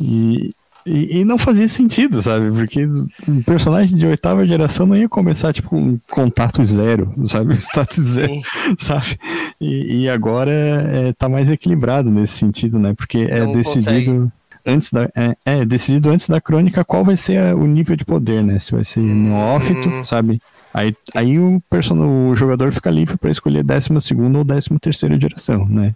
e, 0.00 0.54
e, 0.84 1.20
e, 1.20 1.24
não 1.24 1.38
fazia 1.38 1.68
sentido, 1.68 2.22
sabe? 2.22 2.50
Porque 2.50 2.86
um 3.28 3.42
personagem 3.42 3.96
de 3.96 4.06
oitava 4.06 4.46
geração 4.46 4.86
não 4.86 4.96
ia 4.96 5.08
começar, 5.08 5.52
tipo, 5.52 5.68
com 5.68 5.98
contato 6.10 6.64
zero, 6.64 7.12
sabe? 7.24 7.54
Status 7.60 8.04
zero, 8.04 8.32
Sim. 8.32 8.42
sabe? 8.78 9.18
E, 9.60 10.02
e 10.02 10.08
agora 10.08 10.50
é, 10.50 11.12
tá 11.12 11.28
mais 11.28 11.50
equilibrado 11.50 12.10
nesse 12.10 12.34
sentido, 12.34 12.78
né? 12.78 12.94
Porque 12.94 13.18
é 13.18 13.40
não 13.40 13.52
decidido. 13.52 14.12
Consegue. 14.12 14.32
Antes 14.66 14.92
da, 14.92 15.08
é, 15.14 15.34
é, 15.44 15.64
decidido 15.64 16.10
antes 16.10 16.28
da 16.28 16.38
crônica 16.38 16.84
qual 16.84 17.02
vai 17.02 17.16
ser 17.16 17.38
a, 17.38 17.56
o 17.56 17.66
nível 17.66 17.96
de 17.96 18.04
poder, 18.04 18.42
né? 18.42 18.58
Se 18.58 18.72
vai 18.72 18.84
ser 18.84 19.00
hum. 19.00 19.28
neófito, 19.28 19.88
sabe? 20.04 20.40
Aí, 20.72 20.94
aí 21.14 21.38
o, 21.38 21.60
person... 21.68 22.30
o 22.30 22.36
jogador 22.36 22.72
fica 22.72 22.90
livre 22.90 23.16
para 23.16 23.30
escolher 23.30 23.64
12 23.64 23.88
ou 23.92 24.44
13 24.44 24.78
terceira 24.78 25.18
geração, 25.18 25.66
né? 25.66 25.94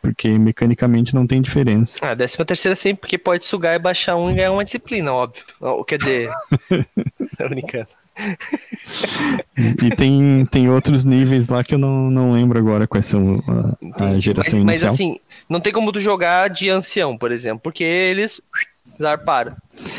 Porque 0.00 0.30
mecanicamente 0.38 1.14
não 1.14 1.26
tem 1.26 1.42
diferença. 1.42 1.98
Ah, 2.00 2.14
décima 2.14 2.44
terceira 2.44 2.74
sempre, 2.74 3.02
porque 3.02 3.18
pode 3.18 3.44
sugar 3.44 3.74
e 3.74 3.78
baixar 3.78 4.16
um 4.16 4.30
e 4.30 4.34
ganhar 4.34 4.52
uma 4.52 4.64
disciplina, 4.64 5.12
óbvio. 5.12 5.44
Quer 5.86 5.98
dizer. 5.98 6.30
Tô 7.36 7.48
brincando. 7.48 7.88
e 9.82 9.94
tem, 9.94 10.46
tem 10.50 10.68
outros 10.70 11.04
níveis 11.04 11.48
lá 11.48 11.62
que 11.62 11.74
eu 11.74 11.78
não, 11.78 12.10
não 12.10 12.32
lembro 12.32 12.58
agora 12.58 12.86
quais 12.86 13.06
são 13.06 13.42
a, 13.98 14.04
a 14.04 14.18
geração 14.18 14.60
mas, 14.64 14.82
inicial. 14.82 14.92
Mas 14.92 15.00
assim, 15.00 15.20
não 15.48 15.60
tem 15.60 15.72
como 15.72 15.92
tu 15.92 16.00
jogar 16.00 16.48
de 16.48 16.70
ancião, 16.70 17.16
por 17.16 17.30
exemplo, 17.30 17.60
porque 17.62 17.84
eles 17.84 18.40
zarparam. 19.00 19.54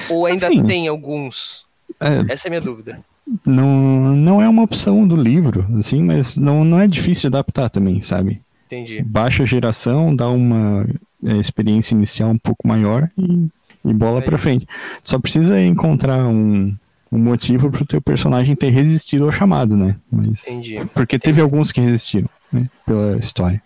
Ou 0.10 0.26
ainda 0.26 0.48
assim, 0.48 0.64
tem 0.64 0.88
alguns? 0.88 1.66
É, 2.00 2.34
Essa 2.34 2.48
é 2.48 2.50
a 2.50 2.52
minha 2.52 2.62
dúvida. 2.62 3.00
não, 3.46 4.16
não 4.16 4.42
é 4.42 4.50
uma 4.50 4.64
opção 4.64 5.08
do 5.08 5.16
livro, 5.16 5.66
assim, 5.80 6.02
mas 6.02 6.38
não, 6.38 6.64
não 6.64 6.80
é 6.80 6.88
difícil 6.88 7.30
de 7.30 7.36
adaptar 7.38 7.70
também, 7.70 8.02
sabe? 8.02 8.42
Entendi. 8.72 9.02
Baixa 9.04 9.46
geração, 9.46 10.16
dá 10.16 10.30
uma 10.30 10.88
é, 11.26 11.38
experiência 11.38 11.94
inicial 11.94 12.30
um 12.30 12.38
pouco 12.38 12.68
maior 12.68 13.10
e, 13.18 13.48
e 13.90 13.94
bola 13.94 14.20
É 14.20 14.36
isso. 14.36 14.44
frente. 14.44 14.68
Só 15.04 15.20
precisa 15.20 15.60
encontrar 15.62 16.26
um, 16.26 16.74
um 17.12 17.18
motivo 17.20 17.70
pro 17.70 17.86
teu 17.86 18.02
personagem 18.02 18.56
ter 18.56 18.70
resistido 18.70 19.26
ao 19.26 19.32
chamado, 19.32 19.76
né? 19.76 19.96
Mas, 20.12 20.48
Entendi. 20.48 20.78
porque 20.94 21.20
teve 21.20 21.42
alguns 21.42 21.72
que 21.72 21.82
resistiram, 21.82 22.30
né? 22.52 22.68
Pela 22.86 23.18
história. 23.18 23.62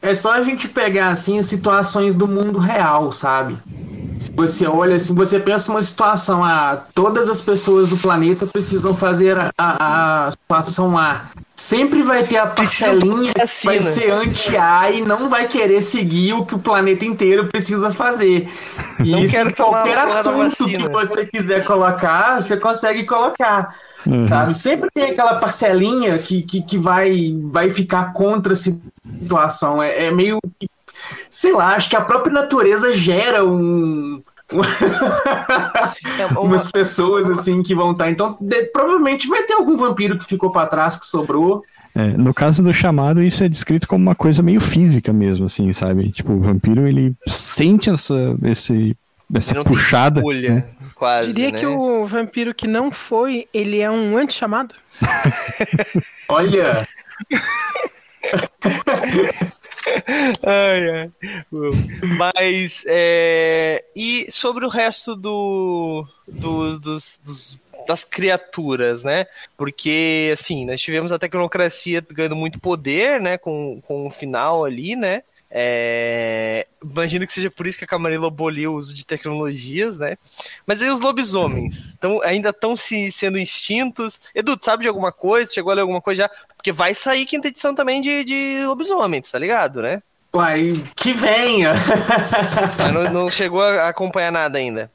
É 0.00 0.14
só 0.14 0.34
a 0.34 0.42
gente 0.42 0.68
pegar 0.68 1.08
assim 1.08 1.38
as 1.38 1.46
situações 1.46 2.14
do 2.14 2.28
mundo 2.28 2.58
real, 2.58 3.10
sabe? 3.12 3.58
Se 4.20 4.30
você 4.30 4.66
olha, 4.66 4.96
se 4.98 5.12
você 5.12 5.40
pensa 5.40 5.72
uma 5.72 5.82
situação, 5.82 6.44
ah, 6.44 6.84
todas 6.94 7.28
as 7.28 7.42
pessoas 7.42 7.88
do 7.88 7.96
planeta 7.96 8.46
precisam 8.46 8.96
fazer 8.96 9.36
a, 9.36 9.52
a, 9.58 10.28
a 10.28 10.30
situação 10.30 10.96
A. 10.96 11.26
Sempre 11.56 12.02
vai 12.02 12.24
ter 12.24 12.38
a 12.38 12.46
parcelinha 12.46 13.32
que 13.32 13.64
vai 13.66 13.80
ser 13.82 14.10
anti-A 14.10 14.90
e 14.90 15.02
não 15.02 15.28
vai 15.28 15.46
querer 15.46 15.82
seguir 15.82 16.32
o 16.32 16.44
que 16.44 16.54
o 16.54 16.58
planeta 16.58 17.04
inteiro 17.04 17.46
precisa 17.46 17.90
fazer. 17.90 18.48
E 19.00 19.10
Não 19.10 19.20
isso 19.20 19.36
qualquer 19.56 19.98
a 19.98 20.04
assunto 20.04 20.66
que 20.66 20.88
você 20.88 21.26
quiser 21.26 21.64
colocar, 21.64 22.40
você 22.40 22.56
consegue 22.56 23.04
colocar. 23.04 23.74
Uhum. 24.06 24.28
Sabe? 24.28 24.54
Sempre 24.58 24.88
tem 24.94 25.04
aquela 25.10 25.36
parcelinha 25.36 26.18
que, 26.18 26.42
que, 26.42 26.62
que 26.62 26.76
vai, 26.78 27.34
vai 27.44 27.70
ficar 27.70 28.12
contra 28.12 28.52
a 28.52 28.56
situação. 28.56 29.82
É, 29.82 30.06
é 30.06 30.10
meio. 30.10 30.38
Sei 31.30 31.52
lá, 31.52 31.74
acho 31.74 31.88
que 31.90 31.96
a 31.96 32.00
própria 32.00 32.32
natureza 32.32 32.92
gera 32.94 33.44
um. 33.44 34.20
É 36.18 36.26
uma- 36.26 36.40
umas 36.40 36.70
pessoas 36.70 37.28
assim 37.30 37.62
que 37.62 37.74
vão 37.74 37.92
estar. 37.92 38.10
Então, 38.10 38.36
de- 38.40 38.64
provavelmente 38.64 39.26
vai 39.28 39.42
ter 39.44 39.54
algum 39.54 39.76
vampiro 39.76 40.18
que 40.18 40.26
ficou 40.26 40.50
pra 40.50 40.66
trás 40.66 40.96
que 40.96 41.06
sobrou. 41.06 41.62
É, 41.94 42.08
no 42.08 42.34
caso 42.34 42.62
do 42.62 42.74
chamado, 42.74 43.22
isso 43.22 43.44
é 43.44 43.48
descrito 43.48 43.86
como 43.86 44.02
uma 44.02 44.14
coisa 44.14 44.42
meio 44.42 44.60
física 44.60 45.12
mesmo, 45.12 45.46
assim, 45.46 45.72
sabe? 45.72 46.10
Tipo, 46.10 46.32
o 46.32 46.40
vampiro, 46.40 46.86
ele 46.88 47.14
sente 47.28 47.88
essa, 47.88 48.36
esse, 48.42 48.96
essa 49.32 49.52
Ele 49.52 49.58
não 49.58 49.64
tem 49.64 49.72
puxada. 49.74 50.18
escolha, 50.20 50.54
né? 50.56 50.64
Quase, 50.94 51.32
Diria 51.32 51.50
né? 51.50 51.58
que 51.58 51.66
o 51.66 52.06
vampiro 52.06 52.54
que 52.54 52.66
não 52.66 52.90
foi, 52.90 53.48
ele 53.52 53.80
é 53.80 53.90
um 53.90 54.16
anti-chamado? 54.16 54.74
Olha, 56.28 56.86
Ai, 60.42 60.90
ai. 60.90 61.10
Mas, 62.16 62.84
é... 62.86 63.84
e 63.94 64.26
sobre 64.30 64.64
o 64.64 64.68
resto 64.68 65.14
do, 65.14 66.06
do- 66.26 66.78
dos, 66.78 67.18
dos- 67.24 67.58
das 67.86 68.02
criaturas, 68.02 69.02
né? 69.02 69.26
Porque, 69.58 70.30
assim, 70.32 70.64
nós 70.64 70.80
tivemos 70.80 71.12
a 71.12 71.18
tecnocracia 71.18 72.02
ganhando 72.10 72.34
muito 72.36 72.58
poder, 72.58 73.20
né? 73.20 73.36
Com, 73.36 73.78
com 73.86 74.06
o 74.06 74.10
final 74.10 74.64
ali, 74.64 74.96
né? 74.96 75.22
É... 75.56 76.66
Imagino 76.82 77.24
que 77.24 77.32
seja 77.32 77.48
por 77.48 77.64
isso 77.64 77.78
que 77.78 77.84
a 77.84 77.88
Camarilla 77.88 78.26
aboliu 78.26 78.72
o 78.72 78.76
uso 78.76 78.92
de 78.92 79.06
tecnologias, 79.06 79.96
né? 79.96 80.18
Mas 80.66 80.82
aí 80.82 80.90
os 80.90 81.00
lobisomens 81.00 81.94
tão, 82.00 82.20
ainda 82.22 82.48
estão 82.48 82.76
se 82.76 83.12
sendo 83.12 83.38
extintos. 83.38 84.20
Edu, 84.34 84.56
tu 84.56 84.64
sabe 84.64 84.82
de 84.82 84.88
alguma 84.88 85.12
coisa? 85.12 85.52
Chegou 85.52 85.70
a 85.70 85.74
ler 85.76 85.82
alguma 85.82 86.00
coisa 86.00 86.24
já? 86.24 86.30
Porque 86.56 86.72
vai 86.72 86.92
sair 86.92 87.24
quinta 87.24 87.46
edição 87.46 87.72
também 87.72 88.00
de, 88.00 88.24
de 88.24 88.64
lobisomem, 88.66 89.22
tá 89.22 89.38
ligado, 89.38 89.80
né? 89.80 90.02
uai, 90.34 90.72
que 90.96 91.12
venha. 91.12 91.74
Mas 92.76 92.92
não, 92.92 93.04
não 93.12 93.30
chegou 93.30 93.62
a 93.62 93.88
acompanhar 93.88 94.32
nada 94.32 94.58
ainda. 94.58 94.90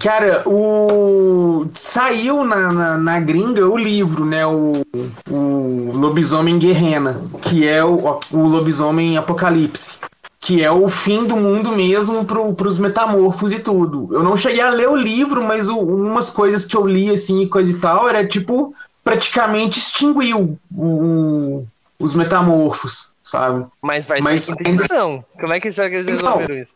Cara, 0.00 0.42
o. 0.46 1.66
Saiu 1.74 2.44
na, 2.44 2.72
na, 2.72 2.98
na 2.98 3.20
gringa 3.20 3.66
o 3.68 3.76
livro, 3.76 4.24
né? 4.24 4.46
O, 4.46 4.82
o 5.30 5.90
Lobisomem 5.94 6.58
Guerrena, 6.58 7.20
que 7.42 7.66
é 7.66 7.84
o, 7.84 8.18
o 8.32 8.38
Lobisomem 8.46 9.16
Apocalipse. 9.16 9.98
Que 10.40 10.62
é 10.62 10.70
o 10.70 10.90
fim 10.90 11.24
do 11.24 11.36
mundo 11.36 11.72
mesmo 11.74 12.22
pro, 12.26 12.52
pros 12.52 12.78
metamorfos 12.78 13.50
e 13.50 13.58
tudo. 13.60 14.08
Eu 14.12 14.22
não 14.22 14.36
cheguei 14.36 14.60
a 14.60 14.68
ler 14.68 14.90
o 14.90 14.96
livro, 14.96 15.42
mas 15.42 15.70
o- 15.70 15.78
umas 15.78 16.28
coisas 16.28 16.66
que 16.66 16.76
eu 16.76 16.86
li 16.86 17.10
assim 17.10 17.40
e 17.42 17.48
coisa 17.48 17.72
e 17.74 17.80
tal, 17.80 18.06
era 18.06 18.26
tipo, 18.28 18.74
praticamente 19.02 19.78
extinguiu 19.78 20.58
o- 20.76 21.64
os 21.98 22.14
metamorfos, 22.14 23.08
sabe? 23.22 23.64
Mas 23.80 24.04
vai 24.04 24.20
Mas 24.20 24.42
ser 24.42 24.54
ainda- 24.66 24.82
edição. 24.82 25.24
Como 25.40 25.52
é 25.54 25.60
que 25.60 25.72
será 25.72 25.88
que 25.88 25.94
eles 25.96 26.06
Não. 26.08 26.14
resolveram 26.16 26.54
isso? 26.58 26.72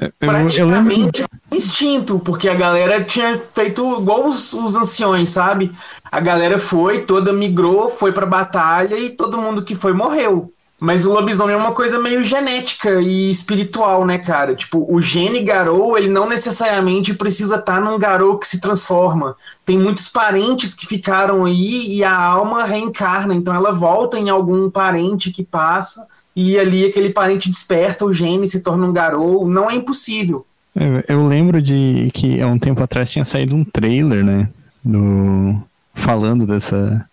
Eu, 0.00 0.12
eu 0.20 0.32
lembro. 0.32 0.42
praticamente 0.44 1.24
instinto, 1.50 2.20
porque 2.20 2.48
a 2.48 2.54
galera 2.54 3.02
tinha 3.02 3.42
feito 3.52 4.00
igual 4.00 4.26
os, 4.26 4.52
os 4.52 4.76
anciões, 4.76 5.30
sabe? 5.30 5.72
A 6.10 6.20
galera 6.20 6.58
foi, 6.58 7.00
toda 7.00 7.32
migrou, 7.32 7.90
foi 7.90 8.12
pra 8.12 8.24
batalha 8.24 8.96
e 8.96 9.10
todo 9.10 9.38
mundo 9.38 9.62
que 9.62 9.74
foi 9.74 9.92
morreu. 9.92 10.52
Mas 10.80 11.04
o 11.04 11.12
lobisomem 11.12 11.56
é 11.56 11.58
uma 11.58 11.72
coisa 11.72 11.98
meio 11.98 12.22
genética 12.22 13.00
e 13.00 13.28
espiritual, 13.28 14.06
né, 14.06 14.16
cara? 14.16 14.54
Tipo, 14.54 14.86
o 14.88 15.00
gene 15.00 15.42
garou, 15.42 15.98
ele 15.98 16.08
não 16.08 16.28
necessariamente 16.28 17.12
precisa 17.12 17.56
estar 17.56 17.80
num 17.80 17.98
garou 17.98 18.38
que 18.38 18.46
se 18.46 18.60
transforma. 18.60 19.34
Tem 19.66 19.76
muitos 19.76 20.06
parentes 20.06 20.74
que 20.74 20.86
ficaram 20.86 21.44
aí 21.44 21.96
e 21.96 22.04
a 22.04 22.16
alma 22.16 22.64
reencarna, 22.64 23.34
então 23.34 23.52
ela 23.52 23.72
volta 23.72 24.16
em 24.16 24.30
algum 24.30 24.70
parente 24.70 25.32
que 25.32 25.42
passa 25.42 26.06
e 26.40 26.56
ali 26.58 26.84
aquele 26.84 27.10
parente 27.10 27.50
desperta 27.50 28.04
o 28.04 28.12
gene, 28.12 28.48
se 28.48 28.60
torna 28.62 28.86
um 28.86 28.92
garou. 28.92 29.48
Não 29.48 29.68
é 29.68 29.74
impossível. 29.74 30.46
Eu, 30.74 31.02
eu 31.08 31.26
lembro 31.26 31.60
de 31.60 32.10
que 32.14 32.40
há 32.40 32.46
um 32.46 32.58
tempo 32.58 32.80
atrás 32.82 33.10
tinha 33.10 33.24
saído 33.24 33.56
um 33.56 33.64
trailer, 33.64 34.24
né? 34.24 34.48
Do, 34.84 35.60
falando 35.94 36.46
dessa, 36.46 37.04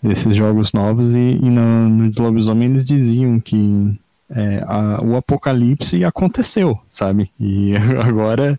desses 0.00 0.36
jogos 0.36 0.72
novos 0.72 1.16
e, 1.16 1.18
e 1.42 1.50
no, 1.50 1.88
no 1.88 2.12
Lobisomem 2.16 2.68
eles 2.70 2.86
diziam 2.86 3.40
que 3.40 3.92
é, 4.30 4.62
a- 4.66 5.00
o 5.02 5.16
apocalipse 5.16 6.04
aconteceu, 6.04 6.78
sabe? 6.90 7.30
E 7.40 7.72
agora 8.00 8.58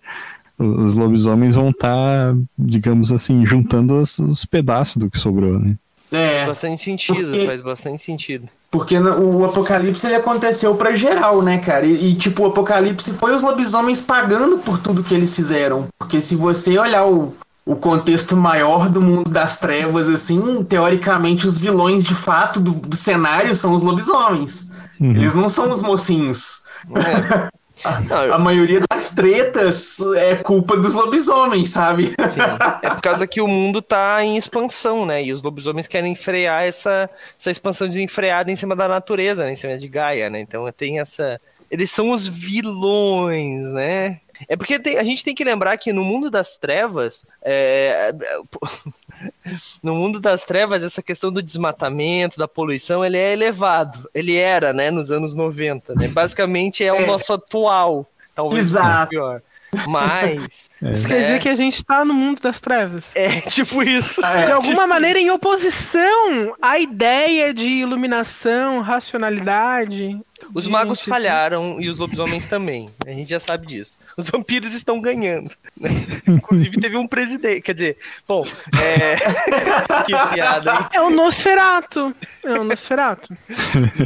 os 0.57 0.95
lobisomens 0.95 1.55
vão 1.55 1.69
estar, 1.69 2.35
digamos 2.57 3.13
assim, 3.13 3.45
juntando 3.45 3.95
os, 3.95 4.19
os 4.19 4.43
pedaços 4.43 4.97
do 4.97 5.09
que 5.09 5.17
sobrou, 5.17 5.57
né? 5.57 5.77
É, 6.11 6.37
Faz 6.37 6.47
bastante 6.47 6.81
sentido, 6.81 7.29
porque- 7.31 7.47
faz 7.47 7.61
bastante 7.61 8.01
sentido. 8.01 8.47
porque 8.71 8.97
o 8.97 9.45
apocalipse 9.45 10.05
ele 10.07 10.15
aconteceu 10.15 10.73
pra 10.75 10.95
geral, 10.95 11.41
né, 11.41 11.59
cara? 11.59 11.85
E, 11.85 12.11
e, 12.11 12.15
tipo, 12.15 12.43
o 12.43 12.47
apocalipse 12.47 13.13
foi 13.13 13.35
os 13.35 13.43
lobisomens 13.43 14.01
pagando 14.01 14.57
por 14.59 14.79
tudo 14.79 15.03
que 15.03 15.13
eles 15.13 15.35
fizeram. 15.35 15.87
Porque 15.99 16.19
se 16.19 16.35
você 16.35 16.77
olhar 16.79 17.05
o, 17.05 17.35
o 17.65 17.75
contexto 17.75 18.35
maior 18.35 18.89
do 18.89 19.01
mundo 19.01 19.29
das 19.29 19.59
trevas, 19.59 20.07
assim, 20.09 20.63
teoricamente 20.63 21.45
os 21.45 21.57
vilões 21.59 22.05
de 22.05 22.15
fato 22.15 22.59
do, 22.59 22.71
do 22.71 22.95
cenário 22.95 23.55
são 23.55 23.73
os 23.75 23.83
lobisomens. 23.83 24.71
Uhum. 24.99 25.11
Eles 25.11 25.33
não 25.35 25.47
são 25.47 25.69
os 25.69 25.81
mocinhos. 25.81 26.63
É. 26.95 27.49
Não, 28.09 28.17
A 28.17 28.25
eu- 28.25 28.39
maioria 28.39 28.81
das 28.89 29.13
tretas 29.15 29.99
é 30.15 30.35
culpa 30.35 30.75
dos 30.77 30.93
lobisomens, 30.93 31.69
sabe? 31.71 32.13
Sim. 32.29 32.39
É 32.81 32.89
por 32.89 33.01
causa 33.01 33.27
que 33.27 33.41
o 33.41 33.47
mundo 33.47 33.81
tá 33.81 34.23
em 34.23 34.37
expansão, 34.37 35.05
né? 35.05 35.23
E 35.23 35.33
os 35.33 35.41
lobisomens 35.41 35.87
querem 35.87 36.15
frear 36.15 36.63
essa, 36.65 37.09
essa 37.39 37.51
expansão 37.51 37.87
desenfreada 37.87 38.51
em 38.51 38.55
cima 38.55 38.75
da 38.75 38.87
natureza, 38.87 39.43
né? 39.45 39.51
Em 39.53 39.55
cima 39.55 39.77
de 39.77 39.87
Gaia, 39.87 40.29
né? 40.29 40.39
Então 40.39 40.69
tem 40.71 40.99
essa. 40.99 41.39
Eles 41.69 41.91
são 41.91 42.11
os 42.11 42.27
vilões, 42.27 43.69
né? 43.71 44.19
É 44.47 44.55
porque 44.55 44.79
tem- 44.79 44.97
a 44.97 45.03
gente 45.03 45.23
tem 45.23 45.35
que 45.35 45.43
lembrar 45.43 45.77
que 45.77 45.91
no 45.91 46.03
mundo 46.03 46.29
das 46.29 46.55
trevas, 46.57 47.25
é, 47.43 48.13
no 49.83 49.93
mundo 49.95 50.19
das 50.19 50.43
trevas, 50.43 50.83
essa 50.83 51.01
questão 51.01 51.31
do 51.31 51.41
desmatamento, 51.41 52.37
da 52.37 52.47
poluição, 52.47 53.03
ele 53.03 53.17
é 53.17 53.33
elevado. 53.33 54.09
Ele 54.13 54.35
era, 54.35 54.71
né, 54.73 54.89
nos 54.91 55.11
anos 55.11 55.35
90, 55.35 55.93
né? 55.95 56.07
Basicamente 56.07 56.83
é 56.83 56.91
o 56.93 56.97
É. 56.97 57.05
nosso 57.05 57.33
atual, 57.33 58.05
talvez 58.35 58.63
Exato. 58.69 59.09
pior. 59.09 59.41
Mas, 59.87 60.69
Isso 60.81 61.05
É. 61.05 61.07
quer 61.07 61.21
dizer 61.21 61.39
que 61.41 61.49
a 61.49 61.55
gente 61.55 61.83
tá 61.83 62.03
no 62.03 62.13
mundo 62.13 62.41
das 62.41 62.59
trevas. 62.59 63.05
é 63.13 63.41
tipo 63.51 63.83
isso. 63.83 64.23
É, 64.25 64.45
De 64.47 64.51
alguma 64.51 64.87
maneira, 64.87 65.19
em 65.19 65.29
oposição 65.29 66.55
à 66.61 66.79
ideia 66.79 67.53
de 67.53 67.67
iluminação, 67.67 68.81
racionalidade. 68.81 70.19
Os 70.53 70.63
de 70.65 70.69
magos 70.69 70.99
gente- 70.99 71.09
falharam 71.09 71.79
e 71.79 71.89
os 71.89 71.97
lobisomens 71.97 72.45
também. 72.45 72.89
A 73.05 73.11
gente 73.11 73.29
já 73.29 73.39
sabe 73.39 73.67
disso. 73.67 73.97
Os 74.17 74.29
vampiros 74.29 74.73
estão 74.73 74.99
ganhando. 74.99 75.51
Inclusive 76.27 76.79
teve 76.79 76.97
um 76.97 77.07
presidente. 77.07 77.61
Quer 77.61 77.73
dizer, 77.73 77.97
bom, 78.27 78.43
é... 78.81 79.15
que 80.05 80.13
piada, 80.33 80.71
hein? 80.73 80.85
É 80.93 81.01
o 81.01 81.09
Nosferato. 81.09 82.13
É 82.43 82.53
o 82.53 82.63
Nosferato. 82.63 83.33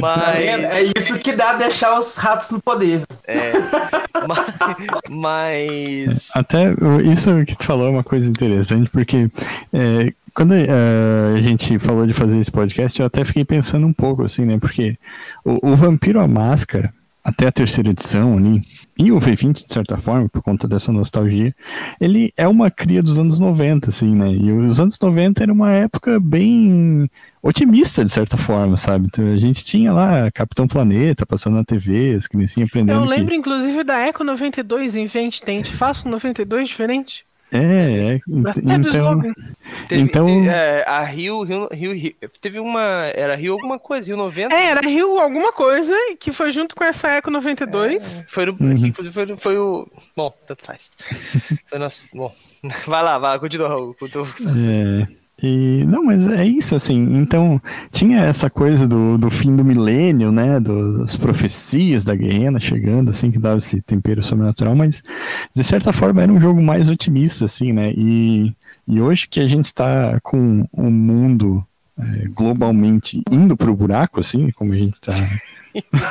Mas, 0.00 0.36
É 0.44 0.82
isso 0.98 1.18
que 1.18 1.32
dá 1.32 1.54
deixar 1.54 1.98
os 1.98 2.16
ratos 2.16 2.50
no 2.50 2.60
poder. 2.62 3.02
mas, 4.26 5.08
mas 5.08 6.28
Até 6.34 6.72
isso 7.10 7.44
que 7.46 7.56
tu 7.56 7.64
falou 7.66 7.86
é 7.86 7.90
uma 7.90 8.04
coisa 8.04 8.28
interessante, 8.28 8.90
porque 8.90 9.28
é, 9.72 10.12
quando 10.34 10.52
é, 10.52 10.66
a 11.36 11.40
gente 11.40 11.78
falou 11.78 12.06
de 12.06 12.12
fazer 12.12 12.38
esse 12.38 12.50
podcast, 12.50 12.98
eu 12.98 13.06
até 13.06 13.24
fiquei 13.24 13.44
pensando 13.44 13.86
um 13.86 13.92
pouco, 13.92 14.24
assim, 14.24 14.44
né? 14.44 14.58
Porque 14.58 14.98
o, 15.44 15.70
o 15.70 15.76
Vampiro 15.76 16.20
à 16.20 16.26
Máscara, 16.26 16.92
até 17.22 17.46
a 17.46 17.52
terceira 17.52 17.90
edição 17.90 18.36
ali, 18.36 18.60
e 18.98 19.12
o 19.12 19.18
V20, 19.18 19.64
de 19.64 19.72
certa 19.72 19.96
forma, 19.96 20.28
por 20.28 20.42
conta 20.42 20.66
dessa 20.66 20.92
nostalgia, 20.92 21.54
ele 22.00 22.32
é 22.36 22.48
uma 22.48 22.70
cria 22.70 23.00
dos 23.00 23.18
anos 23.18 23.38
90, 23.38 23.90
assim, 23.90 24.12
né? 24.14 24.28
E 24.32 24.52
os 24.52 24.80
anos 24.80 24.98
90 25.00 25.42
era 25.42 25.52
uma 25.52 25.70
época 25.70 26.18
bem 26.18 27.08
otimista, 27.40 28.04
de 28.04 28.10
certa 28.10 28.36
forma, 28.36 28.76
sabe? 28.76 29.06
Então, 29.06 29.24
a 29.32 29.36
gente 29.36 29.64
tinha 29.64 29.92
lá 29.92 30.30
Capitão 30.32 30.66
Planeta 30.66 31.24
passando 31.24 31.54
na 31.54 31.64
TV, 31.64 32.14
as 32.14 32.26
criancinhas 32.26 32.68
aprendendo. 32.68 33.00
Eu 33.00 33.08
lembro, 33.08 33.30
que... 33.30 33.36
inclusive, 33.36 33.84
da 33.84 34.00
Eco 34.00 34.24
92 34.24 34.96
em 34.96 35.06
Vente 35.06 35.40
Tente. 35.40 35.74
Faço 35.74 36.08
92 36.08 36.68
diferente? 36.68 37.24
É, 37.54 38.14
é. 38.16 38.20
Então, 38.28 39.20
teve, 39.88 40.02
então... 40.02 40.26
Teve, 40.26 40.48
é, 40.48 40.84
a 40.86 41.02
Rio, 41.02 41.42
Rio, 41.42 41.68
Rio, 41.72 41.94
Rio, 41.94 42.14
teve 42.40 42.58
uma, 42.58 42.82
era 43.14 43.36
Rio 43.36 43.52
alguma 43.52 43.78
coisa, 43.78 44.08
Rio 44.08 44.16
90? 44.16 44.52
É, 44.52 44.66
era 44.66 44.80
Rio 44.80 45.18
alguma 45.20 45.52
coisa, 45.52 45.94
que 46.18 46.32
foi 46.32 46.50
junto 46.50 46.74
com 46.74 46.82
essa 46.82 47.08
Eco 47.08 47.30
92. 47.30 48.22
É, 48.22 48.24
foi, 48.26 48.46
no, 48.46 48.56
uhum. 48.60 48.92
foi, 48.92 49.36
foi, 49.36 49.58
o, 49.58 49.88
bom, 50.16 50.34
tanto 50.46 50.64
faz. 50.64 50.90
Foi 51.68 51.78
nosso, 51.78 52.00
bom, 52.12 52.32
vai 52.86 53.02
lá, 53.02 53.18
vai, 53.18 53.38
continua, 53.38 53.68
Raul. 53.68 53.96
É... 54.02 55.23
E, 55.42 55.84
não, 55.86 56.04
mas 56.04 56.26
é 56.28 56.46
isso, 56.46 56.76
assim. 56.76 57.16
Então, 57.16 57.60
tinha 57.90 58.20
essa 58.20 58.48
coisa 58.48 58.86
do, 58.86 59.18
do 59.18 59.30
fim 59.30 59.54
do 59.54 59.64
milênio, 59.64 60.30
né? 60.30 60.60
Do, 60.60 60.98
das 60.98 61.16
profecias 61.16 62.04
da 62.04 62.14
guerra 62.14 62.60
chegando, 62.60 63.10
assim, 63.10 63.30
que 63.30 63.38
dava 63.38 63.58
esse 63.58 63.82
tempero 63.82 64.22
sobrenatural, 64.22 64.74
mas 64.76 65.02
de 65.54 65.64
certa 65.64 65.92
forma 65.92 66.22
era 66.22 66.32
um 66.32 66.40
jogo 66.40 66.62
mais 66.62 66.88
otimista, 66.88 67.46
assim, 67.46 67.72
né? 67.72 67.92
E, 67.96 68.54
e 68.86 69.00
hoje 69.00 69.28
que 69.28 69.40
a 69.40 69.46
gente 69.46 69.66
está 69.66 70.18
com 70.22 70.66
o 70.72 70.82
um 70.82 70.90
mundo 70.90 71.66
é, 71.98 72.28
globalmente 72.28 73.22
indo 73.30 73.56
pro 73.56 73.74
buraco, 73.74 74.20
assim, 74.20 74.50
como 74.52 74.72
a 74.72 74.76
gente 74.76 74.94
está. 75.02 75.14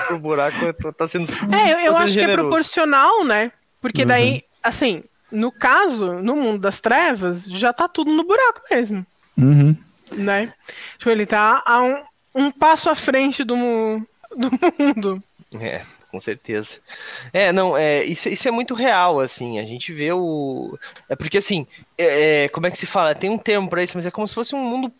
pro 0.08 0.20
buraco 0.20 0.74
tá 0.94 1.08
sendo. 1.08 1.32
É, 1.52 1.74
eu, 1.74 1.80
eu 1.80 1.94
tá 1.94 2.00
acho 2.00 2.14
generoso. 2.14 2.16
que 2.16 2.22
é 2.22 2.36
proporcional, 2.36 3.24
né? 3.24 3.52
Porque 3.82 4.06
daí, 4.06 4.32
uhum. 4.32 4.42
assim, 4.64 5.04
no 5.32 5.52
caso, 5.52 6.14
no 6.14 6.36
mundo 6.36 6.60
das 6.60 6.80
trevas, 6.80 7.44
já 7.46 7.74
tá 7.74 7.88
tudo 7.88 8.12
no 8.12 8.24
buraco 8.24 8.62
mesmo. 8.70 9.06
Uhum. 9.38 9.76
Né? 10.14 10.54
Tipo, 10.98 11.10
ele 11.10 11.26
tá 11.26 11.62
a 11.66 11.82
um, 11.82 12.04
um 12.36 12.52
passo 12.52 12.90
à 12.90 12.96
frente 12.96 13.44
do, 13.44 13.56
do 14.36 14.52
mundo. 14.78 15.24
É, 15.60 15.82
com 16.10 16.20
certeza. 16.20 16.80
É, 17.32 17.52
não, 17.52 17.78
é, 17.78 18.04
isso, 18.04 18.30
isso 18.30 18.48
é 18.48 18.52
muito 18.52 18.74
real, 18.74 19.20
assim, 19.20 19.60
a 19.60 19.66
gente 19.66 19.92
vê 19.92 20.12
o... 20.12 20.78
É 21.10 21.16
porque, 21.16 21.38
assim, 21.38 21.66
é, 21.98 22.44
é 22.44 22.50
como 22.50 22.68
é 22.68 22.72
que 22.72 22.78
se 22.78 22.86
fala? 22.86 23.16
Tem 23.16 23.30
um 23.30 23.38
termo 23.38 23.70
para 23.70 23.84
isso, 23.84 23.96
mas 23.96 24.06
é 24.06 24.12
como 24.12 24.28
se 24.28 24.36
fosse 24.36 24.54
um 24.56 24.64
mundo 24.64 24.92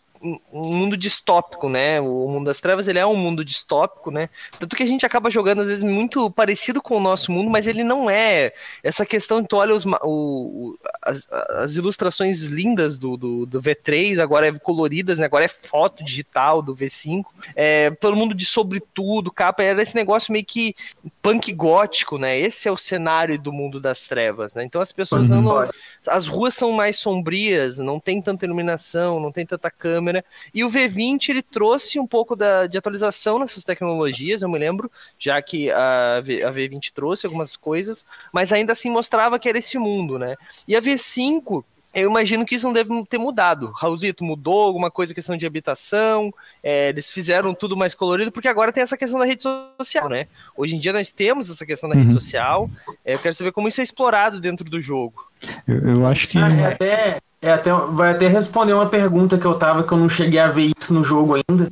um 0.52 0.72
mundo 0.72 0.96
distópico, 0.96 1.68
né? 1.68 2.00
O 2.00 2.26
mundo 2.28 2.46
das 2.46 2.58
trevas 2.58 2.88
ele 2.88 2.98
é 2.98 3.06
um 3.06 3.14
mundo 3.14 3.44
distópico, 3.44 4.10
né? 4.10 4.30
Tanto 4.58 4.74
que 4.74 4.82
a 4.82 4.86
gente 4.86 5.04
acaba 5.04 5.30
jogando 5.30 5.60
às 5.60 5.68
vezes 5.68 5.82
muito 5.82 6.30
parecido 6.30 6.80
com 6.80 6.96
o 6.96 7.00
nosso 7.00 7.30
mundo, 7.30 7.50
mas 7.50 7.66
ele 7.66 7.84
não 7.84 8.08
é. 8.08 8.54
Essa 8.82 9.04
questão, 9.04 9.44
tu 9.44 9.56
olha 9.56 9.74
os, 9.74 9.84
o, 10.02 10.78
as, 11.02 11.28
as 11.30 11.76
ilustrações 11.76 12.44
lindas 12.44 12.96
do, 12.96 13.16
do, 13.16 13.44
do, 13.44 13.60
V3, 13.60 14.18
agora 14.18 14.48
é 14.48 14.52
coloridas, 14.52 15.18
né? 15.18 15.26
Agora 15.26 15.44
é 15.44 15.48
foto 15.48 16.02
digital 16.02 16.62
do 16.62 16.74
V5. 16.74 17.24
É, 17.54 17.90
todo 17.90 18.16
mundo 18.16 18.34
de 18.34 18.46
sobretudo, 18.46 19.30
capa, 19.30 19.62
era 19.62 19.82
esse 19.82 19.94
negócio 19.94 20.32
meio 20.32 20.44
que 20.44 20.74
punk 21.20 21.52
gótico, 21.52 22.16
né? 22.16 22.38
Esse 22.38 22.66
é 22.66 22.72
o 22.72 22.78
cenário 22.78 23.38
do 23.38 23.52
mundo 23.52 23.78
das 23.78 24.08
trevas, 24.08 24.54
né? 24.54 24.64
Então 24.64 24.80
as 24.80 24.92
pessoas 24.92 25.28
uhum. 25.30 25.38
andam. 25.38 25.68
As 26.06 26.26
ruas 26.26 26.54
são 26.54 26.72
mais 26.72 26.98
sombrias, 26.98 27.78
não 27.78 28.00
tem 28.00 28.22
tanta 28.22 28.46
iluminação, 28.46 29.20
não 29.20 29.30
tem 29.30 29.44
tanta 29.44 29.70
câmera 29.70 30.13
câmera. 30.14 30.24
E 30.52 30.62
o 30.62 30.70
V20 30.70 31.30
ele 31.30 31.42
trouxe 31.42 31.98
um 31.98 32.06
pouco 32.06 32.36
da, 32.36 32.66
de 32.66 32.78
atualização 32.78 33.38
nessas 33.38 33.64
tecnologias, 33.64 34.42
eu 34.42 34.48
me 34.48 34.58
lembro, 34.58 34.90
já 35.18 35.40
que 35.42 35.70
a, 35.70 36.20
v, 36.22 36.44
a 36.44 36.52
V20 36.52 36.92
trouxe 36.94 37.26
algumas 37.26 37.56
coisas, 37.56 38.06
mas 38.32 38.52
ainda 38.52 38.72
assim 38.72 38.90
mostrava 38.90 39.38
que 39.38 39.48
era 39.48 39.58
esse 39.58 39.78
mundo, 39.78 40.18
né? 40.18 40.36
E 40.68 40.76
a 40.76 40.80
V5 40.80 41.64
eu 41.94 42.10
imagino 42.10 42.44
que 42.44 42.56
isso 42.56 42.66
não 42.66 42.72
deve 42.72 42.90
ter 43.06 43.18
mudado. 43.18 43.70
Raulzito, 43.70 44.24
mudou 44.24 44.62
alguma 44.64 44.90
coisa, 44.90 45.14
questão 45.14 45.36
de 45.36 45.46
habitação, 45.46 46.34
é, 46.60 46.88
eles 46.88 47.12
fizeram 47.12 47.54
tudo 47.54 47.76
mais 47.76 47.94
colorido, 47.94 48.32
porque 48.32 48.48
agora 48.48 48.72
tem 48.72 48.82
essa 48.82 48.96
questão 48.96 49.16
da 49.16 49.24
rede 49.24 49.44
social, 49.80 50.08
né? 50.08 50.26
Hoje 50.56 50.74
em 50.74 50.80
dia 50.80 50.92
nós 50.92 51.12
temos 51.12 51.48
essa 51.48 51.64
questão 51.64 51.88
da 51.88 51.94
uhum. 51.94 52.02
rede 52.02 52.14
social, 52.14 52.68
é, 53.04 53.14
eu 53.14 53.18
quero 53.20 53.34
saber 53.34 53.52
como 53.52 53.68
isso 53.68 53.80
é 53.80 53.84
explorado 53.84 54.40
dentro 54.40 54.68
do 54.68 54.80
jogo. 54.80 55.24
Eu, 55.68 55.88
eu 55.88 56.06
acho 56.06 56.26
que... 56.26 56.38
É 56.38 56.66
até, 56.66 57.20
é 57.44 57.52
até, 57.52 57.70
vai 57.72 58.12
até 58.12 58.26
responder 58.26 58.72
uma 58.72 58.86
pergunta 58.86 59.38
que 59.38 59.44
eu 59.44 59.54
tava, 59.54 59.82
que 59.82 59.92
eu 59.92 59.98
não 59.98 60.08
cheguei 60.08 60.40
a 60.40 60.48
ver 60.48 60.72
isso 60.78 60.94
no 60.94 61.04
jogo 61.04 61.34
ainda. 61.34 61.70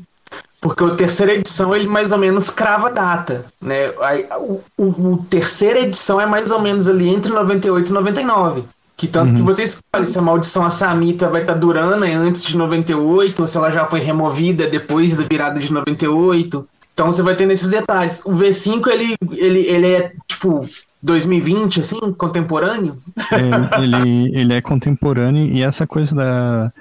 Porque 0.61 0.85
o 0.85 0.95
terceira 0.95 1.33
edição 1.35 1.75
ele 1.75 1.89
mais 1.89 2.13
ou 2.13 2.19
menos 2.19 2.49
crava 2.49 2.89
data, 2.89 3.47
né? 3.61 3.87
A, 3.99 4.39
o, 4.39 4.63
o, 4.79 4.85
o, 4.85 5.27
terceira 5.29 5.81
edição 5.81 6.21
é 6.21 6.27
mais 6.27 6.53
ou 6.53 6.61
menos 6.61 6.87
ali 6.87 7.09
entre 7.09 7.33
98 7.33 7.89
e 7.89 7.93
99. 7.93 8.65
Que 8.97 9.09
tanto 9.09 9.33
uhum. 9.33 9.39
que 9.39 9.43
você 9.43 9.65
escolhe 9.65 10.07
se 10.07 10.17
a 10.17 10.23
maldição 10.23 10.65
Assamita 10.65 11.29
vai 11.29 11.41
estar 11.41 11.55
tá 11.55 11.59
durando 11.59 11.97
né, 11.97 12.15
antes 12.15 12.45
de 12.45 12.57
98, 12.57 13.41
ou 13.41 13.49
se 13.49 13.57
ela 13.57 13.73
já 13.73 13.87
foi 13.87 13.99
removida 13.99 14.69
depois 14.69 15.17
da 15.17 15.25
virada 15.25 15.59
de 15.59 15.73
98. 15.73 16.69
Então 16.95 17.11
você 17.11 17.23
vai 17.23 17.35
ter 17.35 17.47
nesses 17.47 17.69
detalhes. 17.69 18.25
O 18.25 18.31
V5 18.31 18.87
ele, 18.87 19.17
ele, 19.33 19.61
ele 19.67 19.93
é 19.95 20.13
tipo 20.29 20.65
2020, 21.03 21.81
assim, 21.81 21.99
contemporâneo? 22.13 22.97
É, 23.33 23.83
ele, 23.83 24.31
ele 24.39 24.55
é 24.55 24.61
contemporâneo 24.61 25.47
e 25.47 25.63
essa 25.63 25.87
coisa 25.87 26.15
da, 26.15 26.73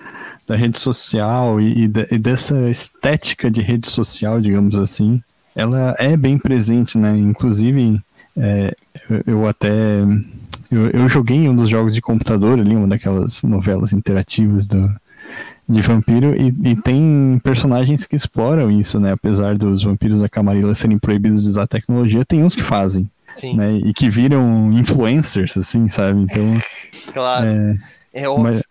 da 0.48 0.56
rede 0.56 0.78
social 0.78 1.60
e, 1.60 1.86
e, 1.86 2.18
dessa 2.18 2.70
estética 2.70 3.50
de 3.50 3.62
rede 3.62 3.90
social, 3.90 4.40
digamos 4.40 4.78
assim, 4.78 5.22
ela 5.56 5.96
é 5.98 6.16
bem 6.16 6.38
presente, 6.38 6.98
né? 6.98 7.18
Inclusive, 7.18 8.00
é, 8.38 8.76
eu, 9.10 9.24
eu, 9.26 9.48
até. 9.48 10.02
Eu, 10.70 10.90
eu 10.92 11.10
joguei 11.10 11.50
um 11.50 11.56
dos 11.56 11.70
jogos 11.70 11.94
de 11.94 12.02
computador 12.02 12.60
ali, 12.60 12.76
uma 12.76 12.88
daquelas 12.88 13.42
novelas 13.44 13.92
interativas 13.92 14.68
do, 14.68 14.90
de 15.68 15.82
vampiro, 15.82 16.36
e, 16.36 16.72
e, 16.72 16.76
tem 16.76 17.40
personagens 17.44 18.06
que 18.06 18.16
exploram 18.16 18.70
isso, 18.72 19.00
né? 19.00 19.14
Apesar 19.14 19.58
dos 19.58 19.84
vampiros 19.84 20.22
da 20.22 20.30
Camarilla 20.30 20.76
serem 20.76 21.00
proibidos 21.00 21.44
de 21.44 21.50
usar 21.50 21.68
tecnologia, 21.68 22.24
tem 22.24 22.44
uns 22.44 22.56
que 22.56 22.64
fazem. 22.64 23.10
Sim. 23.36 23.56
Né, 23.56 23.74
e 23.74 23.94
que 23.94 24.10
viram 24.10 24.72
influencers, 24.72 25.58
assim, 25.58 25.88
sabe? 25.88 26.22
Então. 26.22 26.62
claro. 27.14 27.46
É, 27.46 27.76
é 28.24 28.30
óbvio. 28.30 28.54
Mas, 28.54 28.64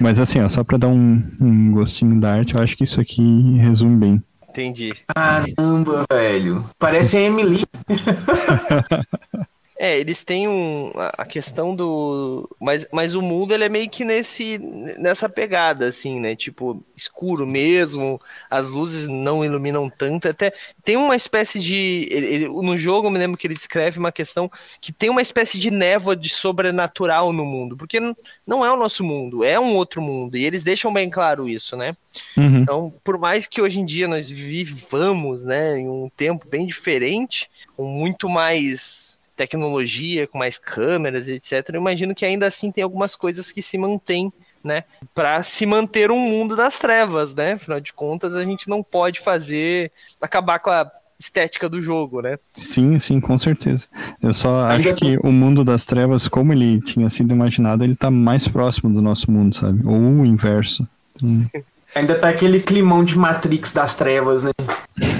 mas 0.00 0.20
assim, 0.20 0.40
ó, 0.40 0.48
só 0.48 0.64
pra 0.64 0.78
dar 0.78 0.88
um, 0.88 1.22
um 1.40 1.72
gostinho 1.72 2.20
da 2.20 2.32
arte, 2.32 2.54
eu 2.54 2.62
acho 2.62 2.76
que 2.76 2.84
isso 2.84 3.00
aqui 3.00 3.56
resume 3.58 3.96
bem. 3.96 4.22
Entendi. 4.48 4.94
Caramba, 5.14 6.06
velho. 6.10 6.64
Parece 6.78 7.18
a 7.18 7.20
Emily. 7.20 7.64
É, 9.78 9.98
eles 9.98 10.24
têm 10.24 10.48
um, 10.48 10.90
a 10.94 11.26
questão 11.26 11.76
do. 11.76 12.48
Mas, 12.58 12.88
mas 12.90 13.14
o 13.14 13.20
mundo 13.20 13.52
ele 13.52 13.64
é 13.64 13.68
meio 13.68 13.90
que 13.90 14.04
nesse, 14.04 14.58
nessa 14.98 15.28
pegada, 15.28 15.86
assim, 15.86 16.18
né? 16.18 16.34
Tipo, 16.34 16.82
escuro 16.96 17.46
mesmo, 17.46 18.18
as 18.50 18.70
luzes 18.70 19.06
não 19.06 19.44
iluminam 19.44 19.90
tanto. 19.90 20.28
Até 20.28 20.52
tem 20.82 20.96
uma 20.96 21.14
espécie 21.14 21.60
de. 21.60 22.08
Ele, 22.10 22.26
ele, 22.26 22.48
no 22.48 22.78
jogo, 22.78 23.08
eu 23.08 23.10
me 23.10 23.18
lembro 23.18 23.36
que 23.36 23.46
ele 23.46 23.54
descreve 23.54 23.98
uma 23.98 24.10
questão 24.10 24.50
que 24.80 24.92
tem 24.92 25.10
uma 25.10 25.20
espécie 25.20 25.58
de 25.58 25.70
névoa 25.70 26.16
de 26.16 26.30
sobrenatural 26.30 27.30
no 27.30 27.44
mundo, 27.44 27.76
porque 27.76 28.00
não 28.46 28.64
é 28.64 28.72
o 28.72 28.78
nosso 28.78 29.04
mundo, 29.04 29.44
é 29.44 29.60
um 29.60 29.76
outro 29.76 30.00
mundo. 30.00 30.38
E 30.38 30.44
eles 30.44 30.62
deixam 30.62 30.90
bem 30.90 31.10
claro 31.10 31.46
isso, 31.46 31.76
né? 31.76 31.94
Uhum. 32.34 32.62
Então, 32.62 32.94
por 33.04 33.18
mais 33.18 33.46
que 33.46 33.60
hoje 33.60 33.78
em 33.78 33.84
dia 33.84 34.08
nós 34.08 34.30
vivamos, 34.30 35.44
né, 35.44 35.78
em 35.78 35.88
um 35.88 36.08
tempo 36.16 36.48
bem 36.48 36.66
diferente, 36.66 37.50
com 37.76 37.84
muito 37.84 38.26
mais 38.28 39.15
tecnologia, 39.36 40.26
com 40.26 40.38
mais 40.38 40.58
câmeras, 40.58 41.28
etc. 41.28 41.68
Eu 41.68 41.80
imagino 41.80 42.14
que 42.14 42.24
ainda 42.24 42.46
assim 42.46 42.72
tem 42.72 42.82
algumas 42.82 43.14
coisas 43.14 43.52
que 43.52 43.62
se 43.62 43.76
mantêm 43.76 44.32
né, 44.64 44.82
para 45.14 45.42
se 45.44 45.64
manter 45.64 46.10
um 46.10 46.18
mundo 46.18 46.56
das 46.56 46.76
trevas, 46.76 47.32
né? 47.32 47.52
Afinal 47.52 47.78
de 47.78 47.92
contas, 47.92 48.34
a 48.34 48.44
gente 48.44 48.68
não 48.68 48.82
pode 48.82 49.20
fazer 49.20 49.92
acabar 50.20 50.58
com 50.58 50.70
a 50.70 50.90
estética 51.18 51.68
do 51.68 51.80
jogo, 51.80 52.20
né? 52.20 52.38
Sim, 52.58 52.98
sim, 52.98 53.20
com 53.20 53.38
certeza. 53.38 53.86
Eu 54.22 54.34
só 54.34 54.66
acho 54.66 54.94
que 54.94 55.18
o 55.22 55.30
mundo 55.30 55.64
das 55.64 55.86
trevas, 55.86 56.28
como 56.28 56.52
ele 56.52 56.80
tinha 56.80 57.08
sido 57.08 57.32
imaginado, 57.32 57.84
ele 57.84 57.94
tá 57.94 58.10
mais 58.10 58.48
próximo 58.48 58.92
do 58.92 59.00
nosso 59.00 59.30
mundo, 59.30 59.54
sabe? 59.54 59.86
Ou 59.86 59.94
o 59.94 60.26
inverso. 60.26 60.86
Hum. 61.22 61.46
Ainda 61.94 62.14
tá 62.16 62.28
aquele 62.28 62.60
climão 62.60 63.02
de 63.02 63.16
Matrix 63.16 63.72
das 63.72 63.96
trevas, 63.96 64.42
né? 64.42 64.50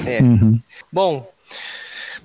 É. 0.06 0.20
Uhum. 0.20 0.60
Bom, 0.92 1.26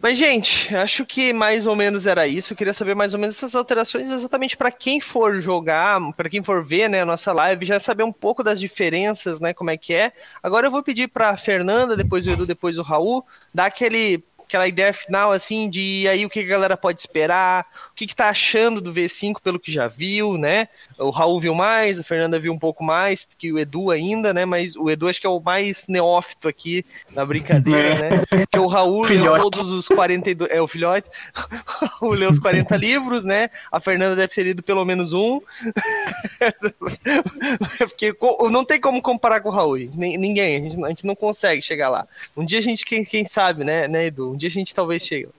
mas, 0.01 0.17
gente, 0.17 0.73
acho 0.75 1.05
que 1.05 1.31
mais 1.31 1.67
ou 1.67 1.75
menos 1.75 2.07
era 2.07 2.27
isso. 2.27 2.53
Eu 2.53 2.57
queria 2.57 2.73
saber 2.73 2.95
mais 2.95 3.13
ou 3.13 3.19
menos 3.19 3.37
essas 3.37 3.55
alterações 3.55 4.09
exatamente 4.09 4.57
para 4.57 4.71
quem 4.71 4.99
for 4.99 5.39
jogar, 5.39 5.99
para 6.13 6.29
quem 6.29 6.41
for 6.41 6.63
ver 6.63 6.89
né, 6.89 7.01
a 7.01 7.05
nossa 7.05 7.31
live, 7.31 7.65
já 7.65 7.79
saber 7.79 8.03
um 8.03 8.11
pouco 8.11 8.43
das 8.43 8.59
diferenças, 8.59 9.39
né? 9.39 9.53
Como 9.53 9.69
é 9.69 9.77
que 9.77 9.93
é. 9.93 10.11
Agora 10.41 10.67
eu 10.67 10.71
vou 10.71 10.81
pedir 10.81 11.07
para 11.07 11.37
Fernanda, 11.37 11.95
depois 11.95 12.25
o 12.25 12.31
Edu, 12.31 12.45
depois 12.45 12.77
o 12.77 12.81
Raul, 12.81 13.25
dar 13.53 13.65
aquele 13.65 14.23
aquela 14.51 14.67
ideia 14.67 14.91
final, 14.91 15.31
assim, 15.31 15.69
de 15.69 16.05
aí 16.09 16.25
o 16.25 16.29
que 16.29 16.41
a 16.41 16.45
galera 16.45 16.75
pode 16.75 16.99
esperar, 16.99 17.65
o 17.89 17.95
que, 17.95 18.05
que 18.05 18.15
tá 18.15 18.27
achando 18.27 18.81
do 18.81 18.93
V5 18.93 19.35
pelo 19.41 19.57
que 19.57 19.71
já 19.71 19.87
viu, 19.87 20.37
né? 20.37 20.67
O 20.99 21.09
Raul 21.09 21.39
viu 21.39 21.55
mais, 21.55 22.01
a 22.01 22.03
Fernanda 22.03 22.37
viu 22.37 22.51
um 22.51 22.59
pouco 22.59 22.83
mais 22.83 23.25
que 23.37 23.53
o 23.53 23.57
Edu 23.57 23.91
ainda, 23.91 24.33
né? 24.33 24.43
Mas 24.43 24.75
o 24.75 24.89
Edu 24.89 25.07
acho 25.07 25.21
que 25.21 25.27
é 25.27 25.29
o 25.29 25.39
mais 25.39 25.87
neófito 25.87 26.49
aqui 26.49 26.85
na 27.13 27.25
brincadeira, 27.25 27.95
né? 27.95 28.23
Porque 28.29 28.59
o 28.59 28.67
Raul 28.67 29.03
leu 29.07 29.39
todos 29.39 29.71
os 29.71 29.87
42. 29.87 30.51
É, 30.51 30.61
o 30.61 30.67
filhote. 30.67 31.09
O 32.01 32.05
Raul 32.05 32.13
leu 32.13 32.29
os 32.29 32.39
40 32.39 32.75
livros, 32.75 33.23
né? 33.23 33.49
A 33.71 33.79
Fernanda 33.79 34.15
deve 34.15 34.33
ter 34.33 34.43
lido 34.43 34.61
pelo 34.61 34.83
menos 34.83 35.13
um. 35.13 35.39
Porque 37.77 38.13
não 38.51 38.65
tem 38.65 38.79
como 38.79 39.01
comparar 39.01 39.41
com 39.41 39.49
o 39.49 39.51
Raul. 39.51 39.77
Ninguém, 39.95 40.57
a 40.57 40.59
gente, 40.59 40.85
a 40.85 40.89
gente 40.89 41.05
não 41.05 41.15
consegue 41.15 41.61
chegar 41.61 41.89
lá. 41.89 42.07
Um 42.35 42.45
dia 42.45 42.59
a 42.59 42.61
gente, 42.61 42.85
quem, 42.85 43.05
quem 43.05 43.25
sabe, 43.25 43.63
né, 43.63 43.87
né, 43.87 44.07
Edu? 44.07 44.40
Um 44.41 44.47
dia 44.47 44.49
a 44.49 44.51
gente 44.51 44.73
talvez 44.73 45.05
chegue. 45.05 45.29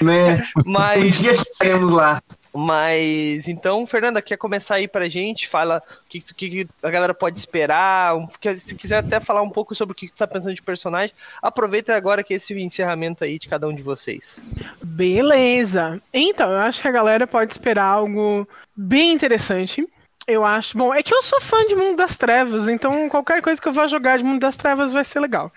Né? 0.00 0.46
Mas... 0.64 1.18
Um 1.18 1.22
dia 1.22 1.34
chegaremos 1.34 1.90
lá. 1.90 2.22
Mas 2.54 3.48
então, 3.48 3.86
Fernanda, 3.86 4.20
quer 4.20 4.36
começar 4.36 4.74
aí 4.74 4.86
pra 4.86 5.08
gente? 5.08 5.48
Fala 5.48 5.78
o 5.78 6.08
que, 6.08 6.20
que, 6.20 6.68
a 6.82 6.90
galera 6.90 7.14
pode 7.14 7.38
esperar. 7.38 8.14
Se 8.58 8.74
quiser 8.74 8.98
até 8.98 9.18
falar 9.18 9.40
um 9.40 9.48
pouco 9.48 9.74
sobre 9.74 9.92
o 9.92 9.94
que, 9.94 10.08
que 10.08 10.16
tá 10.16 10.26
pensando 10.26 10.54
de 10.54 10.62
personagem, 10.62 11.14
aproveita 11.40 11.96
agora 11.96 12.22
que 12.22 12.34
esse 12.34 12.52
encerramento 12.52 13.24
aí 13.24 13.38
de 13.38 13.48
cada 13.48 13.66
um 13.66 13.74
de 13.74 13.82
vocês. 13.82 14.40
Beleza. 14.82 15.98
Então, 16.12 16.50
eu 16.50 16.58
acho 16.58 16.82
que 16.82 16.88
a 16.88 16.92
galera 16.92 17.26
pode 17.26 17.52
esperar 17.52 17.86
algo 17.86 18.46
bem 18.76 19.12
interessante. 19.12 19.88
Eu 20.26 20.44
acho. 20.44 20.78
Bom, 20.78 20.94
é 20.94 21.02
que 21.02 21.12
eu 21.12 21.22
sou 21.22 21.40
fã 21.40 21.66
de 21.66 21.74
Mundo 21.74 21.96
das 21.96 22.16
Trevas, 22.16 22.68
então 22.68 23.08
qualquer 23.08 23.42
coisa 23.42 23.60
que 23.60 23.66
eu 23.66 23.72
vá 23.72 23.88
jogar 23.88 24.18
de 24.18 24.24
Mundo 24.24 24.40
das 24.40 24.56
Trevas 24.56 24.92
vai 24.92 25.04
ser 25.04 25.18
legal. 25.18 25.52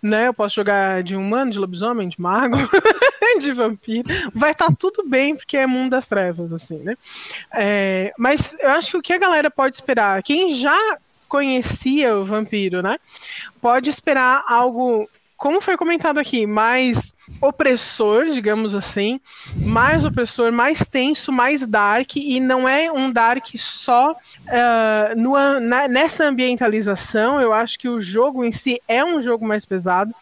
Né? 0.00 0.28
Eu 0.28 0.34
posso 0.34 0.54
jogar 0.54 1.02
de 1.02 1.16
humano, 1.16 1.50
de 1.50 1.58
lobisomem, 1.58 2.08
de 2.08 2.20
mago, 2.20 2.56
de 3.40 3.52
vampiro. 3.52 4.08
Vai 4.32 4.52
estar 4.52 4.66
tá 4.66 4.74
tudo 4.78 5.08
bem, 5.08 5.34
porque 5.34 5.56
é 5.56 5.66
Mundo 5.66 5.90
das 5.90 6.06
Trevas, 6.06 6.52
assim, 6.52 6.78
né? 6.78 6.96
É, 7.52 8.12
mas 8.16 8.56
eu 8.60 8.70
acho 8.70 8.92
que 8.92 8.96
o 8.96 9.02
que 9.02 9.12
a 9.12 9.18
galera 9.18 9.50
pode 9.50 9.74
esperar, 9.74 10.22
quem 10.22 10.54
já 10.54 10.78
conhecia 11.28 12.16
o 12.16 12.24
vampiro, 12.24 12.82
né? 12.82 12.98
Pode 13.60 13.90
esperar 13.90 14.44
algo, 14.46 15.08
como 15.36 15.60
foi 15.60 15.76
comentado 15.76 16.18
aqui, 16.18 16.46
mais 16.46 17.13
opressor, 17.40 18.26
digamos 18.26 18.74
assim, 18.74 19.20
mais 19.56 20.04
opressor, 20.04 20.50
mais 20.52 20.80
tenso, 20.80 21.32
mais 21.32 21.66
dark, 21.66 22.16
e 22.16 22.40
não 22.40 22.68
é 22.68 22.90
um 22.90 23.10
dark 23.12 23.46
só 23.56 24.12
uh, 24.12 25.20
no, 25.20 25.34
na, 25.60 25.88
nessa 25.88 26.24
ambientalização. 26.24 27.40
Eu 27.40 27.52
acho 27.52 27.78
que 27.78 27.88
o 27.88 28.00
jogo 28.00 28.44
em 28.44 28.52
si 28.52 28.80
é 28.88 29.04
um 29.04 29.20
jogo 29.20 29.46
mais 29.46 29.64
pesado. 29.64 30.14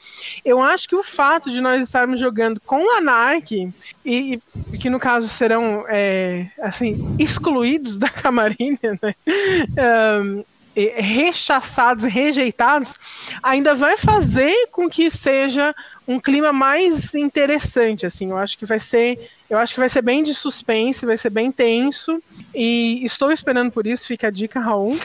Eu 0.44 0.60
acho 0.60 0.88
que 0.88 0.96
o 0.96 1.02
fato 1.02 1.50
de 1.50 1.60
nós 1.60 1.82
estarmos 1.82 2.18
jogando 2.18 2.60
com 2.60 2.96
Anark, 2.96 3.72
e, 4.04 4.40
e 4.72 4.78
que 4.78 4.90
no 4.90 4.98
caso 4.98 5.28
serão 5.28 5.84
é, 5.88 6.46
assim 6.60 7.16
excluídos 7.18 7.98
da 7.98 8.08
Camarilla, 8.08 8.98
né? 9.00 9.14
Um, 10.22 10.44
rechaçados, 10.74 12.04
rejeitados, 12.04 12.94
ainda 13.42 13.74
vai 13.74 13.96
fazer 13.96 14.68
com 14.70 14.88
que 14.88 15.10
seja 15.10 15.74
um 16.08 16.18
clima 16.18 16.52
mais 16.52 17.14
interessante, 17.14 18.06
assim. 18.06 18.30
Eu 18.30 18.38
acho 18.38 18.56
que 18.56 18.64
vai 18.64 18.80
ser, 18.80 19.30
eu 19.50 19.58
acho 19.58 19.74
que 19.74 19.80
vai 19.80 19.88
ser 19.88 20.02
bem 20.02 20.22
de 20.22 20.34
suspense, 20.34 21.06
vai 21.06 21.16
ser 21.16 21.30
bem 21.30 21.52
tenso 21.52 22.22
e 22.54 23.04
estou 23.04 23.30
esperando 23.30 23.70
por 23.70 23.86
isso. 23.86 24.06
Fica 24.06 24.28
a 24.28 24.30
dica, 24.30 24.60
Raul. 24.60 24.98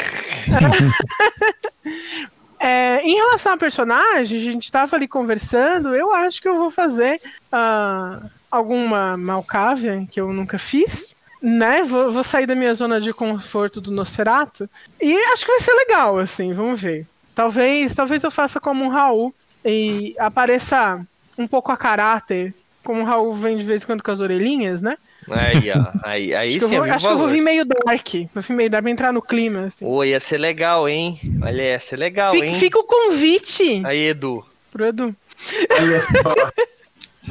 é, 2.60 3.02
em 3.02 3.16
relação 3.16 3.54
a 3.54 3.58
personagem, 3.58 4.40
a 4.40 4.42
gente 4.42 4.64
estava 4.64 4.96
ali 4.96 5.08
conversando. 5.08 5.94
Eu 5.94 6.14
acho 6.14 6.42
que 6.42 6.48
eu 6.48 6.58
vou 6.58 6.72
fazer 6.72 7.20
uh, 7.52 8.26
alguma 8.50 9.18
Malcávia 9.18 10.08
que 10.10 10.22
eu 10.22 10.32
nunca 10.32 10.58
fiz 10.58 11.17
né, 11.48 11.82
vou, 11.84 12.12
vou, 12.12 12.24
sair 12.24 12.46
da 12.46 12.56
minha 12.56 12.74
zona 12.74 13.00
de 13.00 13.14
conforto 13.14 13.80
do 13.80 13.90
Nosferatu 13.90 14.70
e 15.00 15.16
acho 15.32 15.46
que 15.46 15.52
vai 15.52 15.62
ser 15.62 15.74
legal, 15.74 16.20
assim, 16.20 16.54
vamos 16.54 16.82
ver. 16.82 17.08
Talvez, 17.34 17.96
talvez 17.96 18.22
eu 18.22 18.30
faça 18.30 18.60
como 18.60 18.84
um 18.84 18.90
Raul 18.90 19.34
e 19.64 20.14
apareça 20.20 21.00
um 21.38 21.48
pouco 21.48 21.72
a 21.72 21.78
caráter, 21.78 22.54
como 22.84 23.02
o 23.02 23.06
Raul 23.06 23.34
vem 23.34 23.58
de 23.58 23.64
vez 23.64 23.82
em 23.82 23.86
quando 23.86 24.04
com 24.04 24.12
as 24.12 24.20
orelhinhas, 24.20 24.82
né? 24.82 24.98
Aí, 25.30 25.72
ó. 25.72 25.92
Aí, 26.04 26.34
aí 26.34 26.58
acho 26.58 26.68
sim, 26.68 26.76
eu 26.76 26.84
vou, 26.84 26.94
Acho 26.94 27.08
que 27.08 27.14
eu 27.14 27.18
vou 27.18 27.28
vir 27.28 27.42
meio 27.42 27.66
dark. 27.66 28.08
Vou 28.34 28.42
vir 28.44 28.54
meio 28.54 28.70
dark 28.70 28.84
pra 28.84 28.92
entrar 28.92 29.14
no 29.14 29.22
clima. 29.22 29.68
Assim. 29.68 29.86
Ô, 29.86 30.04
ia 30.04 30.20
ser 30.20 30.38
legal, 30.38 30.88
hein? 30.88 31.20
Olha, 31.44 31.62
ia 31.62 31.80
ser 31.80 31.98
legal, 31.98 32.32
fica, 32.32 32.46
hein? 32.46 32.60
Fica 32.60 32.80
o 32.80 32.84
convite. 32.84 33.82
Aí, 33.86 34.08
Edu. 34.08 34.44
Pro 34.72 34.86
Edu. 34.86 35.16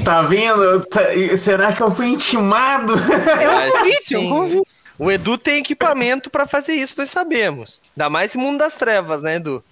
Tá 0.04 0.22
vendo? 0.22 0.84
Tá, 0.86 1.00
será 1.36 1.72
que 1.72 1.82
eu 1.82 1.90
fui 1.90 2.06
intimado? 2.06 2.94
É 2.94 3.68
um 3.68 3.70
convite, 3.70 4.14
convite. 4.14 4.76
O 4.98 5.10
Edu 5.10 5.36
tem 5.36 5.58
equipamento 5.58 6.30
para 6.30 6.46
fazer 6.46 6.72
isso, 6.72 6.94
nós 6.96 7.10
sabemos. 7.10 7.82
Ainda 7.94 8.08
mais 8.08 8.30
esse 8.30 8.38
mundo 8.38 8.58
das 8.58 8.74
trevas, 8.74 9.20
né, 9.20 9.36
Edu? 9.36 9.62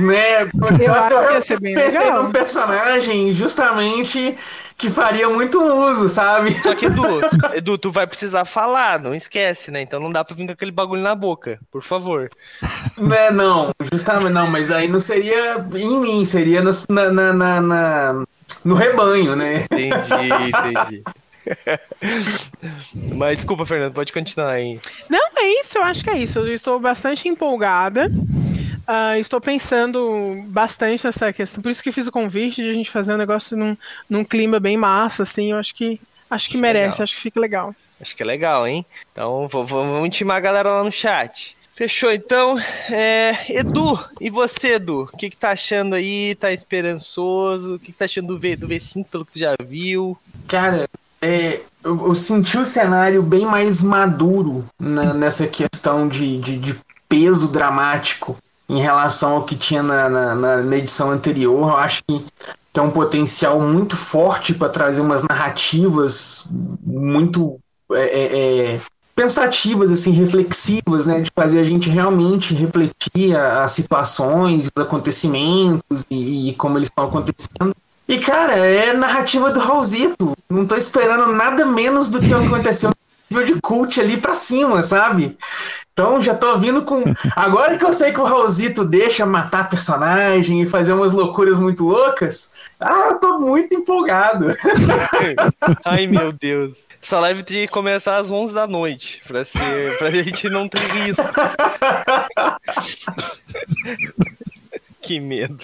Né, 0.00 0.42
eu, 0.42 0.48
eu 0.80 0.94
acho 0.94 1.26
que 1.28 1.32
ia 1.34 1.40
ser 1.42 1.60
bem 1.60 1.74
pensei 1.74 2.00
legal. 2.00 2.24
num 2.24 2.32
personagem 2.32 3.32
justamente 3.34 4.36
que 4.76 4.90
faria 4.90 5.28
muito 5.28 5.62
uso, 5.62 6.08
sabe? 6.08 6.60
Só 6.62 6.74
que, 6.74 6.86
Edu, 6.86 7.04
Edu, 7.54 7.78
tu 7.78 7.92
vai 7.92 8.06
precisar 8.06 8.44
falar, 8.44 8.98
não 8.98 9.14
esquece, 9.14 9.70
né? 9.70 9.82
Então 9.82 10.00
não 10.00 10.10
dá 10.10 10.24
pra 10.24 10.34
vir 10.34 10.46
com 10.46 10.52
aquele 10.52 10.72
bagulho 10.72 11.02
na 11.02 11.14
boca, 11.14 11.60
por 11.70 11.82
favor. 11.82 12.30
Né, 12.98 13.30
não, 13.30 13.70
justamente 13.92 14.32
não, 14.32 14.46
mas 14.46 14.70
aí 14.70 14.88
não 14.88 14.98
seria 14.98 15.64
em 15.74 16.00
mim, 16.00 16.24
seria 16.24 16.62
na, 16.62 16.72
na, 17.10 17.32
na, 17.32 17.60
na 17.60 18.23
no 18.64 18.74
rebanho, 18.74 19.36
né? 19.36 19.64
Entendi, 19.64 20.12
entendi. 20.48 21.02
Mas 23.14 23.36
desculpa, 23.36 23.66
Fernando, 23.66 23.92
pode 23.92 24.12
continuar 24.12 24.50
aí. 24.50 24.80
Não, 25.08 25.28
é 25.36 25.60
isso, 25.60 25.78
eu 25.78 25.82
acho 25.82 26.02
que 26.02 26.10
é 26.10 26.18
isso. 26.18 26.38
Eu 26.38 26.54
estou 26.54 26.80
bastante 26.80 27.28
empolgada. 27.28 28.10
Uh, 28.86 29.18
estou 29.18 29.40
pensando 29.40 30.42
bastante 30.48 31.04
nessa 31.04 31.32
questão. 31.32 31.62
Por 31.62 31.70
isso 31.70 31.82
que 31.82 31.92
fiz 31.92 32.06
o 32.06 32.12
convite 32.12 32.62
de 32.62 32.70
a 32.70 32.74
gente 32.74 32.90
fazer 32.90 33.14
um 33.14 33.18
negócio 33.18 33.56
num, 33.56 33.76
num 34.08 34.24
clima 34.24 34.60
bem 34.60 34.76
massa, 34.76 35.22
assim. 35.22 35.52
Eu 35.52 35.58
acho 35.58 35.74
que 35.74 36.00
acho 36.30 36.48
que 36.48 36.56
acho 36.56 36.62
merece, 36.62 36.92
legal. 36.92 37.02
acho 37.04 37.14
que 37.16 37.22
fica 37.22 37.40
legal. 37.40 37.74
Acho 38.00 38.14
que 38.16 38.22
é 38.22 38.26
legal, 38.26 38.66
hein? 38.66 38.84
Então 39.12 39.48
vamos 39.48 40.06
intimar 40.06 40.36
a 40.36 40.40
galera 40.40 40.68
lá 40.68 40.84
no 40.84 40.92
chat. 40.92 41.56
Fechou, 41.74 42.12
então. 42.12 42.56
É, 42.88 43.52
Edu, 43.52 43.98
e 44.20 44.30
você, 44.30 44.74
Edu? 44.74 45.08
O 45.12 45.16
que, 45.16 45.28
que 45.28 45.36
tá 45.36 45.50
achando 45.50 45.94
aí? 45.94 46.36
Tá 46.36 46.52
esperançoso? 46.52 47.74
O 47.74 47.78
que, 47.80 47.90
que 47.90 47.98
tá 47.98 48.04
achando 48.04 48.28
do, 48.28 48.38
v, 48.38 48.54
do 48.54 48.68
V5, 48.68 49.04
pelo 49.10 49.26
que 49.26 49.32
tu 49.32 49.38
já 49.40 49.56
viu? 49.60 50.16
Cara, 50.46 50.88
é, 51.20 51.60
eu, 51.82 52.06
eu, 52.06 52.14
senti 52.14 52.56
o 52.56 52.64
cenário 52.64 53.24
bem 53.24 53.44
mais 53.44 53.82
maduro 53.82 54.64
na, 54.78 55.12
nessa 55.12 55.48
questão 55.48 56.06
de, 56.06 56.38
de, 56.38 56.58
de, 56.58 56.80
peso 57.08 57.48
dramático 57.48 58.36
em 58.68 58.80
relação 58.80 59.32
ao 59.32 59.44
que 59.44 59.56
tinha 59.56 59.82
na, 59.82 60.08
na, 60.08 60.56
na 60.62 60.76
edição 60.76 61.10
anterior. 61.10 61.70
Eu 61.70 61.76
acho 61.76 62.04
que 62.06 62.24
tem 62.72 62.84
um 62.84 62.90
potencial 62.90 63.60
muito 63.60 63.96
forte 63.96 64.54
para 64.54 64.68
trazer 64.68 65.00
umas 65.00 65.24
narrativas 65.24 66.48
muito 66.82 67.58
é, 67.92 68.02
é, 68.02 68.74
é 68.74 68.80
pensativas, 69.14 69.90
assim, 69.90 70.10
reflexivas, 70.12 71.06
né, 71.06 71.20
de 71.20 71.30
fazer 71.34 71.60
a 71.60 71.64
gente 71.64 71.88
realmente 71.88 72.54
refletir 72.54 73.36
as 73.36 73.72
situações, 73.72 74.66
os 74.66 74.82
acontecimentos 74.82 76.04
e, 76.10 76.50
e 76.50 76.54
como 76.54 76.78
eles 76.78 76.88
estão 76.88 77.04
acontecendo. 77.04 77.74
E, 78.06 78.18
cara, 78.18 78.54
é 78.54 78.92
narrativa 78.92 79.50
do 79.50 79.60
Raulzito. 79.60 80.36
Não 80.48 80.66
tô 80.66 80.76
esperando 80.76 81.32
nada 81.32 81.64
menos 81.64 82.10
do 82.10 82.20
que 82.20 82.32
aconteceu 82.32 82.90
no 82.90 82.96
nível 83.30 83.54
de 83.54 83.60
cult 83.60 83.98
ali 83.98 84.18
pra 84.18 84.34
cima, 84.34 84.82
sabe? 84.82 85.36
Então 85.94 86.20
já 86.20 86.34
tô 86.34 86.58
vindo 86.58 86.82
com. 86.82 87.04
Agora 87.36 87.78
que 87.78 87.84
eu 87.84 87.92
sei 87.92 88.12
que 88.12 88.20
o 88.20 88.24
Raulzito 88.24 88.84
deixa 88.84 89.24
matar 89.24 89.70
personagem 89.70 90.60
e 90.60 90.66
fazer 90.66 90.92
umas 90.92 91.12
loucuras 91.12 91.58
muito 91.58 91.84
loucas, 91.84 92.52
ah, 92.80 93.10
eu 93.10 93.20
tô 93.20 93.38
muito 93.38 93.74
empolgado. 93.74 94.48
Ai, 95.84 96.08
meu 96.08 96.32
Deus. 96.32 96.78
Essa 97.04 97.20
live 97.20 97.42
tem 97.42 97.66
que 97.66 97.68
começar 97.68 98.16
às 98.16 98.32
11 98.32 98.54
da 98.54 98.66
noite, 98.66 99.20
pra, 99.26 99.44
ser, 99.44 99.98
pra 99.98 100.08
gente 100.10 100.48
não 100.48 100.66
ter 100.66 100.78
risco. 100.78 101.22
que 105.02 105.20
medo. 105.20 105.62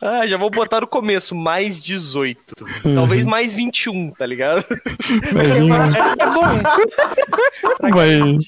Ah, 0.00 0.26
já 0.26 0.36
vou 0.36 0.50
botar 0.50 0.80
no 0.80 0.86
começo, 0.86 1.34
mais 1.34 1.82
18. 1.82 2.54
Talvez 2.94 3.24
uhum. 3.24 3.30
mais 3.30 3.54
21, 3.54 4.10
tá 4.10 4.26
ligado? 4.26 4.64
Mas, 5.32 5.58
é 6.18 6.26
bom. 6.26 7.90
Vai, 7.90 8.38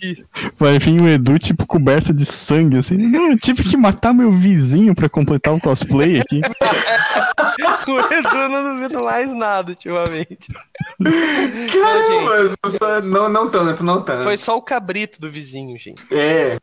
vai 0.58 0.78
vir 0.78 1.00
o 1.00 1.08
Edu, 1.08 1.38
tipo, 1.38 1.66
coberto 1.66 2.12
de 2.12 2.24
sangue, 2.24 2.78
assim. 2.78 2.96
Não, 2.96 3.30
eu 3.30 3.38
tive 3.38 3.62
que 3.62 3.76
matar 3.76 4.12
meu 4.12 4.32
vizinho 4.32 4.94
pra 4.94 5.08
completar 5.08 5.54
o 5.54 5.60
cosplay 5.60 6.20
aqui. 6.20 6.40
o 7.90 8.14
Edu 8.14 8.48
não 8.48 8.74
duvido 8.74 9.04
mais 9.04 9.32
nada 9.32 9.70
ultimamente. 9.70 10.48
Caramba, 11.72 12.56
não, 13.02 13.02
não, 13.02 13.28
não 13.28 13.50
tanto, 13.50 13.84
não 13.84 14.02
tanto. 14.02 14.24
Foi 14.24 14.36
só 14.36 14.56
o 14.56 14.62
cabrito 14.62 15.20
do 15.20 15.30
vizinho, 15.30 15.78
gente. 15.78 16.02
É. 16.12 16.58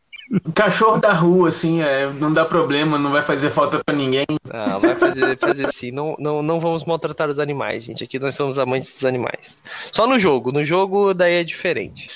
Cachorro 0.54 0.98
da 0.98 1.14
rua, 1.14 1.50
assim, 1.50 1.82
é, 1.82 2.12
não 2.12 2.34
dá 2.34 2.44
problema, 2.44 3.00
não 3.00 3.12
vai 3.12 3.24
fazer 3.24 3.50
falta 3.50 3.82
pra 3.84 3.96
ninguém. 3.96 4.26
Ah, 4.50 4.78
vai 4.78 4.94
fazer, 4.96 5.38
fazer 5.38 5.72
sim. 5.72 5.92
Não, 5.92 6.16
não, 6.20 6.42
não 6.42 6.60
vamos 6.60 6.84
maltratar 6.84 7.30
os 7.30 7.40
animais, 7.40 7.84
gente. 7.84 8.04
Aqui 8.04 8.20
nós 8.20 8.36
somos 8.36 8.60
amantes 8.60 8.94
dos 8.94 9.06
animais. 9.06 9.58
Só 9.92 10.06
no 10.06 10.20
jogo. 10.20 10.52
No 10.52 10.66
jogo, 10.66 11.14
daí 11.14 11.36
é 11.36 11.44
diferente. 11.44 12.08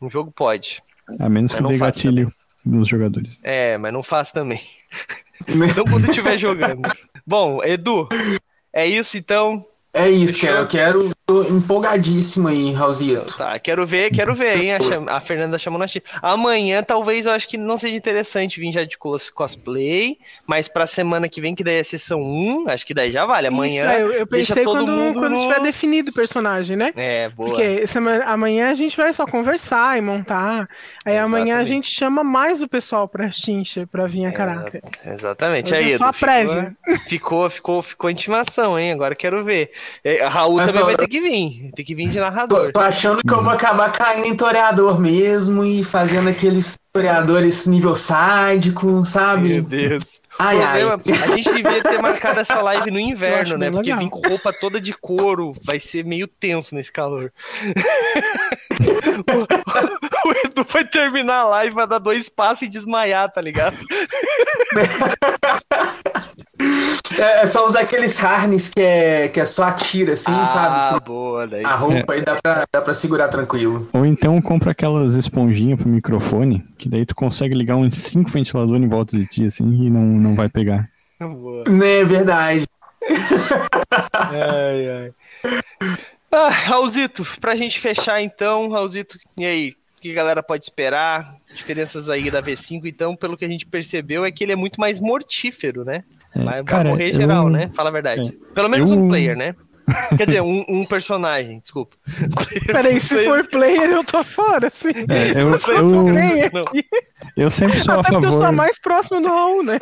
No 0.00 0.10
jogo 0.10 0.32
pode. 0.32 0.82
A 1.18 1.28
menos 1.28 1.54
que 1.54 1.62
não 1.62 1.70
dê 1.70 1.78
gatilho 1.78 2.32
nos 2.64 2.88
jogadores. 2.88 3.38
É, 3.42 3.78
mas 3.78 3.92
não 3.92 4.02
faço 4.02 4.32
também. 4.32 4.60
Então 5.48 5.84
quando 5.86 6.04
estiver 6.04 6.36
jogando. 6.36 6.82
Bom, 7.26 7.64
Edu, 7.64 8.06
é 8.72 8.86
isso 8.86 9.16
então. 9.16 9.64
É 9.92 10.08
isso, 10.08 10.34
Fechou? 10.34 10.48
cara. 10.50 10.60
Eu 10.62 10.68
quero. 10.68 11.10
Tô 11.26 11.42
empolgadíssimo 11.44 12.48
aí, 12.48 12.72
Raulzito. 12.72 13.36
Tá, 13.38 13.56
quero 13.60 13.86
ver, 13.86 14.10
quero 14.10 14.34
ver, 14.34 14.58
hein? 14.60 14.74
A, 14.74 14.80
cham- 14.80 15.08
a 15.08 15.20
Fernanda 15.20 15.56
chamou 15.58 15.78
na 15.78 15.86
China. 15.86 16.04
Amanhã 16.20 16.82
talvez 16.82 17.24
eu 17.26 17.30
acho 17.32 17.48
que 17.48 17.56
não 17.56 17.76
seja 17.76 17.94
interessante 17.94 18.58
vir 18.58 18.72
já 18.72 18.82
de 18.84 18.98
cos- 18.98 19.30
cosplay, 19.30 20.18
mas 20.44 20.66
pra 20.66 20.88
semana 20.88 21.28
que 21.28 21.40
vem, 21.40 21.54
que 21.54 21.62
daí 21.62 21.76
é 21.76 21.82
sessão 21.84 22.20
1, 22.20 22.68
acho 22.68 22.84
que 22.84 22.92
daí 22.92 23.12
já 23.12 23.24
vale. 23.26 23.46
Amanhã. 23.46 23.84
Isso, 23.84 23.92
é, 23.92 24.02
eu, 24.02 24.12
eu 24.12 24.26
deixa 24.26 24.54
pensei 24.54 24.64
todo 24.64 24.78
quando, 24.78 24.90
mundo 24.92 25.20
quando 25.20 25.32
no- 25.34 25.40
tiver 25.42 25.60
definido 25.60 26.10
o 26.10 26.14
personagem, 26.14 26.76
né? 26.76 26.92
É, 26.96 27.28
boa. 27.28 27.50
Porque 27.50 27.86
semana, 27.86 28.24
amanhã 28.24 28.70
a 28.70 28.74
gente 28.74 28.96
vai 28.96 29.12
só 29.12 29.24
conversar 29.24 29.96
e 29.98 30.00
montar. 30.00 30.68
Aí 31.04 31.16
amanhã 31.16 31.58
a 31.58 31.64
gente 31.64 31.88
chama 31.88 32.24
mais 32.24 32.60
o 32.60 32.66
pessoal 32.66 33.06
pra 33.06 33.30
Chincha, 33.30 33.86
pra 33.86 34.04
vir 34.08 34.26
a 34.26 34.32
caráter. 34.32 34.82
Exatamente. 35.06 35.72
Hoje 35.72 35.76
Aí, 35.84 35.92
é 35.92 35.96
só 35.96 36.04
Edu, 36.08 36.10
a 36.10 36.12
prévia. 36.12 36.76
Ficou, 36.86 36.98
ficou, 37.08 37.50
ficou, 37.50 37.82
ficou 37.82 38.10
intimação, 38.10 38.76
hein? 38.76 38.90
Agora 38.90 39.14
quero 39.14 39.44
ver. 39.44 39.70
É, 40.04 40.24
Raul 40.26 40.56
Mas 40.56 40.70
também 40.72 40.80
só- 40.82 40.86
vai 40.86 40.96
ter 40.96 41.08
que 41.08 41.20
vir. 41.20 41.70
Tem 41.74 41.84
que 41.84 41.94
vir 41.94 42.08
de 42.08 42.14
Tô, 42.14 42.20
narrador. 42.20 42.72
tô 42.72 42.80
achando 42.80 43.22
que 43.22 43.32
eu 43.32 43.42
vou 43.42 43.52
acabar 43.52 43.90
caindo 43.92 44.26
em 44.26 44.36
toreador 44.36 44.98
mesmo 45.00 45.64
e 45.64 45.82
fazendo 45.84 46.28
aqueles 46.30 46.76
toreadores 46.92 47.66
nível 47.66 47.94
sádico, 47.94 49.04
sabe? 49.04 49.48
Meu 49.48 49.62
Deus. 49.62 50.04
Ai, 50.38 50.62
ai. 50.62 50.86
Problema- 50.86 51.24
a 51.24 51.36
gente 51.36 51.52
devia 51.52 51.82
ter 51.82 52.00
marcado 52.00 52.40
essa 52.40 52.62
live 52.62 52.90
no 52.90 52.98
inverno, 52.98 53.58
né? 53.58 53.70
Porque 53.70 53.90
legal. 53.90 53.98
vir 54.04 54.10
com 54.10 54.26
roupa 54.26 54.52
toda 54.54 54.80
de 54.80 54.94
couro 54.94 55.52
vai 55.64 55.78
ser 55.78 56.02
meio 56.04 56.26
tenso 56.26 56.74
nesse 56.74 56.90
calor. 56.90 57.30
o, 59.28 60.28
o 60.28 60.32
Edu 60.46 60.64
vai 60.66 60.84
terminar 60.84 61.40
a 61.40 61.44
live, 61.48 61.74
vai 61.74 61.86
dar 61.86 61.98
dois 61.98 62.30
passos 62.30 62.62
e 62.62 62.68
desmaiar, 62.68 63.30
tá 63.30 63.40
ligado? 63.42 63.76
É, 67.18 67.42
é 67.42 67.46
só 67.46 67.66
usar 67.66 67.80
aqueles 67.80 68.18
harness 68.18 68.68
que 68.68 68.80
é, 68.80 69.28
que 69.28 69.40
é 69.40 69.44
só 69.44 69.64
a 69.64 69.72
tira, 69.72 70.12
assim, 70.12 70.32
ah, 70.32 70.46
sabe? 70.46 71.04
boa, 71.04 71.46
daí. 71.46 71.64
A 71.64 71.74
roupa 71.74 72.12
aí 72.12 72.22
dá 72.22 72.36
pra, 72.36 72.64
dá 72.72 72.80
pra 72.80 72.94
segurar 72.94 73.28
tranquilo. 73.28 73.88
Ou 73.92 74.06
então 74.06 74.40
compra 74.40 74.70
aquelas 74.70 75.16
esponjinhas 75.16 75.78
pro 75.78 75.88
microfone, 75.88 76.64
que 76.78 76.88
daí 76.88 77.04
tu 77.04 77.14
consegue 77.14 77.54
ligar 77.54 77.76
uns 77.76 77.96
cinco 77.96 78.30
ventiladores 78.30 78.82
em 78.82 78.88
volta 78.88 79.16
de 79.16 79.26
ti, 79.26 79.46
assim, 79.46 79.86
e 79.86 79.90
não, 79.90 80.02
não 80.02 80.34
vai 80.34 80.48
pegar. 80.48 80.88
Boa. 81.20 81.64
Né, 81.64 82.04
verdade. 82.04 82.66
Ai, 84.12 84.88
ai. 84.88 85.12
Ah, 86.32 86.48
Raulzito, 86.48 87.26
pra 87.40 87.56
gente 87.56 87.78
fechar 87.80 88.22
então, 88.22 88.68
Raulzito, 88.70 89.18
e 89.38 89.44
aí? 89.44 89.76
O 89.98 90.00
que 90.00 90.12
a 90.12 90.14
galera 90.14 90.42
pode 90.42 90.64
esperar? 90.64 91.34
Diferenças 91.54 92.08
aí 92.08 92.30
da 92.30 92.42
V5, 92.42 92.86
então, 92.86 93.14
pelo 93.14 93.36
que 93.36 93.44
a 93.44 93.48
gente 93.48 93.66
percebeu, 93.66 94.24
é 94.24 94.30
que 94.30 94.44
ele 94.44 94.52
é 94.52 94.56
muito 94.56 94.80
mais 94.80 94.98
mortífero, 94.98 95.84
né? 95.84 96.04
É, 96.34 96.38
Vai, 96.38 96.54
vai 96.54 96.64
cara, 96.64 96.88
morrer 96.90 97.08
eu- 97.10 97.14
geral, 97.14 97.48
né? 97.48 97.70
Fala 97.74 97.88
a 97.88 97.92
verdade. 97.92 98.32
Pelo 98.54 98.68
menos 98.68 98.90
Eu- 98.90 98.98
um 98.98 99.08
player, 99.08 99.36
né? 99.36 99.54
Quer 100.16 100.26
dizer, 100.26 100.40
um, 100.42 100.64
um 100.68 100.84
personagem, 100.84 101.58
desculpa. 101.58 101.96
Peraí, 102.66 103.00
se 103.00 103.24
for 103.24 103.44
player, 103.50 103.90
eu 103.90 104.04
tô 104.04 104.22
fora, 104.22 104.68
assim. 104.68 104.90
É, 105.08 105.32
eu, 105.40 105.50
Eu 105.50 105.58
tô 105.58 105.72
eu, 105.72 106.64
eu 107.36 107.50
sempre 107.50 107.80
sou 107.80 107.94
a 107.94 108.00
Até 108.00 108.10
porque 108.10 108.26
eu 108.26 108.30
sou 108.30 108.38
a 108.42 108.44
favor. 108.44 108.56
mais 108.56 108.80
próximo 108.80 109.20
do 109.20 109.26
Raul, 109.28 109.64
né? 109.64 109.78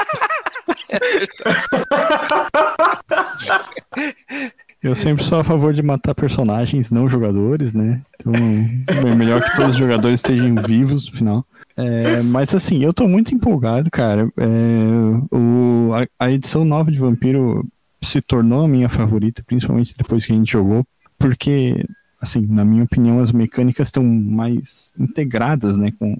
Eu 4.82 4.94
sempre 4.94 5.24
sou 5.24 5.40
a 5.40 5.44
favor 5.44 5.72
de 5.72 5.82
matar 5.82 6.14
personagens, 6.14 6.90
não 6.90 7.08
jogadores, 7.08 7.72
né? 7.72 8.00
Então 8.20 8.32
é 9.10 9.14
melhor 9.14 9.42
que 9.42 9.56
todos 9.56 9.72
os 9.74 9.76
jogadores 9.78 10.20
estejam 10.20 10.54
vivos 10.66 11.10
no 11.10 11.16
final. 11.16 11.46
É, 11.78 12.22
mas 12.22 12.52
assim, 12.52 12.82
eu 12.82 12.92
tô 12.92 13.06
muito 13.06 13.32
empolgado, 13.32 13.88
cara. 13.88 14.28
É, 14.36 15.34
o, 15.34 15.92
a, 15.94 16.26
a 16.26 16.30
edição 16.32 16.64
nova 16.64 16.90
de 16.90 16.98
Vampiro 16.98 17.64
se 18.00 18.20
tornou 18.20 18.64
a 18.64 18.68
minha 18.68 18.88
favorita, 18.88 19.44
principalmente 19.46 19.96
depois 19.96 20.26
que 20.26 20.32
a 20.32 20.34
gente 20.34 20.50
jogou, 20.50 20.84
porque, 21.16 21.84
assim, 22.20 22.44
na 22.46 22.64
minha 22.64 22.82
opinião, 22.82 23.20
as 23.20 23.30
mecânicas 23.30 23.88
estão 23.88 24.02
mais 24.02 24.92
integradas, 24.98 25.76
né, 25.76 25.92
com 25.98 26.16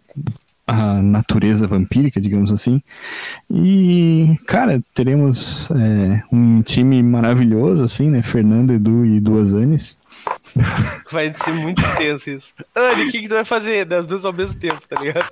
a 0.68 1.02
natureza 1.02 1.66
vampírica, 1.66 2.20
digamos 2.20 2.52
assim. 2.52 2.80
E, 3.50 4.36
cara, 4.46 4.80
teremos 4.94 5.70
é, 5.70 6.22
um 6.30 6.60
time 6.62 7.02
maravilhoso, 7.02 7.82
assim, 7.82 8.08
né? 8.10 8.22
Fernando, 8.22 8.72
Edu 8.72 9.04
e 9.06 9.18
duas 9.18 9.54
Anis. 9.54 9.96
Vai 11.10 11.34
ser 11.42 11.52
muito 11.54 11.82
tenso 11.96 12.28
isso. 12.30 12.48
Anny, 12.76 13.08
o 13.08 13.10
que, 13.10 13.22
que 13.22 13.28
tu 13.28 13.34
vai 13.34 13.44
fazer 13.44 13.84
das 13.86 14.06
duas 14.06 14.24
ao 14.24 14.32
mesmo 14.32 14.58
tempo, 14.60 14.80
tá 14.88 15.00
ligado? 15.00 15.26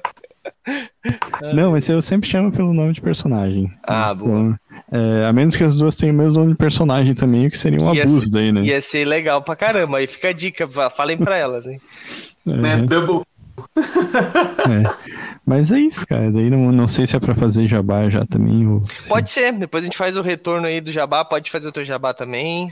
Não, 1.55 1.72
mas 1.72 1.89
eu 1.89 2.01
sempre 2.01 2.28
chamo 2.28 2.51
pelo 2.53 2.72
nome 2.72 2.93
de 2.93 3.01
personagem. 3.01 3.70
Ah, 3.82 4.14
boa. 4.14 4.59
é, 4.91 5.26
a 5.26 5.32
menos 5.32 5.55
que 5.57 5.64
as 5.64 5.74
duas 5.74 5.95
tenham 5.97 6.14
o 6.14 6.18
mesmo 6.18 6.41
nome 6.41 6.53
de 6.53 6.59
personagem 6.59 7.14
também, 7.14 7.47
o 7.47 7.51
que 7.51 7.59
seria 7.59 7.80
um 7.80 7.93
Ia 7.95 8.03
abuso 8.05 8.26
ser- 8.26 8.30
daí, 8.32 8.53
né? 8.53 8.62
Ia 8.62 8.80
ser 8.80 9.05
legal 9.05 9.43
pra 9.43 9.55
caramba. 9.57 9.99
Aí 9.99 10.07
fica 10.07 10.28
a 10.28 10.32
dica, 10.32 10.66
fa- 10.68 10.89
falem 10.91 11.18
pra 11.18 11.37
elas, 11.37 11.66
hein? 11.66 11.80
Né? 12.45 12.76
Uhum, 12.78 12.87
Double. 12.87 13.22
é. 13.77 14.95
Mas 15.45 15.73
é 15.73 15.81
isso, 15.81 16.07
cara. 16.07 16.31
Daí 16.31 16.51
não, 16.51 16.73
não 16.73 16.89
sei 16.89 17.07
se 17.07 17.17
é 17.17 17.21
pra 17.21 17.35
fazer 17.35 17.69
jabá 17.69 18.09
já 18.09 18.25
também. 18.27 18.67
Ou... 18.67 18.85
se- 18.85 19.09
Pode 19.09 19.31
ser, 19.31 19.53
depois 19.53 19.83
a 19.83 19.87
gente 19.87 19.97
faz 19.97 20.17
o 20.17 20.23
retorno 20.23 20.67
aí 20.67 20.81
do 20.81 20.91
Jabá, 20.91 21.25
pode 21.25 21.51
fazer 21.51 21.69
o 21.69 21.73
teu 21.73 21.85
Jabá 21.85 22.13
também. 22.13 22.71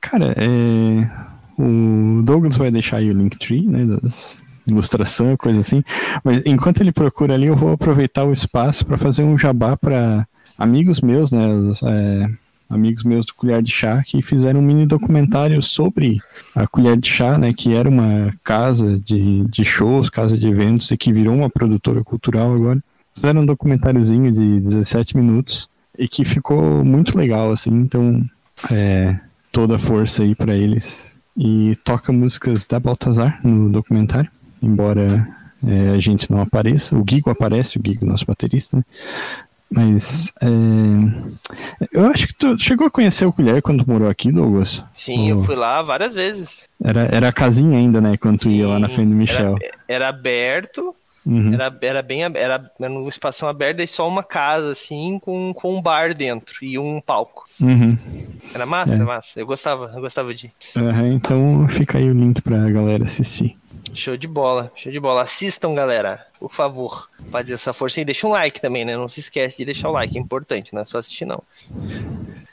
Cara, 0.00 0.34
é... 0.36 1.10
o 1.60 2.22
Douglas 2.22 2.56
vai 2.56 2.70
deixar 2.70 2.98
aí 2.98 3.10
o 3.10 3.14
Linktree, 3.14 3.66
né? 3.66 3.84
Das 3.84 4.38
ilustração, 4.66 5.36
coisa 5.36 5.60
assim. 5.60 5.82
Mas 6.22 6.42
enquanto 6.46 6.80
ele 6.80 6.92
procura 6.92 7.34
ali, 7.34 7.46
eu 7.46 7.56
vou 7.56 7.72
aproveitar 7.72 8.24
o 8.24 8.32
espaço 8.32 8.86
para 8.86 8.98
fazer 8.98 9.24
um 9.24 9.38
jabá 9.38 9.76
para 9.76 10.26
amigos 10.56 11.00
meus, 11.00 11.32
né? 11.32 11.42
é, 11.86 12.30
amigos 12.70 13.02
meus 13.02 13.26
do 13.26 13.34
Colher 13.34 13.60
de 13.60 13.70
Chá 13.70 14.02
que 14.02 14.22
fizeram 14.22 14.60
um 14.60 14.62
mini 14.62 14.86
documentário 14.86 15.60
sobre 15.60 16.18
a 16.54 16.66
Colher 16.66 16.96
de 16.96 17.10
Chá, 17.10 17.36
né? 17.36 17.52
Que 17.52 17.74
era 17.74 17.88
uma 17.88 18.32
casa 18.44 18.98
de, 18.98 19.44
de 19.44 19.64
shows, 19.64 20.08
casa 20.08 20.38
de 20.38 20.46
eventos 20.46 20.90
e 20.90 20.96
que 20.96 21.12
virou 21.12 21.34
uma 21.34 21.50
produtora 21.50 22.02
cultural 22.04 22.54
agora. 22.54 22.82
Fizeram 23.14 23.42
um 23.42 23.46
documentáriozinho 23.46 24.30
de 24.30 24.60
17 24.60 25.16
minutos 25.16 25.68
e 25.98 26.08
que 26.08 26.24
ficou 26.24 26.84
muito 26.84 27.18
legal, 27.18 27.50
assim. 27.50 27.70
Então, 27.70 28.24
é, 28.70 29.18
toda 29.50 29.76
a 29.76 29.78
força 29.78 30.22
aí 30.22 30.34
para 30.34 30.54
eles. 30.54 31.18
E 31.36 31.76
toca 31.84 32.12
músicas 32.12 32.64
da 32.64 32.78
Baltazar 32.78 33.40
no 33.42 33.68
documentário, 33.70 34.30
embora 34.62 35.26
é, 35.66 35.90
a 35.90 35.98
gente 35.98 36.30
não 36.30 36.40
apareça. 36.40 36.96
O 36.96 37.04
Gigo 37.08 37.30
aparece, 37.30 37.78
o 37.78 37.82
Gigo, 37.84 38.06
nosso 38.06 38.26
baterista, 38.26 38.76
né? 38.76 38.84
Mas 39.72 40.32
é, 40.42 40.46
eu 41.92 42.06
acho 42.06 42.26
que 42.26 42.34
tu 42.34 42.58
chegou 42.58 42.86
a 42.86 42.90
conhecer 42.90 43.24
o 43.24 43.32
Colher 43.32 43.62
quando 43.62 43.84
tu 43.84 43.90
morou 43.90 44.08
aqui, 44.08 44.32
Douglas. 44.32 44.84
Sim, 44.92 45.30
eu 45.30 45.44
fui 45.44 45.54
lá 45.54 45.80
várias 45.82 46.12
vezes. 46.12 46.68
Era, 46.82 47.02
era 47.12 47.28
a 47.28 47.32
casinha 47.32 47.78
ainda, 47.78 48.00
né? 48.00 48.16
Quando 48.16 48.40
tu 48.40 48.50
ia 48.50 48.66
lá 48.66 48.78
na 48.80 48.88
Sim, 48.88 48.94
frente 48.96 49.08
do 49.10 49.14
Michel. 49.14 49.56
Era, 49.62 49.74
era 49.86 50.08
aberto, 50.08 50.94
Uhum. 51.24 51.52
era, 51.52 51.78
era 51.82 52.02
bem 52.02 52.22
era, 52.22 52.34
era 52.34 52.90
um 52.90 53.06
espação 53.06 53.46
aberto 53.46 53.80
e 53.80 53.86
só 53.86 54.08
uma 54.08 54.22
casa, 54.24 54.72
assim, 54.72 55.18
com, 55.20 55.52
com 55.52 55.76
um 55.76 55.82
bar 55.82 56.14
dentro 56.14 56.56
e 56.62 56.78
um 56.78 56.98
palco. 57.00 57.44
Uhum. 57.60 57.96
Era 58.54 58.64
massa, 58.64 58.94
É. 58.94 58.98
massa. 58.98 59.38
Eu 59.38 59.46
gostava, 59.46 59.92
eu 59.94 60.00
gostava 60.00 60.34
de. 60.34 60.50
Aham, 60.76 61.08
então 61.12 61.68
fica 61.68 61.98
aí 61.98 62.08
o 62.08 62.14
link 62.14 62.40
pra 62.40 62.68
galera 62.70 63.04
assistir. 63.04 63.54
Show 63.94 64.16
de 64.16 64.26
bola, 64.26 64.70
show 64.76 64.90
de 64.90 65.00
bola. 65.00 65.22
Assistam, 65.22 65.74
galera, 65.74 66.26
por 66.38 66.52
favor. 66.52 67.08
Fazer 67.30 67.54
essa 67.54 67.72
força 67.72 68.00
e 68.00 68.04
deixa 68.04 68.26
um 68.26 68.30
like 68.30 68.60
também, 68.60 68.84
né? 68.84 68.96
Não 68.96 69.08
se 69.08 69.20
esquece 69.20 69.58
de 69.58 69.64
deixar 69.64 69.88
o 69.88 69.92
like, 69.92 70.16
é 70.16 70.20
importante, 70.20 70.72
não 70.74 70.82
é 70.82 70.84
só 70.84 70.98
assistir, 70.98 71.24
não. 71.24 71.42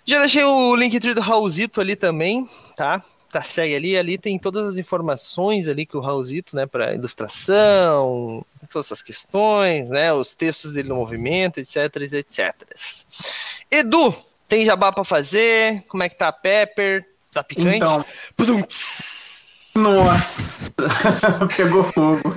Já 0.05 0.19
deixei 0.19 0.43
o 0.43 0.75
link 0.75 0.97
do 0.99 1.21
Raulzito 1.21 1.81
ali 1.81 1.95
também, 1.95 2.47
tá? 2.75 3.01
Tá, 3.31 3.43
segue 3.43 3.75
ali, 3.75 3.97
ali 3.97 4.17
tem 4.17 4.39
todas 4.39 4.65
as 4.65 4.77
informações 4.77 5.67
ali 5.67 5.85
que 5.85 5.97
o 5.97 5.99
Raulzito, 5.99 6.55
né, 6.55 6.65
para 6.65 6.93
ilustração, 6.93 8.43
todas 8.71 8.88
essas 8.88 9.01
questões, 9.01 9.89
né, 9.89 10.13
os 10.13 10.33
textos 10.33 10.71
dele 10.71 10.88
no 10.88 10.95
movimento, 10.95 11.59
etc, 11.59 11.93
etc. 12.13 12.55
Edu, 13.69 14.15
tem 14.47 14.65
jabá 14.65 14.93
pra 14.93 15.03
fazer? 15.03 15.83
Como 15.89 16.03
é 16.03 16.09
que 16.09 16.15
tá 16.15 16.29
a 16.29 16.31
Pepper? 16.31 17.05
Tá 17.33 17.43
picante? 17.43 17.75
Então, 17.75 18.05
Pudum, 18.35 18.61
tss. 18.61 19.16
Nossa, 19.78 20.71
pegou 21.55 21.84
fogo. 21.84 22.34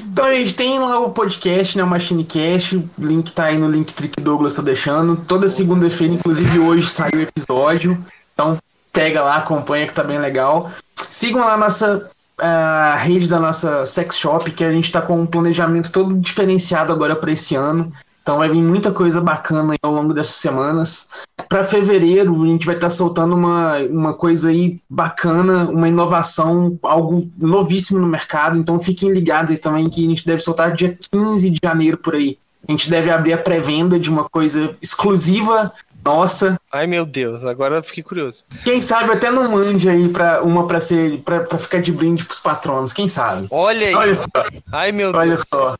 Então, 0.00 0.24
a 0.24 0.34
gente 0.34 0.54
tem 0.54 0.78
lá 0.78 0.98
o 0.98 1.10
podcast, 1.10 1.76
né? 1.76 1.84
O 1.84 1.86
MachineCast. 1.86 2.76
O 2.76 2.90
link 2.98 3.30
tá 3.30 3.44
aí 3.44 3.58
no 3.58 3.70
link 3.70 3.94
o 4.18 4.20
Douglas 4.20 4.56
tá 4.56 4.62
deixando. 4.62 5.16
Toda 5.16 5.48
segunda-feira, 5.48 6.14
inclusive 6.14 6.58
hoje, 6.58 6.88
sai 6.88 7.10
o 7.14 7.20
episódio. 7.20 8.02
Então, 8.34 8.58
pega 8.92 9.22
lá, 9.22 9.36
acompanha 9.36 9.86
que 9.86 9.94
tá 9.94 10.02
bem 10.02 10.18
legal. 10.18 10.72
Sigam 11.08 11.42
lá 11.42 11.56
nossa 11.56 12.10
a 12.40 12.94
rede 12.96 13.26
da 13.26 13.38
nossa 13.38 13.84
sex 13.84 14.16
shop, 14.16 14.50
que 14.52 14.62
a 14.62 14.70
gente 14.70 14.92
tá 14.92 15.02
com 15.02 15.20
um 15.20 15.26
planejamento 15.26 15.90
todo 15.90 16.14
diferenciado 16.16 16.92
agora 16.92 17.16
para 17.16 17.32
esse 17.32 17.54
ano. 17.54 17.92
Então 18.28 18.36
vai 18.36 18.50
vir 18.50 18.62
muita 18.62 18.92
coisa 18.92 19.22
bacana 19.22 19.74
ao 19.82 19.90
longo 19.90 20.12
dessas 20.12 20.34
semanas. 20.34 21.08
Para 21.48 21.64
fevereiro, 21.64 22.44
a 22.44 22.46
gente 22.46 22.66
vai 22.66 22.74
estar 22.74 22.88
tá 22.88 22.90
soltando 22.90 23.34
uma, 23.34 23.78
uma 23.78 24.12
coisa 24.12 24.50
aí 24.50 24.78
bacana, 24.86 25.66
uma 25.70 25.88
inovação, 25.88 26.78
algo 26.82 27.26
novíssimo 27.38 27.98
no 27.98 28.06
mercado. 28.06 28.58
Então 28.58 28.78
fiquem 28.78 29.12
ligados 29.12 29.50
aí 29.50 29.56
também 29.56 29.88
que 29.88 30.04
a 30.04 30.10
gente 30.10 30.26
deve 30.26 30.40
soltar 30.40 30.74
dia 30.74 30.98
15 31.10 31.48
de 31.48 31.58
janeiro 31.64 31.96
por 31.96 32.16
aí. 32.16 32.36
A 32.68 32.70
gente 32.70 32.90
deve 32.90 33.10
abrir 33.10 33.32
a 33.32 33.38
pré-venda 33.38 33.98
de 33.98 34.10
uma 34.10 34.28
coisa 34.28 34.76
exclusiva 34.82 35.72
nossa. 36.04 36.60
Ai 36.70 36.86
meu 36.86 37.06
Deus, 37.06 37.46
agora 37.46 37.76
eu 37.76 37.82
fiquei 37.82 38.02
curioso. 38.02 38.44
Quem 38.62 38.82
sabe 38.82 39.10
até 39.10 39.30
não 39.30 39.50
mande 39.50 39.88
aí 39.88 40.06
para 40.10 40.42
uma 40.42 40.66
para 40.66 40.82
ser 40.82 41.22
para 41.22 41.46
ficar 41.56 41.80
de 41.80 41.92
brinde 41.92 42.26
pros 42.26 42.40
patronos, 42.40 42.92
quem 42.92 43.08
sabe? 43.08 43.46
Olha 43.50 43.86
aí. 43.86 43.94
Olha 43.94 44.14
só. 44.14 44.44
Ai 44.70 44.92
meu 44.92 45.12
Olha 45.14 45.36
Deus. 45.36 45.44
só. 45.48 45.78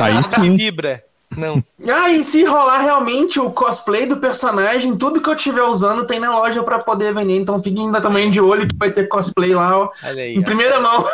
Aí 0.00 0.22
sim. 0.24 0.56
Vibra. 0.56 1.04
Não. 1.36 1.62
Ah, 1.88 2.10
e 2.10 2.24
se 2.24 2.44
rolar 2.44 2.78
realmente 2.78 3.38
o 3.38 3.50
cosplay 3.50 4.04
do 4.04 4.16
personagem, 4.16 4.96
tudo 4.96 5.20
que 5.20 5.28
eu 5.30 5.36
tiver 5.36 5.62
usando 5.62 6.04
tem 6.06 6.18
na 6.18 6.36
loja 6.36 6.62
para 6.62 6.78
poder 6.80 7.14
vender. 7.14 7.36
Então 7.36 7.62
fiquem 7.62 7.86
ainda 7.86 8.00
também 8.00 8.30
de 8.30 8.40
olho 8.40 8.66
que 8.66 8.76
vai 8.76 8.90
ter 8.90 9.08
cosplay 9.08 9.54
lá, 9.54 9.78
ó, 9.78 9.90
Olha 10.04 10.22
aí. 10.22 10.34
em 10.34 10.40
ó. 10.40 10.42
primeira 10.42 10.80
mão. 10.80 11.06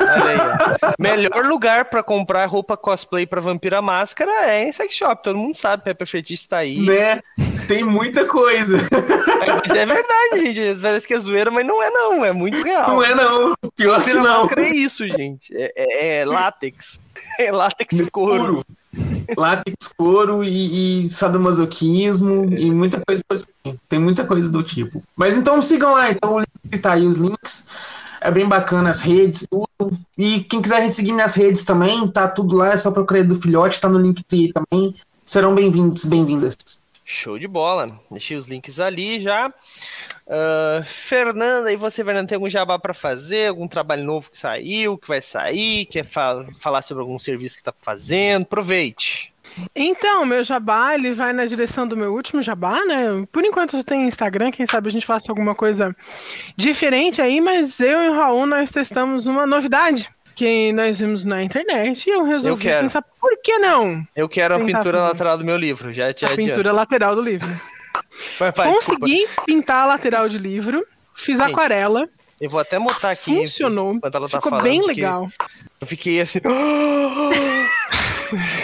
Olha 0.00 0.24
aí. 0.26 0.94
Melhor 0.98 1.44
lugar 1.46 1.86
pra 1.86 2.02
comprar 2.02 2.44
roupa 2.46 2.76
cosplay 2.76 3.26
pra 3.26 3.40
Vampira 3.40 3.80
Máscara 3.80 4.30
é 4.50 4.68
em 4.68 4.72
sex 4.72 4.94
shop. 4.94 5.22
Todo 5.22 5.38
mundo 5.38 5.54
sabe, 5.54 5.82
Pepper 5.82 6.06
Fetiche 6.06 6.46
tá 6.46 6.58
aí. 6.58 6.80
Né? 6.80 7.22
Tem 7.66 7.82
muita 7.84 8.24
coisa. 8.26 8.76
Mas 9.62 9.70
é 9.76 9.86
verdade, 9.86 10.52
gente. 10.52 10.80
Parece 10.80 11.06
que 11.06 11.14
é 11.14 11.18
zoeira, 11.18 11.50
mas 11.50 11.66
não 11.66 11.82
é 11.82 11.90
não. 11.90 12.24
É 12.24 12.32
muito 12.32 12.62
real. 12.62 12.88
Não 12.88 13.02
é 13.02 13.14
não. 13.14 13.54
Pior 13.76 14.02
que 14.04 14.14
não. 14.14 14.48
É 14.56 14.68
isso, 14.70 15.06
gente. 15.08 15.54
É, 15.56 15.72
é- 15.76 16.20
é 16.20 16.24
látex. 16.24 17.00
É 17.38 17.50
látex 17.50 17.98
e 17.98 18.08
couro. 18.10 18.64
Látex, 19.36 19.92
couro 19.96 20.44
e, 20.44 21.04
e 21.04 21.08
sadomasoquismo 21.08 22.44
e 22.54 22.70
muita 22.70 23.00
coisa 23.04 23.22
por 23.26 23.34
assim. 23.36 23.78
Tem 23.88 23.98
muita 23.98 24.24
coisa 24.24 24.48
do 24.48 24.62
tipo. 24.62 25.02
Mas 25.16 25.36
então 25.36 25.60
sigam 25.60 25.92
lá, 25.92 26.10
então 26.12 26.34
o 26.36 26.38
link 26.40 26.78
tá 26.80 26.92
aí 26.92 27.06
os 27.06 27.16
links. 27.16 27.66
É 28.20 28.30
bem 28.30 28.46
bacana 28.46 28.90
as 28.90 29.00
redes, 29.02 29.46
tudo. 29.50 29.98
E 30.16 30.40
quem 30.40 30.62
quiser 30.62 30.88
seguir 30.90 31.12
minhas 31.12 31.34
redes 31.34 31.64
também, 31.64 32.06
tá 32.08 32.28
tudo 32.28 32.54
lá, 32.56 32.72
é 32.72 32.76
só 32.76 32.90
procurar 32.92 33.24
do 33.24 33.34
filhote, 33.36 33.80
tá 33.80 33.88
no 33.88 33.98
link 33.98 34.22
também. 34.52 34.94
Serão 35.26 35.54
bem-vindos, 35.54 36.04
bem-vindas. 36.04 36.56
Show 37.04 37.38
de 37.38 37.46
bola. 37.46 37.98
Deixei 38.10 38.36
os 38.36 38.46
links 38.46 38.80
ali 38.80 39.20
já. 39.20 39.52
Ah, 40.26 40.82
Fernanda, 40.86 41.70
e 41.70 41.76
você, 41.76 42.02
Fernanda, 42.02 42.28
tem 42.28 42.36
algum 42.36 42.48
jabá 42.48 42.78
pra 42.78 42.94
fazer? 42.94 43.48
Algum 43.48 43.68
trabalho 43.68 44.04
novo 44.04 44.30
que 44.30 44.38
saiu, 44.38 44.96
que 44.96 45.08
vai 45.08 45.20
sair? 45.20 45.84
Quer 45.86 46.04
fa- 46.04 46.46
falar 46.58 46.80
sobre 46.82 47.02
algum 47.02 47.18
serviço 47.18 47.58
que 47.58 47.62
tá 47.62 47.74
fazendo? 47.78 48.42
Aproveite. 48.44 49.32
Então, 49.76 50.24
meu 50.24 50.42
jabá, 50.42 50.94
ele 50.94 51.12
vai 51.12 51.32
na 51.32 51.44
direção 51.46 51.86
do 51.86 51.96
meu 51.96 52.12
último 52.14 52.42
jabá, 52.42 52.82
né? 52.86 53.24
Por 53.30 53.44
enquanto 53.44 53.84
tenho 53.84 54.08
Instagram, 54.08 54.50
quem 54.50 54.64
sabe 54.66 54.88
a 54.88 54.92
gente 54.92 55.06
faça 55.06 55.30
alguma 55.30 55.54
coisa 55.54 55.94
diferente 56.56 57.20
aí, 57.22 57.40
mas 57.40 57.78
eu 57.78 58.02
e 58.02 58.08
o 58.08 58.14
Raul, 58.14 58.46
nós 58.46 58.70
testamos 58.70 59.26
uma 59.26 59.46
novidade 59.46 60.08
que 60.34 60.72
nós 60.72 60.98
vimos 60.98 61.24
na 61.24 61.42
internet 61.42 62.06
e 62.06 62.10
eu 62.12 62.24
resolvi 62.24 62.66
Eu 62.66 62.80
pensar, 62.82 63.02
por 63.20 63.30
que 63.42 63.58
não? 63.58 64.06
Eu 64.14 64.28
quero 64.28 64.54
a 64.54 64.58
pintura 64.58 64.82
fazer. 64.82 64.96
lateral 64.98 65.38
do 65.38 65.44
meu 65.44 65.56
livro. 65.56 65.92
Já 65.92 66.12
te 66.12 66.24
A 66.24 66.28
adianto. 66.28 66.50
pintura 66.50 66.72
lateral 66.72 67.14
do 67.14 67.22
livro. 67.22 67.48
Vai, 68.38 68.52
vai, 68.52 68.70
desculpa. 68.72 69.00
Consegui 69.00 69.26
pintar 69.46 69.82
a 69.82 69.86
lateral 69.86 70.28
de 70.28 70.38
livro, 70.38 70.84
fiz 71.14 71.36
Gente, 71.38 71.50
aquarela, 71.50 72.08
Eu 72.40 72.48
vou 72.50 72.60
até 72.60 72.78
botar 72.78 73.10
aqui. 73.10 73.36
funcionou, 73.36 73.98
ela 74.02 74.10
tá 74.10 74.20
ficou 74.28 74.50
falando, 74.50 74.62
bem 74.62 74.84
legal. 74.86 75.28
Eu 75.84 75.86
fiquei 75.86 76.18
assim. 76.18 76.38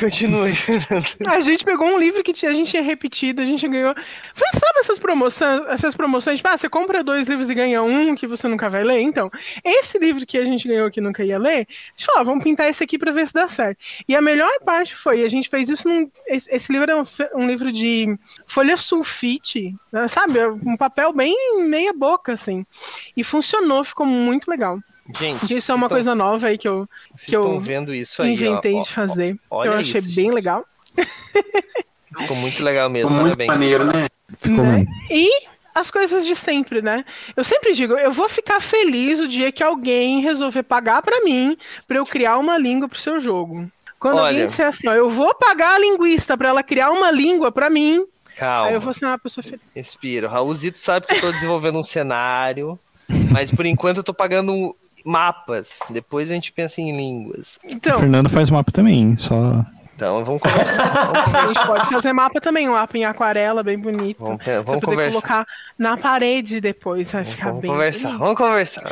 Continue, 0.01 0.55
Fernanda. 0.55 1.07
A 1.27 1.39
gente 1.41 1.63
pegou 1.65 1.87
um 1.87 1.99
livro 1.99 2.25
que 2.25 2.47
a 2.47 2.53
gente 2.53 2.71
tinha 2.71 2.83
repetido, 2.83 3.43
a 3.43 3.45
gente 3.45 3.69
ganhou. 3.69 3.95
Foi, 4.35 4.49
sabe 4.55 4.79
essas 4.79 4.99
promoções, 4.99 5.67
essas 5.69 5.95
promoções, 5.95 6.39
tipo, 6.39 6.49
ah, 6.49 6.57
você 6.57 6.67
compra 6.67 7.05
dois 7.05 7.29
livros 7.29 7.51
e 7.51 7.55
ganha 7.55 7.83
um 7.83 8.15
que 8.15 8.27
você 8.27 8.49
nunca 8.49 8.71
vai 8.71 8.83
ler? 8.83 9.01
Então, 9.01 9.31
esse 9.63 9.99
livro 9.99 10.25
que 10.25 10.39
a 10.39 10.45
gente 10.47 10.67
ganhou 10.67 10.91
que 10.91 10.99
nunca 10.99 11.23
ia 11.23 11.39
ler, 11.39 11.67
a 11.69 11.93
gente 11.95 12.07
falou, 12.07 12.23
ah, 12.23 12.25
vamos 12.25 12.43
pintar 12.43 12.71
esse 12.71 12.83
aqui 12.83 12.99
pra 12.99 13.13
ver 13.13 13.27
se 13.27 13.35
dá 13.35 13.47
certo. 13.47 13.79
E 14.09 14.17
a 14.17 14.23
melhor 14.23 14.51
parte 14.65 14.97
foi, 14.97 15.23
a 15.23 15.29
gente 15.29 15.51
fez 15.51 15.69
isso 15.69 15.87
num. 15.87 16.11
Esse, 16.27 16.51
esse 16.51 16.73
livro 16.73 16.91
é 16.91 16.97
um, 16.97 17.05
um 17.35 17.47
livro 17.47 17.71
de 17.71 18.19
folha 18.47 18.79
sulfite, 18.79 19.75
sabe? 20.09 20.41
Um 20.65 20.77
papel 20.77 21.13
bem 21.13 21.37
meia 21.69 21.93
boca, 21.93 22.33
assim. 22.33 22.65
E 23.15 23.23
funcionou, 23.23 23.85
ficou 23.85 24.07
muito 24.07 24.51
legal. 24.51 24.81
Gente, 25.19 25.57
Isso 25.57 25.71
é 25.73 25.75
uma 25.75 25.89
vocês 25.89 25.97
coisa 25.97 26.15
nova 26.15 26.47
aí 26.49 26.59
que 26.59 26.69
eu 26.69 26.89
Vocês 27.17 27.31
que 27.31 27.37
eu 27.37 27.41
estão 27.43 27.61
vendo 27.61 27.95
isso 27.95 28.23
aí, 28.23 28.33
inventei 28.33 28.75
ó, 28.75 28.79
ó, 28.79 28.83
de 28.83 28.93
fazer. 28.93 29.37
olha 29.51 29.69
eu 29.69 29.73
achei 29.75 30.01
isso, 30.01 30.15
bem 30.15 30.27
gente. 30.27 30.35
legal. 30.35 30.65
Ficou 32.19 32.37
muito 32.37 32.63
legal 32.63 32.91
mesmo, 32.91 33.09
Ficou 33.09 33.21
muito 33.23 33.37
parabéns. 33.37 33.51
maneiro, 33.51 33.85
né? 33.85 34.09
Ficou 34.39 34.65
né? 34.65 34.85
E 35.11 35.47
as 35.75 35.91
coisas 35.91 36.27
de 36.27 36.35
sempre, 36.35 36.83
né? 36.83 37.05
Eu 37.37 37.45
sempre 37.45 37.73
digo, 37.75 37.95
eu 37.95 38.13
vou 38.13 38.29
ficar 38.29 38.61
feliz 38.61 39.21
o 39.21 39.29
dia 39.29 39.53
que 39.53 39.63
alguém 39.63 40.21
resolver 40.21 40.63
pagar 40.65 41.03
pra 41.03 41.21
mim 41.23 41.57
pra 41.87 41.99
eu 41.99 42.07
criar 42.07 42.39
uma 42.39 42.59
língua 42.59 42.89
pro 42.89 42.99
seu 42.99 43.21
jogo. 43.21 43.71
Quando 43.99 44.17
Olha. 44.17 44.29
alguém 44.29 44.47
disser 44.47 44.67
assim, 44.67 44.89
ó, 44.89 44.93
eu 44.95 45.11
vou 45.11 45.35
pagar 45.35 45.75
a 45.75 45.79
linguista 45.79 46.37
pra 46.37 46.49
ela 46.49 46.63
criar 46.63 46.91
uma 46.91 47.11
língua 47.11 47.53
pra 47.53 47.69
mim, 47.71 48.05
Calma, 48.37 48.69
aí 48.69 48.75
eu 48.75 48.81
vou 48.81 48.95
ser 48.95 49.05
uma 49.05 49.19
pessoa 49.19 49.45
feliz. 49.45 49.61
respira. 49.75 50.27
O 50.27 50.31
Raulzito 50.31 50.79
sabe 50.79 51.07
que 51.07 51.15
eu 51.15 51.21
tô 51.21 51.31
desenvolvendo 51.33 51.79
um 51.79 51.83
cenário, 51.83 52.79
mas 53.31 53.51
por 53.51 53.67
enquanto 53.67 53.99
eu 53.99 54.03
tô 54.03 54.15
pagando 54.15 54.75
mapas. 55.05 55.79
Depois 55.91 56.31
a 56.31 56.35
gente 56.35 56.53
pensa 56.53 56.81
em 56.81 56.97
línguas. 56.97 57.59
O 57.65 57.75
Então, 57.75 57.99
Fernando 57.99 58.29
faz 58.29 58.51
mapa 58.51 58.71
também, 58.73 59.17
só. 59.17 59.65
Então 59.97 60.25
vamos 60.25 60.41
conversar. 60.41 60.89
Vamos, 61.13 61.35
a 61.35 61.47
gente 61.49 61.67
pode 61.67 61.89
fazer 61.91 62.13
mapa 62.15 62.41
também, 62.41 62.67
um 62.67 62.73
mapa 62.73 62.97
em 62.97 63.05
aquarela 63.05 63.63
bem 63.63 63.79
bonito. 63.79 64.25
vamos, 64.25 64.43
vamos 64.47 64.65
poder 64.65 64.81
conversar. 64.87 65.13
colocar 65.21 65.47
na 65.79 65.95
parede 65.99 66.59
depois, 66.59 67.13
vai 67.13 67.23
ficar 67.23 67.49
Vamos 67.49 67.61
bem 67.61 67.71
conversar, 67.71 68.09
bonito. 68.09 68.19
vamos 68.21 68.37
conversar. 68.39 68.83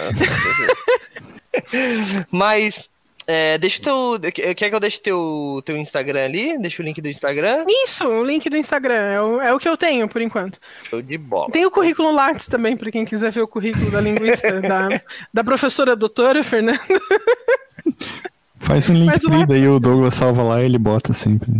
Mas, 2.31 2.91
é, 3.31 3.59
deixa 3.59 3.79
o 3.93 4.18
teu. 4.18 4.33
Quer 4.33 4.55
que 4.55 4.74
eu 4.74 4.81
deixe 4.81 4.99
teu, 4.99 5.61
teu 5.62 5.76
Instagram 5.76 6.24
ali? 6.24 6.59
Deixa 6.59 6.83
o 6.83 6.85
link 6.85 6.99
do 6.99 7.11
Instagram. 7.11 7.66
Isso, 7.85 8.09
o 8.09 8.24
link 8.24 8.49
do 8.49 8.57
Instagram, 8.57 8.95
é 8.95 9.20
o, 9.20 9.41
é 9.43 9.53
o 9.53 9.59
que 9.59 9.68
eu 9.68 9.76
tenho 9.76 10.09
por 10.09 10.22
enquanto. 10.22 10.59
Show 10.85 11.03
de 11.03 11.18
bola. 11.18 11.51
Tem 11.51 11.66
o 11.66 11.70
currículo 11.70 12.11
Lattes 12.11 12.47
também, 12.47 12.74
pra 12.74 12.91
quem 12.91 13.05
quiser 13.05 13.31
ver 13.31 13.43
o 13.43 13.47
currículo 13.47 13.91
da 13.91 14.01
linguista, 14.01 14.61
da, 14.62 14.89
da 15.33 15.45
professora 15.45 15.95
doutora 15.95 16.43
Fernanda. 16.43 16.81
Faz 18.61 18.89
um 18.89 18.95
link 18.95 19.07
Mas 19.07 19.23
mapa- 19.23 19.47
daí 19.47 19.67
o 19.69 19.81
Douglas 19.81 20.15
salva 20.15 20.43
lá 20.43 20.61
e 20.61 20.65
ele 20.67 20.79
bota 20.79 21.13
sempre. 21.13 21.51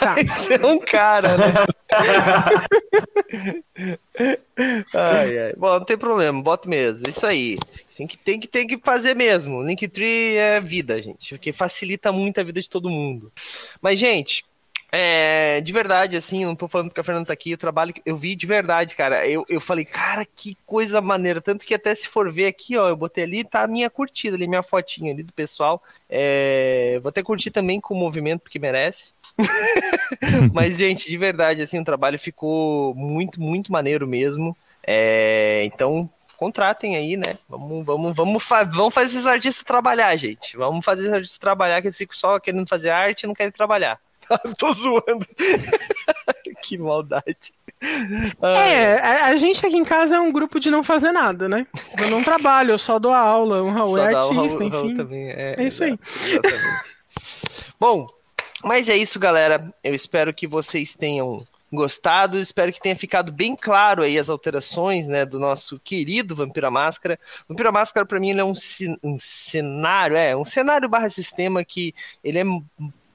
Tá. 0.00 0.16
Você 0.36 0.54
é 0.54 0.66
um 0.66 0.78
cara, 0.78 1.36
né? 1.36 1.52
ai, 4.94 5.38
ai. 5.38 5.52
Bom, 5.56 5.78
não 5.78 5.84
tem 5.84 5.96
problema, 5.96 6.42
bota 6.42 6.68
mesmo. 6.68 7.08
Isso 7.08 7.26
aí. 7.26 7.58
Tem 7.96 8.06
que, 8.06 8.16
tem, 8.18 8.40
que, 8.40 8.46
tem 8.46 8.66
que 8.66 8.78
fazer 8.78 9.14
mesmo. 9.14 9.62
Linktree 9.62 10.36
é 10.36 10.60
vida, 10.60 11.02
gente. 11.02 11.30
Porque 11.34 11.52
facilita 11.52 12.12
muito 12.12 12.40
a 12.40 12.44
vida 12.44 12.60
de 12.60 12.68
todo 12.68 12.90
mundo. 12.90 13.32
Mas, 13.80 13.98
gente, 13.98 14.44
é, 14.90 15.60
de 15.60 15.70
verdade, 15.70 16.16
assim, 16.16 16.46
não 16.46 16.56
tô 16.56 16.66
falando 16.66 16.88
porque 16.88 17.00
a 17.00 17.04
Fernanda 17.04 17.26
tá 17.26 17.32
aqui, 17.32 17.52
o 17.52 17.58
trabalho 17.58 17.92
que 17.92 18.00
eu 18.06 18.16
vi 18.16 18.34
de 18.34 18.46
verdade, 18.46 18.96
cara. 18.96 19.28
Eu, 19.28 19.44
eu 19.48 19.60
falei, 19.60 19.84
cara, 19.84 20.24
que 20.24 20.56
coisa 20.64 21.00
maneira. 21.00 21.42
Tanto 21.42 21.66
que 21.66 21.74
até 21.74 21.94
se 21.94 22.08
for 22.08 22.32
ver 22.32 22.46
aqui, 22.46 22.76
ó, 22.76 22.88
eu 22.88 22.96
botei 22.96 23.24
ali, 23.24 23.44
tá 23.44 23.62
a 23.62 23.66
minha 23.66 23.90
curtida 23.90 24.36
ali, 24.36 24.48
minha 24.48 24.62
fotinha 24.62 25.12
ali 25.12 25.22
do 25.22 25.32
pessoal. 25.32 25.82
É, 26.08 26.98
vou 27.02 27.10
até 27.10 27.22
curtir 27.22 27.50
também 27.50 27.80
com 27.80 27.94
o 27.94 27.98
movimento, 27.98 28.40
porque 28.40 28.58
merece. 28.58 29.12
Mas, 30.54 30.78
gente, 30.78 31.10
de 31.10 31.16
verdade, 31.18 31.60
assim, 31.60 31.78
o 31.78 31.84
trabalho 31.84 32.18
ficou 32.18 32.94
muito, 32.94 33.40
muito 33.40 33.70
maneiro 33.70 34.06
mesmo. 34.06 34.56
É, 34.86 35.64
então, 35.66 36.08
contratem 36.38 36.96
aí, 36.96 37.14
né? 37.14 37.36
Vamos, 37.46 37.84
vamos, 37.84 38.16
vamos, 38.16 38.42
fa 38.42 38.64
vamos 38.64 38.94
fazer 38.94 39.10
esses 39.10 39.26
artistas 39.26 39.64
trabalhar, 39.64 40.16
gente. 40.16 40.56
Vamos 40.56 40.82
fazer 40.82 41.02
esses 41.02 41.12
artistas 41.12 41.38
trabalhar, 41.38 41.82
que 41.82 41.88
eles 41.88 41.98
ficam 41.98 42.16
só 42.16 42.40
querendo 42.40 42.66
fazer 42.66 42.88
arte 42.88 43.24
e 43.24 43.26
não 43.26 43.34
querem 43.34 43.52
trabalhar. 43.52 44.00
Tô 44.58 44.72
zoando. 44.72 45.26
que 46.62 46.76
maldade. 46.78 47.52
Ai, 48.42 48.74
É, 48.74 48.98
a, 49.00 49.26
a 49.26 49.36
gente 49.36 49.64
aqui 49.64 49.76
em 49.76 49.84
casa 49.84 50.16
é 50.16 50.20
um 50.20 50.32
grupo 50.32 50.58
de 50.58 50.70
não 50.70 50.82
fazer 50.82 51.12
nada, 51.12 51.48
né? 51.48 51.66
Eu 51.98 52.10
não 52.10 52.22
trabalho, 52.24 52.72
eu 52.72 52.78
só 52.78 52.98
dou 52.98 53.12
aula, 53.12 53.62
o 53.62 53.70
Raul 53.70 53.94
só 53.94 53.98
é 53.98 54.14
artista, 54.14 54.18
Raul- 54.18 54.68
Raul 54.70 54.86
enfim. 54.86 54.96
também. 54.96 55.30
É, 55.30 55.54
É 55.58 55.62
isso 55.64 55.84
aí. 55.84 55.98
Exatamente. 56.26 56.96
Bom, 57.78 58.08
mas 58.64 58.88
é 58.88 58.96
isso, 58.96 59.20
galera. 59.20 59.72
Eu 59.84 59.94
espero 59.94 60.34
que 60.34 60.46
vocês 60.46 60.94
tenham 60.94 61.46
gostado. 61.72 62.38
Espero 62.40 62.72
que 62.72 62.80
tenha 62.80 62.96
ficado 62.96 63.30
bem 63.30 63.54
claro 63.54 64.02
aí 64.02 64.18
as 64.18 64.28
alterações, 64.28 65.06
né, 65.06 65.24
do 65.24 65.38
nosso 65.38 65.78
querido 65.84 66.34
Vampira 66.34 66.70
Máscara. 66.70 67.20
Vampira 67.48 67.70
Máscara 67.70 68.04
para 68.06 68.18
mim 68.18 68.30
ele 68.30 68.40
é 68.40 68.44
um, 68.44 68.54
um 69.04 69.16
cenário, 69.18 70.16
é 70.16 70.34
um 70.36 70.44
cenário 70.46 70.88
barra 70.88 71.10
sistema 71.10 71.62
que 71.64 71.94
ele 72.24 72.38
é 72.38 72.44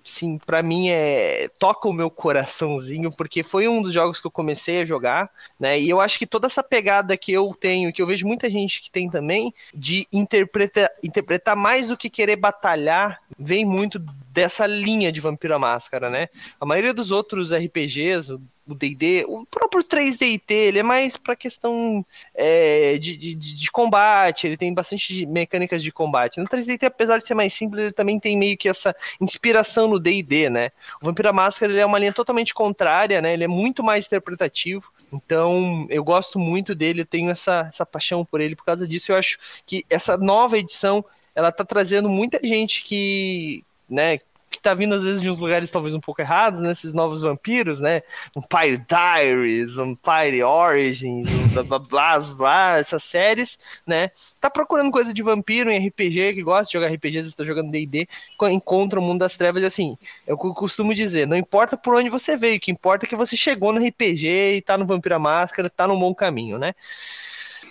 sim, 0.04 0.38
para 0.38 0.62
mim 0.62 0.90
é 0.90 1.50
toca 1.58 1.88
o 1.88 1.94
meu 1.94 2.10
coraçãozinho, 2.10 3.12
porque 3.12 3.44
foi 3.44 3.68
um 3.68 3.82
dos 3.82 3.94
jogos 3.94 4.20
que 4.20 4.28
eu 4.28 4.32
comecei 4.32 4.82
a 4.82 4.86
jogar, 4.86 5.30
né? 5.60 5.80
E 5.80 5.90
eu 5.90 6.02
acho 6.02 6.20
que 6.20 6.28
toda 6.28 6.48
essa 6.48 6.62
pegada 6.62 7.16
que 7.16 7.32
eu 7.32 7.56
tenho, 7.60 7.94
que 7.94 8.02
eu 8.02 8.08
vejo 8.08 8.28
muita 8.28 8.50
gente 8.50 8.82
que 8.82 8.92
tem 8.92 9.10
também, 9.10 9.54
de 9.74 10.08
interpretar, 10.12 10.90
interpretar 11.02 11.56
mais 11.56 11.88
do 11.88 11.98
que 11.98 12.10
querer 12.10 12.36
batalhar, 12.36 13.22
vem 13.38 13.66
muito 13.66 14.04
dessa 14.34 14.66
linha 14.66 15.12
de 15.12 15.22
Vampira 15.22 15.60
Máscara, 15.60 16.10
né? 16.10 16.28
A 16.60 16.66
maioria 16.66 16.94
dos 16.94 17.12
outros 17.12 17.54
RPGs, 17.54 18.34
o 18.68 18.74
D&D, 18.74 19.26
o 19.28 19.46
próprio 19.46 19.84
3D&T, 19.84 20.54
ele 20.54 20.80
é 20.80 20.84
mais 20.84 21.16
para 21.16 21.36
questão 21.36 22.04
é, 22.34 22.98
de, 22.98 23.16
de, 23.16 23.36
de, 23.36 23.72
combate, 23.72 24.48
ele 24.48 24.58
tem 24.58 24.74
bastante 24.74 25.26
mecânicas 25.28 25.84
de 25.84 25.92
combate. 25.92 26.40
No 26.40 26.48
3D&T, 26.48 26.86
apesar 26.86 27.20
de 27.20 27.28
ser 27.28 27.36
mais 27.36 27.54
simples, 27.54 27.84
ele 27.84 27.92
também 27.92 28.18
tem 28.20 28.36
meio 28.36 28.58
que 28.58 28.68
essa 28.68 28.96
inspiração 29.22 29.88
no 29.88 30.00
D&D, 30.00 30.50
né? 30.50 30.72
O 31.00 31.06
Vampira 31.06 31.32
Máscara, 31.32 31.72
ele 31.72 31.82
é 31.82 31.86
uma 31.86 32.00
linha 32.00 32.14
totalmente 32.14 32.56
contrária, 32.56 33.22
né? 33.22 33.34
Ele 33.34 33.44
é 33.44 33.48
muito 33.48 33.84
mais 33.84 34.08
interpretativo, 34.08 34.92
então 35.12 35.86
eu 35.90 36.04
gosto 36.04 36.40
muito 36.40 36.74
dele, 36.74 37.06
tenho 37.06 37.30
essa, 37.30 37.68
essa 37.70 37.86
paixão 37.86 38.26
por 38.26 38.42
ele, 38.42 38.56
por 38.56 38.66
causa 38.66 38.88
disso 38.88 39.12
eu 39.12 39.16
acho 39.16 39.38
que 39.66 39.86
essa 39.92 40.18
nova 40.18 40.58
edição, 40.58 41.06
ela 41.36 41.52
tá 41.52 41.64
trazendo 41.64 42.10
muita 42.10 42.40
gente 42.42 42.84
que, 42.84 43.64
né, 43.90 44.20
que 44.54 44.60
tá 44.60 44.74
vindo 44.74 44.94
às 44.94 45.04
vezes 45.04 45.20
de 45.20 45.30
uns 45.30 45.40
lugares 45.40 45.72
talvez 45.72 45.96
um 45.96 46.00
pouco 46.00 46.22
errados, 46.22 46.62
né, 46.62 46.74
novos 46.94 47.22
vampiros, 47.22 47.80
né? 47.80 48.04
Vampire 48.36 48.78
Diaries, 48.88 49.74
Vampire 49.74 50.44
Origins, 50.44 51.30
blá, 51.52 51.64
blá, 51.64 51.80
blá, 51.80 52.20
blá, 52.36 52.78
essas 52.78 53.04
séries, 53.04 53.58
né? 53.86 54.12
Tá 54.40 54.50
procurando 54.50 54.92
coisa 54.92 55.14
de 55.14 55.24
vampiro 55.24 55.72
em 55.72 55.88
RPG, 55.88 56.36
que 56.36 56.44
gosta 56.44 56.66
de 56.66 56.74
jogar 56.74 56.94
RPG, 56.94 57.24
você 57.24 57.36
tá 57.36 57.44
jogando 57.44 57.72
D&D, 57.72 58.08
encontra 58.52 59.00
o 59.00 59.04
mundo 59.04 59.20
das 59.20 59.36
trevas, 59.36 59.64
e 59.64 59.66
assim, 59.66 59.98
eu 60.28 60.38
costumo 60.38 60.94
dizer, 60.94 61.28
não 61.28 61.36
importa 61.36 61.76
por 61.76 61.96
onde 61.96 62.10
você 62.10 62.38
veio, 62.38 62.58
o 62.58 62.60
que 62.60 62.72
importa 62.72 63.06
é 63.06 63.10
que 63.10 63.16
você 63.16 63.36
chegou 63.36 63.74
no 63.74 63.84
RPG 63.84 64.58
e 64.58 64.62
tá 64.62 64.78
no 64.78 64.86
Vampira 64.86 65.18
Máscara, 65.18 65.70
tá 65.70 65.88
no 65.88 66.00
bom 66.00 66.14
caminho, 66.14 66.60
né? 66.60 66.74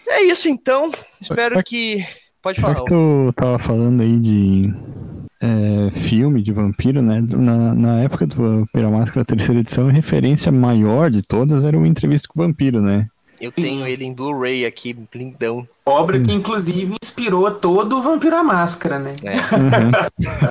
É 0.08 0.22
isso 0.22 0.48
então, 0.48 0.90
espero 1.20 1.62
que... 1.62 2.04
Pode 2.42 2.60
falar. 2.60 2.74
Já 2.74 2.80
que 2.80 2.86
tu 2.88 3.32
tava 3.36 3.56
falando 3.56 4.02
aí 4.02 4.18
de 4.18 4.74
é, 5.42 5.90
filme 5.90 6.40
de 6.40 6.52
vampiro, 6.52 7.02
né? 7.02 7.20
Na, 7.28 7.74
na 7.74 8.00
época 8.00 8.26
do 8.26 8.36
Vampiro 8.36 8.90
Máscara, 8.92 9.22
a 9.22 9.24
terceira 9.24 9.60
edição, 9.60 9.88
a 9.88 9.92
referência 9.92 10.52
maior 10.52 11.10
de 11.10 11.20
todas 11.20 11.64
era 11.64 11.76
uma 11.76 11.88
entrevista 11.88 12.28
com 12.28 12.40
o 12.40 12.46
vampiro, 12.46 12.80
né? 12.80 13.08
Eu 13.40 13.50
tenho 13.50 13.84
ele 13.84 14.04
em 14.04 14.12
Blu-ray 14.14 14.64
aqui, 14.64 14.96
lindão. 15.12 15.66
Obra 15.84 16.20
que 16.20 16.32
inclusive 16.32 16.94
inspirou 17.02 17.50
todo 17.50 17.98
o 17.98 18.02
Vampiro 18.02 18.36
à 18.36 18.44
Máscara, 18.44 19.00
né? 19.00 19.16
É, 19.24 19.34
uhum. 19.34 19.90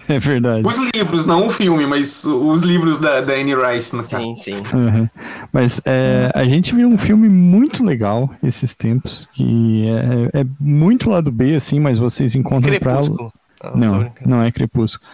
é 0.15 0.19
verdade. 0.19 0.67
Os 0.67 0.77
livros, 0.93 1.25
não 1.25 1.47
o 1.47 1.49
filme, 1.49 1.87
mas 1.87 2.25
os 2.25 2.63
livros 2.63 2.99
da, 2.99 3.21
da 3.21 3.31
Anne 3.31 3.55
Rice, 3.55 3.95
no 3.95 4.03
caso. 4.03 4.21
Sim, 4.21 4.35
sim. 4.35 4.61
Uhum. 4.73 5.07
Mas 5.53 5.79
é, 5.85 6.33
a 6.35 6.43
gente 6.43 6.75
viu 6.75 6.89
um 6.89 6.97
filme 6.97 7.29
muito 7.29 7.81
legal 7.81 8.29
esses 8.43 8.73
tempos, 8.73 9.29
que 9.31 9.85
é, 10.33 10.41
é 10.41 10.45
muito 10.59 11.09
lado 11.09 11.31
B, 11.31 11.55
assim, 11.55 11.79
mas 11.79 11.97
vocês 11.97 12.35
encontram 12.35 12.73
Crepúsculo. 12.73 13.31
pra... 13.31 13.40
Não, 13.75 14.11
não 14.25 14.43
é 14.43 14.51
Crepúsculo. 14.51 15.09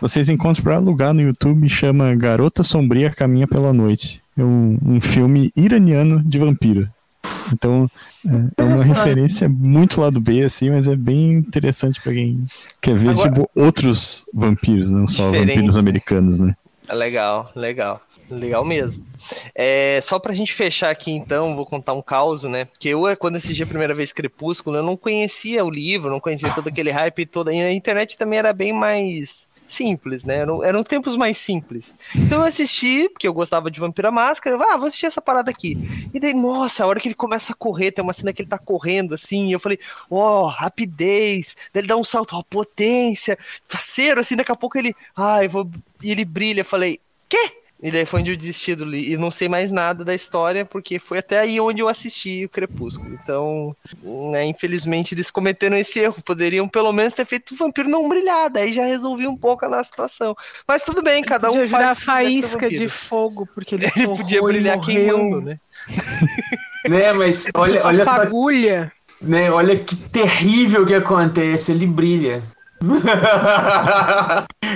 Vocês 0.00 0.28
encontram 0.28 0.64
para 0.64 0.76
alugar 0.76 1.12
no 1.12 1.20
YouTube, 1.20 1.68
chama 1.68 2.14
Garota 2.14 2.62
Sombria 2.62 3.10
Caminha 3.10 3.46
pela 3.46 3.72
Noite. 3.72 4.22
É 4.36 4.42
um, 4.42 4.78
um 4.82 5.00
filme 5.00 5.52
iraniano 5.54 6.22
de 6.24 6.38
vampiro. 6.38 6.88
Então, 7.52 7.90
é, 8.26 8.62
é 8.62 8.64
uma 8.64 8.82
referência 8.82 9.48
muito 9.48 10.00
lado 10.00 10.20
B, 10.20 10.42
assim, 10.42 10.70
mas 10.70 10.88
é 10.88 10.96
bem 10.96 11.34
interessante 11.34 12.00
para 12.00 12.12
quem 12.12 12.44
quer 12.80 12.96
ver, 12.96 13.10
Agora, 13.10 13.28
tipo, 13.28 13.50
outros 13.54 14.24
vampiros, 14.32 14.90
não 14.90 15.06
só 15.06 15.30
vampiros 15.30 15.76
americanos, 15.76 16.38
né? 16.38 16.54
Legal, 16.92 17.50
legal. 17.54 18.00
Legal 18.30 18.64
mesmo. 18.64 19.04
É, 19.54 19.98
só 20.02 20.18
pra 20.18 20.32
gente 20.32 20.52
fechar 20.52 20.90
aqui, 20.90 21.10
então, 21.10 21.56
vou 21.56 21.66
contar 21.66 21.94
um 21.94 22.02
caos, 22.02 22.44
né? 22.44 22.64
Porque 22.64 22.88
eu, 22.88 23.02
quando 23.18 23.36
assisti 23.36 23.62
a 23.62 23.66
primeira 23.66 23.94
vez 23.94 24.12
Crepúsculo, 24.12 24.76
eu 24.76 24.82
não 24.82 24.96
conhecia 24.96 25.64
o 25.64 25.70
livro, 25.70 26.10
não 26.10 26.20
conhecia 26.20 26.52
todo 26.54 26.68
aquele 26.68 26.90
hype 26.90 27.26
toda. 27.26 27.52
E 27.52 27.60
a 27.60 27.72
internet 27.72 28.16
também 28.16 28.38
era 28.38 28.52
bem 28.52 28.72
mais 28.72 29.48
simples, 29.72 30.24
né? 30.24 30.36
Eram, 30.36 30.64
eram 30.64 30.82
tempos 30.82 31.16
mais 31.16 31.36
simples. 31.36 31.94
Então 32.14 32.40
eu 32.40 32.44
assisti, 32.44 33.08
porque 33.08 33.26
eu 33.26 33.32
gostava 33.32 33.70
de 33.70 33.80
Vampira 33.80 34.10
Máscara, 34.10 34.56
eu, 34.56 34.62
ah, 34.62 34.76
vou 34.76 34.86
assistir 34.86 35.06
essa 35.06 35.20
parada 35.20 35.50
aqui. 35.50 35.76
E 36.12 36.20
daí, 36.20 36.34
nossa, 36.34 36.84
a 36.84 36.86
hora 36.86 37.00
que 37.00 37.08
ele 37.08 37.14
começa 37.14 37.52
a 37.52 37.56
correr, 37.56 37.92
tem 37.92 38.02
uma 38.02 38.12
cena 38.12 38.32
que 38.32 38.42
ele 38.42 38.48
tá 38.48 38.58
correndo 38.58 39.14
assim, 39.14 39.52
eu 39.52 39.60
falei, 39.60 39.78
ó, 40.10 40.42
oh, 40.42 40.46
rapidez, 40.46 41.56
daí 41.72 41.80
ele 41.80 41.88
dá 41.88 41.96
um 41.96 42.04
salto, 42.04 42.34
ó, 42.36 42.40
oh, 42.40 42.44
potência, 42.44 43.38
parceiro, 43.68 44.20
assim, 44.20 44.36
daqui 44.36 44.52
a 44.52 44.56
pouco 44.56 44.78
ele, 44.78 44.94
ai, 45.16 45.46
ah, 45.46 45.48
vou. 45.48 45.70
E 46.02 46.10
ele 46.10 46.24
brilha, 46.24 46.60
eu 46.60 46.64
falei, 46.64 46.98
quê? 47.28 47.59
E 47.82 47.90
daí 47.90 48.04
foi 48.04 48.20
onde 48.20 48.30
eu 48.30 48.36
desisti 48.36 48.74
do 48.74 48.94
E 48.94 49.16
não 49.16 49.30
sei 49.30 49.48
mais 49.48 49.70
nada 49.70 50.04
da 50.04 50.14
história, 50.14 50.66
porque 50.66 50.98
foi 50.98 51.18
até 51.18 51.38
aí 51.38 51.58
onde 51.58 51.80
eu 51.80 51.88
assisti 51.88 52.44
o 52.44 52.48
Crepúsculo. 52.48 53.14
Então, 53.14 53.74
né, 54.02 54.44
infelizmente, 54.44 55.14
eles 55.14 55.30
cometeram 55.30 55.76
esse 55.76 55.98
erro. 55.98 56.22
Poderiam 56.22 56.68
pelo 56.68 56.92
menos 56.92 57.14
ter 57.14 57.24
feito 57.24 57.54
o 57.54 57.56
vampiro 57.56 57.88
não 57.88 58.06
brilhar, 58.06 58.50
daí 58.50 58.72
já 58.72 58.84
resolvia 58.84 59.30
um 59.30 59.36
pouco 59.36 59.64
a 59.64 59.68
nossa 59.68 59.84
situação. 59.84 60.36
Mas 60.68 60.82
tudo 60.82 61.02
bem, 61.02 61.22
cada 61.22 61.50
um 61.50 61.54
faz. 61.54 61.70
Virar 61.70 61.94
faísca 61.96 62.68
de 62.68 62.86
fogo, 62.88 63.48
porque 63.54 63.76
ele, 63.76 63.86
ele 63.96 64.08
podia 64.08 64.42
brilhar 64.42 64.78
queimando, 64.80 65.40
né? 65.40 65.58
né, 66.86 67.12
mas 67.14 67.48
olha, 67.54 67.86
olha 67.86 68.04
só. 68.04 68.10
Fagulha. 68.10 68.92
Né, 69.22 69.50
olha 69.50 69.78
que 69.78 69.96
terrível 69.96 70.84
que 70.84 70.94
acontece, 70.94 71.72
ele 71.72 71.86
brilha. 71.86 72.42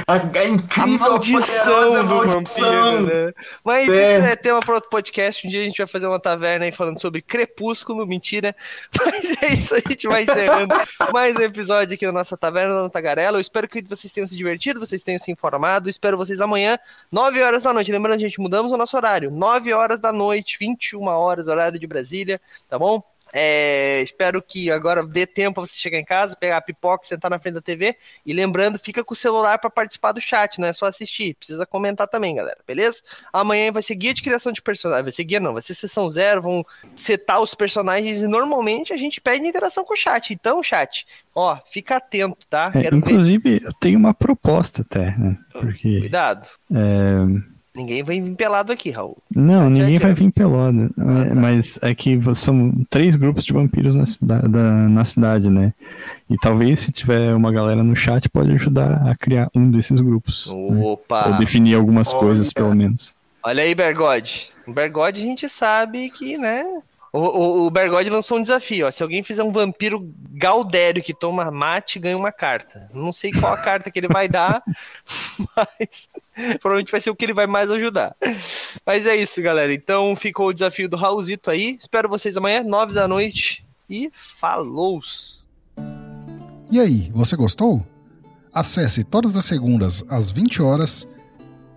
A, 0.07 0.21
incrível 0.47 1.07
a 1.07 1.09
maldição 1.11 2.05
do 2.07 2.27
maldição. 2.27 2.99
vampiro, 2.99 3.27
né? 3.27 3.33
Mas 3.65 3.89
é. 3.89 4.19
isso 4.19 4.27
é 4.27 4.37
tema 4.37 4.61
para 4.61 4.75
outro 4.75 4.91
podcast. 4.91 5.47
Um 5.47 5.51
dia 5.51 5.63
a 5.63 5.65
gente 5.65 5.79
vai 5.79 5.87
fazer 5.87 6.07
uma 6.07 6.21
taverna 6.21 6.67
aí 6.67 6.73
falando 6.73 7.01
sobre 7.01 7.23
Crepúsculo, 7.23 8.07
mentira. 8.07 8.55
Mas 9.05 9.43
é 9.43 9.55
isso, 9.55 9.75
a 9.75 9.79
gente 9.81 10.07
vai 10.07 10.25
encerrando 10.25 10.75
mais 11.13 11.35
um 11.35 11.41
episódio 11.41 11.95
aqui 11.95 12.05
na 12.05 12.13
nossa 12.13 12.37
taverna 12.37 12.83
da 12.83 12.91
Tagarela. 12.91 13.39
Eu 13.39 13.41
espero 13.41 13.67
que 13.67 13.83
vocês 13.83 14.13
tenham 14.13 14.27
se 14.27 14.37
divertido, 14.37 14.79
vocês 14.81 15.03
tenham 15.03 15.19
se 15.19 15.31
informado. 15.31 15.89
espero 15.89 16.19
vocês 16.19 16.43
amanhã, 16.43 16.79
9 17.11 17.43
horas 17.43 17.63
da 17.63 17.73
noite. 17.73 17.91
Lembrando, 17.91 18.21
gente, 18.21 18.39
mudamos 18.39 18.73
o 18.73 18.77
nosso 18.77 18.97
horário. 18.97 19.31
9 19.31 19.73
horas 19.73 19.99
da 19.99 20.13
noite, 20.13 20.59
21 20.59 21.07
horas, 21.07 21.49
horário 21.49 21.79
de 21.79 21.87
Brasília, 21.87 22.39
tá 22.69 22.79
bom? 22.79 23.03
É, 23.37 24.01
espero 24.01 24.41
que 24.41 24.71
agora 24.71 25.05
dê 25.05 25.27
tempo 25.27 25.55
pra 25.55 25.67
você 25.67 25.77
chegar 25.77 25.99
em 25.99 26.05
casa, 26.05 26.37
pegar 26.37 26.59
a 26.59 26.61
pipoca, 26.61 27.05
sentar 27.05 27.29
na 27.29 27.41
frente 27.41 27.55
da 27.55 27.61
TV. 27.61 27.97
E 28.25 28.33
lembrando, 28.33 28.79
fica 28.79 29.03
com 29.03 29.13
o 29.13 29.17
celular 29.17 29.59
para 29.59 29.69
participar 29.69 30.13
do 30.13 30.21
chat, 30.21 30.61
não 30.61 30.69
é 30.69 30.73
só 30.73 30.87
assistir. 30.87 31.35
Precisa 31.35 31.67
comentar 31.67 32.07
também, 32.07 32.37
galera, 32.37 32.59
beleza? 32.65 33.03
Amanhã 33.33 33.73
vai 33.73 33.83
ser 33.83 33.97
guia 33.97 34.15
de 34.15 34.23
criação 34.23 34.53
de 34.53 34.63
personagens. 34.63 35.05
Vai 35.05 35.11
ser 35.11 35.25
guia, 35.25 35.41
não, 35.41 35.53
vai 35.53 35.63
ser 35.63 35.75
sessão 35.75 36.09
zero. 36.09 36.43
Vão 36.43 36.65
setar 36.95 37.43
os 37.43 37.55
personagens 37.57 38.21
e 38.21 38.29
normalmente 38.29 38.93
a 38.93 38.97
gente 38.97 39.21
pede 39.21 39.45
interação 39.45 39.85
com 39.85 39.95
o 39.95 39.97
chat. 39.97 40.33
Então, 40.33 40.63
chat, 40.63 41.05
ó, 41.35 41.59
fica 41.67 41.97
atento, 41.97 42.47
tá? 42.49 42.71
É, 42.73 42.95
inclusive, 42.95 43.59
ver. 43.59 43.67
eu 43.67 43.73
tenho 43.73 43.99
uma 43.99 44.15
proposta 44.15 44.83
até, 44.83 45.17
né? 45.19 45.37
Porque. 45.53 45.99
Cuidado. 45.99 46.47
É 46.73 47.54
Ninguém 47.75 48.05
vai 48.05 48.21
vir 48.21 48.37
pelado 48.37 48.73
aqui, 48.73 48.91
Raul. 48.91 49.19
Não, 49.35 49.69
ninguém 49.69 49.99
vai 49.99 50.15
vir 50.15 50.31
pelado. 50.31 50.95
Ah, 50.97 51.29
tá. 51.29 51.35
Mas 51.35 51.77
é 51.83 51.93
que 51.93 52.21
são 52.35 52.73
três 52.89 53.17
grupos 53.17 53.45
de 53.45 53.53
vampiros 53.53 53.97
na, 53.97 54.07
cidade, 54.07 54.49
da, 54.49 54.63
na 54.89 55.05
cidade, 55.05 55.51
né? 55.51 55.73
E 56.31 56.39
talvez 56.39 56.79
se 56.79 56.93
tiver 56.93 57.35
uma 57.35 57.51
galera 57.51 57.83
no 57.83 57.97
chat 57.97 58.29
pode 58.29 58.53
ajudar 58.53 59.09
a 59.09 59.17
criar 59.17 59.51
um 59.55 59.69
desses 59.69 60.01
grupos. 60.01 60.47
Opa! 60.47 61.27
Né? 61.27 61.33
Ou 61.33 61.41
definir 61.41 61.75
algumas 61.75 62.15
Olha. 62.15 62.21
coisas, 62.21 62.53
pelo 62.53 62.75
menos. 62.77 63.13
Olha 63.43 63.65
aí, 63.65 63.75
Bergode. 63.75 64.51
O 64.69 64.73
Bergode 64.73 65.21
a 65.21 65.25
gente 65.25 65.49
sabe 65.49 66.11
que, 66.11 66.39
né? 66.39 66.65
O, 67.15 67.21
o, 67.21 67.67
o 67.67 67.71
Bergode 67.71 68.11
lançou 68.11 68.39
um 68.39 68.43
desafio, 68.43 68.89
ó. 68.89 68.91
Se 68.91 69.01
alguém 69.01 69.23
fizer 69.23 69.45
um 69.45 69.53
vampiro 69.53 70.13
Galdério 70.33 71.01
que 71.01 71.15
toma 71.15 71.49
mate, 71.49 72.01
ganha 72.01 72.19
uma 72.19 72.33
carta. 72.33 72.91
Não 72.93 73.13
sei 73.13 73.31
qual 73.31 73.53
a 73.53 73.57
carta 73.57 73.89
que 73.89 74.01
ele 74.01 74.09
vai 74.09 74.27
dar, 74.27 74.65
mas 75.55 76.09
provavelmente 76.61 76.91
vai 76.91 77.01
ser 77.01 77.11
o 77.11 77.15
que 77.15 77.25
ele 77.25 77.33
vai 77.33 77.47
mais 77.47 77.71
ajudar. 77.71 78.17
Mas 78.85 79.07
é 79.07 79.15
isso, 79.15 79.41
galera. 79.41 79.73
Então 79.73 80.17
ficou 80.17 80.49
o 80.49 80.53
desafio 80.53 80.89
do 80.89 80.97
Raulzito 80.97 81.53
aí. 81.53 81.79
Espero 81.81 82.09
vocês 82.09 82.37
amanhã, 82.37 82.65
nove 82.65 82.93
da 82.93 83.07
noite. 83.07 83.65
E 83.89 84.11
falou! 84.17 85.01
E 86.69 86.81
aí, 86.81 87.13
você 87.15 87.37
gostou? 87.37 87.87
Acesse 88.53 89.05
todas 89.05 89.37
as 89.37 89.45
segundas 89.45 90.05
às 90.09 90.33
20 90.33 90.61
horas 90.61 91.09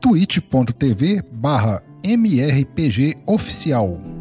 twitch.tv 0.02 1.22
barra 1.32 1.84
mrpgoficial. 2.04 4.17